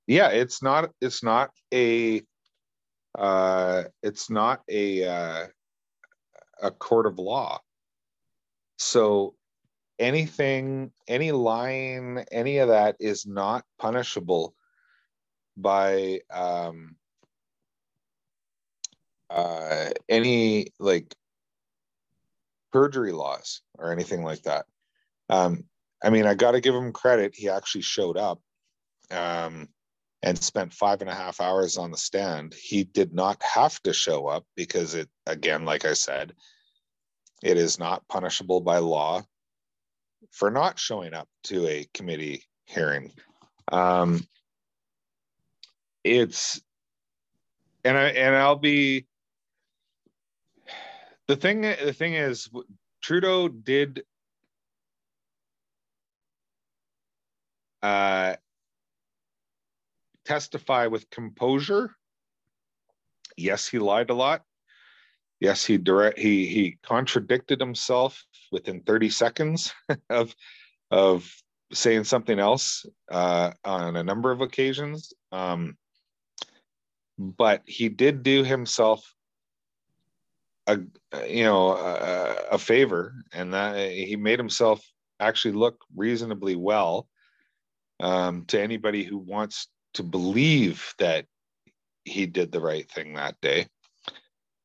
Yeah, 0.08 0.30
it's 0.30 0.62
not 0.62 0.92
it's 1.02 1.24
not 1.24 1.52
a 1.74 2.22
uh 3.18 3.84
it's 4.02 4.30
not 4.30 4.62
a 4.70 5.06
uh 5.06 5.48
a 6.62 6.72
court 6.72 7.06
of 7.06 7.20
law. 7.20 7.60
So 8.78 9.36
anything, 10.02 10.92
any 11.08 11.32
lying, 11.32 12.26
any 12.32 12.58
of 12.58 12.70
that 12.70 12.96
is 13.00 13.26
not 13.26 13.64
punishable 13.78 14.56
by 15.56 16.22
um, 16.34 16.96
uh, 19.32 19.90
any 20.10 20.68
like 20.80 21.16
perjury 22.72 23.12
laws 23.12 23.62
or 23.78 23.92
anything 23.92 24.24
like 24.24 24.44
that. 24.44 24.66
Um, 25.30 25.66
I 26.04 26.10
mean, 26.10 26.26
I 26.26 26.34
got 26.34 26.52
to 26.52 26.62
give 26.62 26.76
him 26.76 26.92
credit. 26.92 27.34
He 27.36 27.50
actually 27.50 27.82
showed 27.82 28.18
up 28.18 28.42
um, 29.12 29.70
and 30.24 30.38
spent 30.38 30.74
five 30.74 31.02
and 31.02 31.10
a 31.10 31.16
half 31.16 31.40
hours 31.40 31.78
on 31.78 31.92
the 31.92 31.98
stand. 31.98 32.54
He 32.54 32.84
did 32.84 33.14
not 33.14 33.42
have 33.44 33.82
to 33.84 33.94
show 33.94 34.28
up 34.28 34.46
because 34.56 34.96
it, 34.96 35.10
again, 35.26 35.66
like 35.66 35.86
I 35.86 35.94
said, 35.94 36.34
it 37.44 37.58
is 37.58 37.80
not 37.80 38.08
punishable 38.08 38.62
by 38.62 38.78
law 38.78 39.24
for 40.32 40.52
not 40.52 40.80
showing 40.80 41.14
up 41.14 41.28
to 41.46 41.68
a 41.68 41.88
committee 41.94 42.44
hearing. 42.66 43.12
Um, 43.72 44.26
it's 46.04 46.62
and 47.84 47.98
I 47.98 48.10
and 48.10 48.36
I'll 48.36 48.56
be 48.56 49.06
the 51.32 51.38
thing. 51.38 51.62
The 51.62 51.94
thing 51.94 52.16
is, 52.16 52.50
Trudeau 53.02 53.48
did 53.48 54.04
uh, 57.82 58.36
testify 60.26 60.88
with 60.88 61.10
composure. 61.10 61.96
Yes, 63.38 63.66
he 63.66 63.80
lied 63.80 64.10
a 64.10 64.14
lot. 64.14 64.44
Yes, 65.40 65.64
he 65.64 65.78
direct 65.78 66.20
he 66.20 66.48
he 66.48 66.78
contradicted 66.84 67.62
himself 67.62 68.26
within 68.52 68.82
30 68.82 69.10
seconds 69.10 69.74
of 70.10 70.36
of 70.92 71.34
saying 71.72 72.04
something 72.04 72.40
else 72.40 72.86
uh, 73.10 73.52
on 73.64 73.96
a 73.96 74.04
number 74.04 74.32
of 74.32 74.42
occasions. 74.42 75.14
Um, 75.32 75.78
but 77.18 77.62
he 77.66 77.88
did 77.88 78.22
do 78.22 78.44
himself 78.44 79.16
a 80.68 80.80
you 81.28 81.44
know 81.44 81.72
a, 81.72 82.36
a 82.54 82.58
favor, 82.58 83.14
and 83.34 83.54
that 83.54 83.92
he 83.92 84.16
made 84.16 84.40
himself 84.40 84.82
actually 85.20 85.54
look 85.54 85.84
reasonably 85.96 86.56
well 86.56 87.08
um, 88.00 88.46
to 88.46 88.60
anybody 88.62 89.04
who 89.04 89.18
wants 89.18 89.68
to 89.94 90.04
believe 90.04 90.94
that 90.98 91.26
he 92.06 92.26
did 92.26 92.52
the 92.52 92.62
right 92.62 92.90
thing 92.90 93.14
that 93.14 93.40
day. 93.42 93.68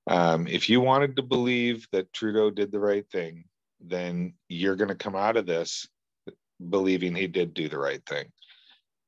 Um, 0.08 0.46
if 0.46 0.68
you 0.68 0.80
wanted 0.80 1.16
to 1.16 1.22
believe 1.22 1.86
that 1.92 2.12
Trudeau 2.12 2.50
did 2.50 2.70
the 2.70 2.78
right 2.78 3.04
thing, 3.10 3.44
then 3.80 4.34
you're 4.48 4.76
going 4.76 4.88
to 4.88 4.94
come 4.94 5.16
out 5.16 5.36
of 5.36 5.46
this 5.46 5.88
believing 6.70 7.14
he 7.14 7.26
did 7.26 7.52
do 7.54 7.68
the 7.68 7.78
right 7.78 8.04
thing. 8.06 8.26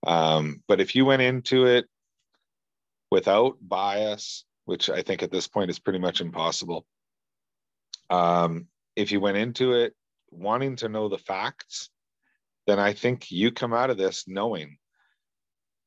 Um, 0.07 0.63
but 0.69 0.81
if 0.81 0.95
you 0.95 1.05
went 1.05 1.23
into 1.23 1.67
it 1.67 1.87
without 3.11 3.57
bias, 3.61 4.45
which 4.69 4.91
I 4.91 5.01
think 5.01 5.23
at 5.23 5.31
this 5.31 5.49
point 5.49 5.71
is 5.71 5.79
pretty 5.79 5.99
much 5.99 6.21
impossible, 6.21 6.85
um, 8.11 8.67
if 8.97 9.11
you 9.11 9.19
went 9.19 9.39
into 9.39 9.73
it 9.73 9.95
wanting 10.31 10.77
to 10.77 10.91
know 10.91 11.09
the 11.09 11.17
facts, 11.17 11.89
then 12.67 12.79
I 12.79 12.93
think 12.93 13.31
you 13.31 13.51
come 13.51 13.73
out 13.73 13.89
of 13.89 13.97
this 13.97 14.25
knowing 14.29 14.77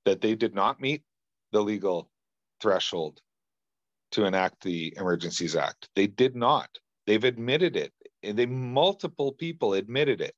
that 0.05 0.19
they 0.19 0.33
did 0.33 0.55
not 0.55 0.81
meet 0.81 1.03
the 1.51 1.61
legal 1.61 2.09
threshold 2.59 3.21
to 4.13 4.25
enact 4.25 4.63
the 4.63 4.95
Emergencies 4.97 5.55
Act. 5.55 5.87
They 5.95 6.07
did 6.07 6.35
not. 6.35 6.69
They've 7.05 7.23
admitted 7.23 7.75
it. 7.75 7.93
They 8.23 8.47
multiple 8.47 9.33
people 9.33 9.75
admitted 9.75 10.21
it. 10.21 10.33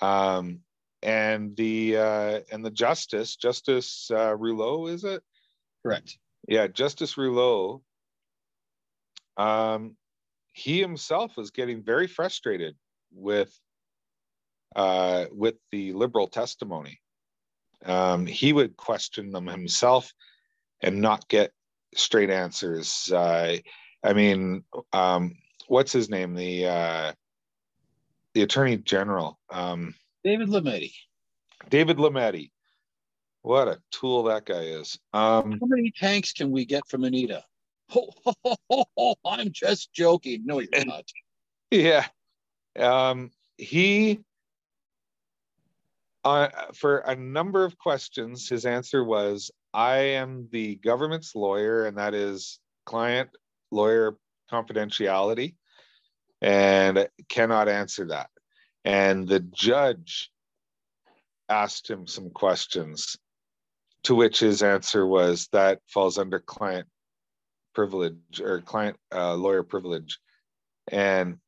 Um, 0.00 0.62
and 1.04 1.56
the 1.56 1.98
uh, 1.98 2.40
and 2.50 2.64
the 2.64 2.72
justice, 2.72 3.36
Justice 3.36 4.10
uh, 4.10 4.36
Rouleau, 4.36 4.88
is 4.88 5.04
it? 5.04 5.22
Correct. 5.84 6.18
Yeah, 6.48 6.66
Justice 6.66 7.18
Rouleau. 7.18 7.82
Um, 9.36 9.96
he 10.54 10.80
himself 10.80 11.36
was 11.36 11.50
getting 11.50 11.84
very 11.84 12.06
frustrated 12.06 12.74
with 13.12 13.54
uh, 14.74 15.26
with 15.30 15.56
the 15.70 15.92
liberal 15.92 16.26
testimony. 16.26 17.00
Um, 17.84 18.26
he 18.26 18.52
would 18.52 18.76
question 18.76 19.30
them 19.30 19.46
himself 19.46 20.12
and 20.80 21.00
not 21.00 21.28
get 21.28 21.52
straight 21.94 22.30
answers. 22.30 23.12
Uh, 23.12 23.58
I 24.02 24.12
mean, 24.14 24.64
um, 24.92 25.36
what's 25.68 25.92
his 25.92 26.08
name? 26.08 26.34
The 26.34 26.66
uh, 26.66 27.12
the 28.32 28.42
Attorney 28.42 28.78
General, 28.78 29.38
um, 29.50 29.94
David 30.24 30.48
Lametti. 30.48 30.92
David 31.68 31.98
Lametti. 31.98 32.50
What 33.42 33.68
a 33.68 33.80
tool 33.90 34.24
that 34.24 34.44
guy 34.44 34.62
is. 34.62 34.98
Um, 35.12 35.52
How 35.52 35.66
many 35.66 35.92
tanks 35.96 36.32
can 36.32 36.50
we 36.50 36.64
get 36.64 36.86
from 36.88 37.04
Anita? 37.04 37.44
Oh, 37.94 38.10
oh, 38.44 38.56
oh, 38.70 38.84
oh 38.96 39.14
I'm 39.24 39.50
just 39.52 39.92
joking. 39.92 40.42
No, 40.44 40.60
you're 40.60 40.84
not. 40.84 41.04
Yeah. 41.70 42.06
Um, 42.78 43.30
he 43.58 44.20
uh, 46.24 46.48
for 46.74 46.98
a 46.98 47.14
number 47.14 47.64
of 47.64 47.78
questions, 47.78 48.48
his 48.48 48.66
answer 48.66 49.04
was, 49.04 49.50
I 49.72 49.96
am 49.96 50.48
the 50.50 50.76
government's 50.76 51.34
lawyer, 51.34 51.86
and 51.86 51.98
that 51.98 52.14
is 52.14 52.58
client 52.84 53.30
lawyer 53.70 54.16
confidentiality, 54.50 55.54
and 56.40 57.08
cannot 57.28 57.68
answer 57.68 58.08
that. 58.08 58.30
And 58.84 59.28
the 59.28 59.40
judge 59.40 60.30
asked 61.48 61.88
him 61.88 62.06
some 62.06 62.30
questions, 62.30 63.16
to 64.04 64.14
which 64.14 64.40
his 64.40 64.62
answer 64.62 65.06
was, 65.06 65.48
That 65.52 65.80
falls 65.86 66.18
under 66.18 66.38
client 66.38 66.86
privilege 67.74 68.40
or 68.40 68.60
client 68.60 68.96
uh, 69.14 69.34
lawyer 69.34 69.62
privilege. 69.62 70.18
And 70.90 71.38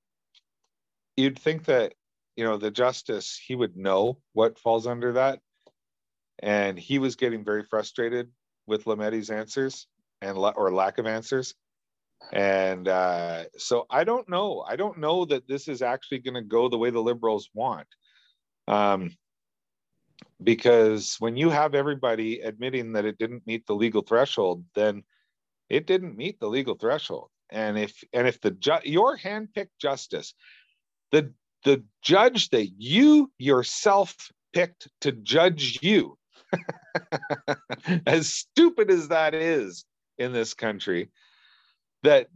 you'd 1.16 1.38
think 1.38 1.64
that 1.64 1.94
you 2.36 2.44
know 2.44 2.57
the 2.57 2.70
justice 2.70 3.40
he 3.44 3.55
would 3.55 3.76
know 3.76 4.18
what 4.32 4.59
falls 4.59 4.86
under 4.86 5.14
that. 5.14 5.40
And 6.42 6.78
he 6.78 6.98
was 6.98 7.16
getting 7.16 7.44
very 7.44 7.64
frustrated 7.64 8.30
with 8.66 8.86
Lametti's 8.86 9.30
answers 9.30 9.86
and 10.22 10.38
or 10.38 10.72
lack 10.72 10.98
of 10.98 11.07
answers. 11.07 11.55
And 12.32 12.86
uh, 12.86 13.44
so 13.57 13.86
i 13.90 14.05
don't 14.05 14.28
know. 14.28 14.64
I 14.66 14.76
don't 14.76 14.98
know 14.98 15.24
that 15.24 15.48
this 15.48 15.68
is 15.68 15.82
actually 15.82 16.18
going 16.18 16.34
to 16.34 16.42
go 16.42 16.68
the 16.68 16.78
way 16.78 16.90
the 16.90 17.01
liberals 17.01 17.51
want. 17.55 17.88
Um, 18.68 19.11
because 20.42 21.16
when 21.18 21.36
you 21.36 21.50
have 21.50 21.74
everybody 21.74 22.40
admitting 22.40 22.92
that 22.92 23.04
it 23.04 23.18
didn't 23.18 23.46
meet 23.46 23.66
the 23.66 23.74
legal 23.74 24.02
threshold 24.02 24.64
then 24.74 25.02
it 25.68 25.86
didn't 25.86 26.16
meet 26.16 26.38
the 26.40 26.48
legal 26.48 26.74
threshold 26.74 27.28
and 27.50 27.78
if 27.78 28.02
and 28.12 28.26
if 28.26 28.40
the 28.40 28.50
ju- 28.50 28.84
your 28.84 29.16
handpicked 29.16 29.76
justice 29.80 30.34
the 31.12 31.32
the 31.64 31.84
judge 32.02 32.48
that 32.50 32.68
you 32.78 33.30
yourself 33.38 34.14
picked 34.52 34.88
to 35.02 35.12
judge 35.12 35.78
you. 35.82 36.16
as 38.06 38.32
stupid 38.34 38.90
as 38.90 39.08
that 39.08 39.34
is 39.34 39.84
in 40.18 40.32
this 40.32 40.54
country, 40.54 41.10
that 42.02 42.28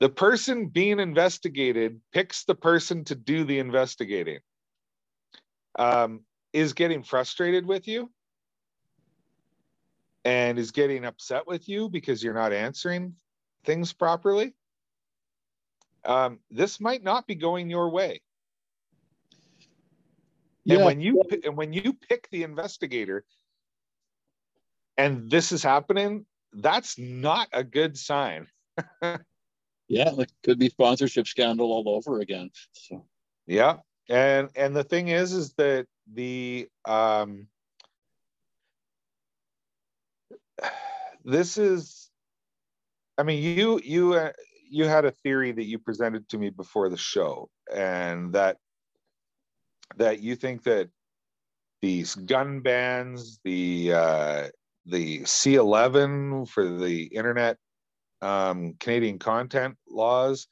the 0.00 0.08
person 0.08 0.66
being 0.66 1.00
investigated 1.00 2.00
picks 2.12 2.44
the 2.44 2.54
person 2.54 3.04
to 3.04 3.14
do 3.14 3.44
the 3.44 3.58
investigating, 3.58 4.40
um, 5.78 6.20
is 6.54 6.72
getting 6.72 7.02
frustrated 7.02 7.66
with 7.66 7.86
you 7.88 8.08
and 10.24 10.56
is 10.56 10.70
getting 10.70 11.04
upset 11.04 11.46
with 11.46 11.68
you 11.68 11.88
because 11.90 12.22
you're 12.22 12.32
not 12.32 12.52
answering 12.52 13.14
things 13.64 13.92
properly. 13.92 14.54
Um, 16.04 16.38
this 16.50 16.80
might 16.80 17.02
not 17.02 17.26
be 17.26 17.34
going 17.34 17.68
your 17.68 17.90
way. 17.90 18.22
Yeah. 20.64 20.76
And 20.76 20.84
when 20.84 21.00
you 21.00 21.22
and 21.44 21.56
when 21.56 21.72
you 21.72 21.92
pick 21.92 22.28
the 22.30 22.44
investigator 22.44 23.24
and 24.96 25.28
this 25.28 25.50
is 25.50 25.62
happening, 25.62 26.24
that's 26.52 26.96
not 26.98 27.48
a 27.52 27.64
good 27.64 27.98
sign. 27.98 28.46
yeah, 29.02 29.18
it 29.88 30.32
could 30.44 30.58
be 30.58 30.68
sponsorship 30.68 31.26
scandal 31.26 31.72
all 31.72 31.88
over 31.88 32.20
again. 32.20 32.50
So 32.72 33.04
yeah. 33.46 33.78
And 34.08 34.50
and 34.54 34.76
the 34.76 34.84
thing 34.84 35.08
is 35.08 35.32
is 35.32 35.52
that 35.54 35.86
the 36.12 36.68
um 36.86 37.48
this 41.24 41.56
is 41.58 42.10
I 43.16 43.22
mean 43.22 43.42
you 43.42 43.80
you 43.82 44.14
uh, 44.14 44.32
you 44.68 44.84
had 44.86 45.04
a 45.04 45.10
theory 45.10 45.52
that 45.52 45.64
you 45.64 45.78
presented 45.78 46.28
to 46.30 46.38
me 46.38 46.50
before 46.50 46.88
the 46.88 46.96
show 46.96 47.48
and 47.74 48.32
that 48.34 48.58
that 49.96 50.20
you 50.20 50.36
think 50.36 50.64
that 50.64 50.88
these 51.84 52.14
gun 52.14 52.60
bans, 52.60 53.40
the 53.44 53.92
uh, 53.92 54.48
the 54.86 55.20
C11 55.20 56.48
for 56.48 56.66
the 56.66 57.04
internet 57.04 57.58
um, 58.22 58.74
Canadian 58.80 59.18
content 59.18 59.76
laws, 59.88 60.48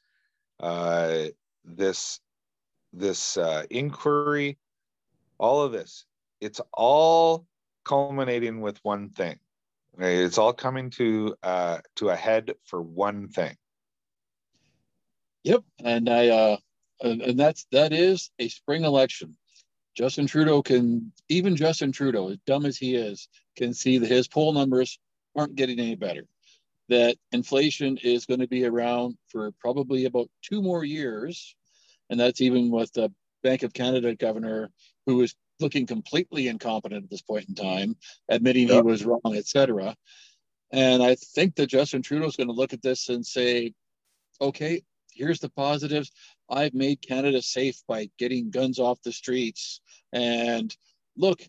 uh, 0.59 1.25
this 1.65 2.19
this 2.93 3.35
uh, 3.37 3.63
inquiry, 3.71 4.59
all 5.43 5.61
of 5.61 5.73
this, 5.73 6.05
it's 6.39 6.61
all 6.71 7.45
culminating 7.83 8.61
with 8.61 8.79
one 8.81 9.09
thing. 9.09 9.37
It's 9.99 10.37
all 10.37 10.53
coming 10.53 10.89
to 10.91 11.35
uh, 11.43 11.79
to 11.97 12.09
a 12.09 12.15
head 12.15 12.53
for 12.63 12.81
one 12.81 13.27
thing. 13.27 13.55
Yep, 15.43 15.63
and 15.83 16.09
I 16.09 16.29
uh, 16.29 16.57
and 17.01 17.37
that's 17.37 17.67
that 17.73 17.91
is 17.91 18.31
a 18.39 18.47
spring 18.47 18.85
election. 18.85 19.35
Justin 19.95 20.27
Trudeau 20.27 20.63
can 20.63 21.11
even 21.27 21.57
Justin 21.57 21.91
Trudeau, 21.91 22.29
as 22.29 22.37
dumb 22.47 22.65
as 22.65 22.77
he 22.77 22.95
is, 22.95 23.27
can 23.57 23.73
see 23.73 23.97
that 23.97 24.09
his 24.09 24.29
poll 24.29 24.53
numbers 24.53 24.97
aren't 25.35 25.55
getting 25.55 25.77
any 25.77 25.95
better. 25.95 26.25
That 26.87 27.17
inflation 27.33 27.97
is 27.97 28.25
going 28.25 28.39
to 28.39 28.47
be 28.47 28.65
around 28.65 29.17
for 29.27 29.51
probably 29.59 30.05
about 30.05 30.29
two 30.41 30.61
more 30.61 30.85
years, 30.85 31.55
and 32.09 32.17
that's 32.17 32.39
even 32.39 32.71
with 32.71 32.93
the 32.93 33.11
Bank 33.43 33.63
of 33.63 33.73
Canada 33.73 34.15
governor 34.15 34.71
who 35.05 35.21
is 35.21 35.35
looking 35.59 35.85
completely 35.85 36.47
incompetent 36.47 37.03
at 37.03 37.09
this 37.09 37.21
point 37.21 37.47
in 37.47 37.55
time, 37.55 37.95
admitting 38.29 38.67
yep. 38.67 38.77
he 38.77 38.81
was 38.81 39.05
wrong, 39.05 39.35
etc. 39.35 39.95
And 40.71 41.03
I 41.03 41.15
think 41.15 41.55
that 41.55 41.67
Justin 41.67 42.01
Trudeau 42.01 42.25
is 42.25 42.35
going 42.35 42.47
to 42.47 42.53
look 42.53 42.73
at 42.73 42.81
this 42.81 43.09
and 43.09 43.25
say, 43.25 43.73
okay, 44.41 44.81
here's 45.13 45.39
the 45.39 45.49
positives. 45.49 46.11
I've 46.49 46.73
made 46.73 47.07
Canada 47.07 47.41
safe 47.41 47.81
by 47.87 48.09
getting 48.17 48.49
guns 48.49 48.79
off 48.79 49.01
the 49.03 49.11
streets. 49.11 49.81
And 50.11 50.75
look, 51.15 51.41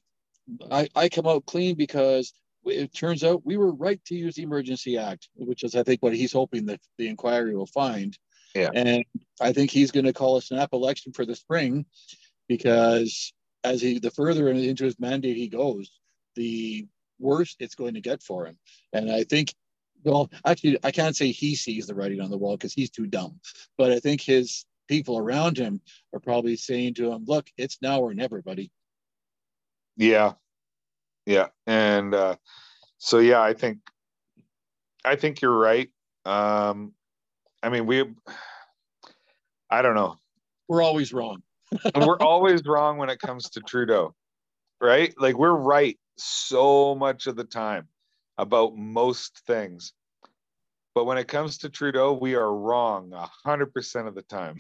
I, 0.71 0.89
I 0.95 1.09
come 1.09 1.27
out 1.27 1.47
clean 1.47 1.75
because 1.75 2.33
it 2.67 2.95
turns 2.95 3.25
out 3.25 3.45
we 3.45 3.57
were 3.57 3.73
right 3.73 4.03
to 4.07 4.15
use 4.15 4.35
the 4.35 4.43
Emergency 4.43 4.99
Act, 4.99 5.29
which 5.35 5.65
is, 5.65 5.75
I 5.75 5.83
think, 5.83 6.03
what 6.03 6.15
he's 6.15 6.33
hoping 6.33 6.67
that 6.67 6.81
the 6.99 7.09
inquiry 7.09 7.55
will 7.57 7.67
find. 7.67 8.17
Yeah. 8.55 8.71
And 8.75 9.05
I 9.41 9.53
think 9.53 9.71
he's 9.71 9.91
going 9.91 10.07
to 10.07 10.13
call 10.13 10.37
a 10.37 10.43
snap 10.43 10.71
election 10.73 11.13
for 11.13 11.27
the 11.27 11.35
spring 11.35 11.87
because 12.49 13.33
as 13.65 13.81
he 13.81 13.99
the 13.99 14.11
further 14.11 14.49
into 14.51 14.85
his 14.85 15.01
mandate 15.01 15.37
he 15.37 15.49
goes, 15.49 15.91
the 16.37 16.87
worse 17.19 17.57
it's 17.59 17.75
going 17.75 17.95
to 17.95 18.01
get 18.01 18.23
for 18.23 18.47
him. 18.47 18.59
And 18.93 19.11
I 19.11 19.25
think, 19.25 19.55
well, 20.05 20.31
actually, 20.47 20.79
I 20.85 20.91
can't 20.91 21.17
say 21.17 21.31
he 21.31 21.57
sees 21.57 21.87
the 21.87 21.95
writing 21.95 22.21
on 22.21 22.31
the 22.31 22.39
wall 22.39 22.57
because 22.57 22.75
he's 22.75 22.91
too 22.91 23.07
dumb, 23.07 23.41
but 23.79 23.91
I 23.91 23.99
think 23.99 24.21
his 24.21 24.67
people 24.87 25.17
around 25.17 25.57
him 25.57 25.81
are 26.13 26.21
probably 26.21 26.57
saying 26.57 26.95
to 26.95 27.11
him, 27.11 27.25
"Look, 27.27 27.51
it's 27.57 27.79
now 27.81 28.01
or 28.01 28.13
never, 28.13 28.43
buddy." 28.43 28.71
Yeah, 29.97 30.35
yeah, 31.25 31.49
and 31.67 32.15
uh, 32.15 32.37
so 32.99 33.19
yeah, 33.19 33.41
I 33.41 33.55
think, 33.55 33.79
I 35.05 35.17
think 35.17 35.41
you're 35.41 35.57
right. 35.57 35.89
Um, 36.27 36.93
I 37.63 37.71
mean, 37.71 37.87
we, 37.87 38.05
I 39.71 39.81
don't 39.81 39.95
know. 39.95 40.19
We're 40.69 40.83
always 40.83 41.13
wrong 41.13 41.43
and 41.95 42.07
we're 42.07 42.19
always 42.19 42.65
wrong 42.65 42.99
when 42.99 43.11
it 43.11 43.19
comes 43.19 43.51
to 43.51 43.61
Trudeau, 43.61 44.15
right? 44.81 45.15
Like 45.19 45.37
we're 45.37 45.53
right 45.53 45.99
so 46.17 46.95
much 46.95 47.27
of 47.27 47.37
the 47.37 47.45
time 47.45 47.89
about 48.39 48.77
most 48.77 49.43
things. 49.47 49.93
But 50.95 51.05
when 51.05 51.19
it 51.19 51.29
comes 51.29 51.59
to 51.59 51.69
Trudeau, 51.69 52.13
we 52.13 52.35
are 52.37 52.55
wrong 52.55 53.13
a 53.13 53.29
hundred 53.45 53.73
percent 53.73 54.07
of 54.07 54.15
the 54.15 54.23
time. 54.23 54.57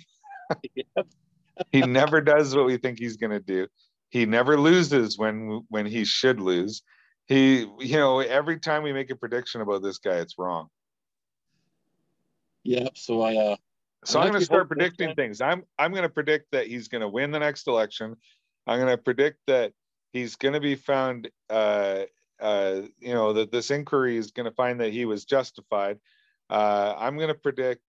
he 1.72 1.82
never 1.82 2.20
does 2.20 2.54
what 2.54 2.66
we 2.66 2.76
think 2.76 2.98
he's 2.98 3.16
going 3.16 3.30
to 3.30 3.40
do. 3.40 3.68
He 4.10 4.26
never 4.26 4.58
loses 4.58 5.16
when 5.16 5.64
when 5.68 5.86
he 5.86 6.04
should 6.04 6.40
lose. 6.40 6.82
He, 7.26 7.60
you 7.78 7.96
know, 7.96 8.20
every 8.20 8.58
time 8.58 8.82
we 8.82 8.92
make 8.92 9.10
a 9.10 9.16
prediction 9.16 9.60
about 9.60 9.82
this 9.82 9.98
guy, 9.98 10.16
it's 10.16 10.38
wrong. 10.38 10.68
Yep. 12.64 12.96
So 12.96 13.22
I, 13.22 13.36
uh, 13.36 13.56
so 14.04 14.20
I'm 14.20 14.28
going 14.28 14.40
to 14.40 14.44
start 14.44 14.68
predicting 14.68 15.14
things. 15.14 15.40
I'm 15.40 15.64
I'm 15.78 15.90
going 15.90 16.02
to 16.02 16.08
predict 16.08 16.52
that 16.52 16.66
he's 16.66 16.88
going 16.88 17.00
to 17.00 17.08
win 17.08 17.30
the 17.30 17.38
next 17.38 17.66
election. 17.66 18.16
I'm 18.66 18.78
going 18.78 18.96
to 18.96 19.02
predict 19.02 19.40
that 19.46 19.72
he's 20.12 20.36
going 20.36 20.54
to 20.54 20.60
be 20.60 20.74
found. 20.74 21.30
Uh, 21.50 22.02
uh, 22.40 22.82
you 22.98 23.14
know 23.14 23.32
that 23.34 23.52
this 23.52 23.70
inquiry 23.70 24.16
is 24.16 24.30
going 24.30 24.44
to 24.48 24.54
find 24.54 24.80
that 24.80 24.92
he 24.92 25.04
was 25.04 25.24
justified. 25.24 25.98
Uh, 26.50 26.94
I'm 26.98 27.16
going 27.16 27.28
to 27.28 27.34
predict 27.34 27.82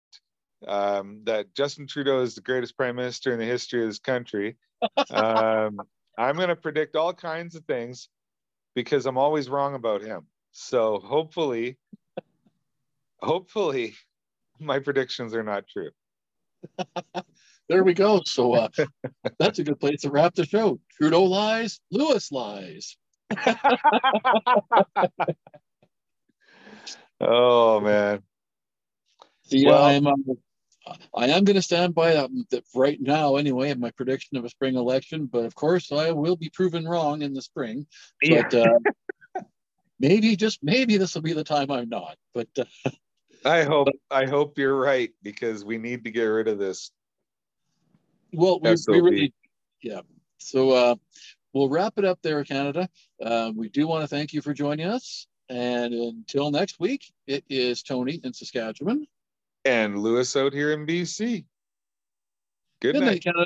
um, 0.67 1.21
that 1.23 1.53
Justin 1.55 1.87
Trudeau 1.87 2.21
is 2.21 2.35
the 2.35 2.41
greatest 2.41 2.77
prime 2.77 2.95
minister 2.95 3.33
in 3.33 3.39
the 3.39 3.45
history 3.45 3.81
of 3.81 3.89
this 3.89 3.99
country. 3.99 4.57
Um, 5.09 5.81
I'm 6.17 6.35
going 6.35 6.49
to 6.49 6.55
predict 6.55 6.95
all 6.95 7.13
kinds 7.13 7.55
of 7.55 7.65
things 7.65 8.09
because 8.75 9.05
I'm 9.05 9.17
always 9.17 9.49
wrong 9.49 9.73
about 9.73 10.01
him. 10.01 10.27
So 10.51 10.99
hopefully, 10.99 11.77
hopefully, 13.21 13.95
my 14.59 14.79
predictions 14.79 15.33
are 15.33 15.43
not 15.43 15.67
true. 15.67 15.89
there 17.69 17.83
we 17.83 17.93
go. 17.93 18.21
So 18.25 18.53
uh, 18.53 18.69
that's 19.39 19.59
a 19.59 19.63
good 19.63 19.79
place 19.79 20.01
to 20.01 20.09
wrap 20.09 20.35
the 20.35 20.45
show. 20.45 20.79
Trudeau 20.97 21.23
lies, 21.23 21.79
Lewis 21.91 22.31
lies. 22.31 22.97
oh 27.21 27.79
man. 27.79 28.21
See, 29.43 29.65
well, 29.65 29.83
I'm. 29.83 30.07
Um, 30.07 30.23
I 31.15 31.27
am 31.27 31.45
going 31.45 31.55
to 31.55 31.61
stand 31.61 31.95
by 31.95 32.17
um, 32.17 32.45
that 32.51 32.65
right 32.75 32.99
now, 32.99 33.37
anyway, 33.37 33.73
my 33.73 33.91
prediction 33.91 34.35
of 34.37 34.43
a 34.43 34.49
spring 34.49 34.75
election. 34.75 35.27
But 35.27 35.45
of 35.45 35.55
course, 35.55 35.91
I 35.93 36.11
will 36.11 36.35
be 36.35 36.49
proven 36.49 36.85
wrong 36.85 37.21
in 37.21 37.33
the 37.33 37.41
spring. 37.41 37.87
But 38.27 38.53
uh, 38.53 38.79
maybe, 39.99 40.35
just 40.35 40.59
maybe, 40.61 40.97
this 40.97 41.15
will 41.15 41.21
be 41.21 41.33
the 41.33 41.45
time 41.45 41.71
I'm 41.71 41.87
not. 41.87 42.17
But 42.33 42.49
uh, 42.57 42.65
I 43.45 43.63
hope 43.63 43.89
I 44.09 44.25
hope 44.25 44.57
you're 44.57 44.77
right 44.77 45.11
because 45.21 45.65
we 45.65 45.77
need 45.77 46.03
to 46.05 46.11
get 46.11 46.23
rid 46.23 46.47
of 46.47 46.57
this. 46.57 46.91
Well, 48.31 48.59
we, 48.61 48.75
we 48.87 49.01
really, 49.01 49.33
yeah. 49.81 50.01
So 50.37 50.71
uh, 50.71 50.95
we'll 51.53 51.69
wrap 51.69 51.93
it 51.97 52.05
up 52.05 52.19
there, 52.21 52.43
Canada. 52.43 52.89
Uh, 53.21 53.51
we 53.55 53.69
do 53.69 53.87
want 53.87 54.03
to 54.03 54.07
thank 54.07 54.33
you 54.33 54.41
for 54.41 54.53
joining 54.53 54.87
us. 54.87 55.27
And 55.49 55.93
until 55.93 56.51
next 56.51 56.79
week, 56.79 57.13
it 57.27 57.43
is 57.49 57.83
Tony 57.83 58.19
in 58.23 58.33
Saskatchewan. 58.33 59.05
And 59.65 59.99
Lewis 59.99 60.35
out 60.35 60.53
here 60.53 60.71
in 60.71 60.85
BC. 60.85 61.45
Good, 62.81 62.93
Good 62.93 62.99
night. 62.99 63.05
night, 63.05 63.23
Canada. 63.23 63.45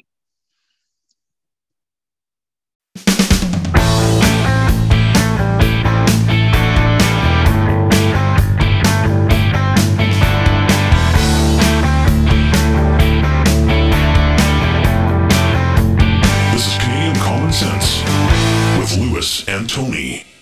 Lewis 19.17 19.47
and 19.47 19.67
Tony. 19.67 20.36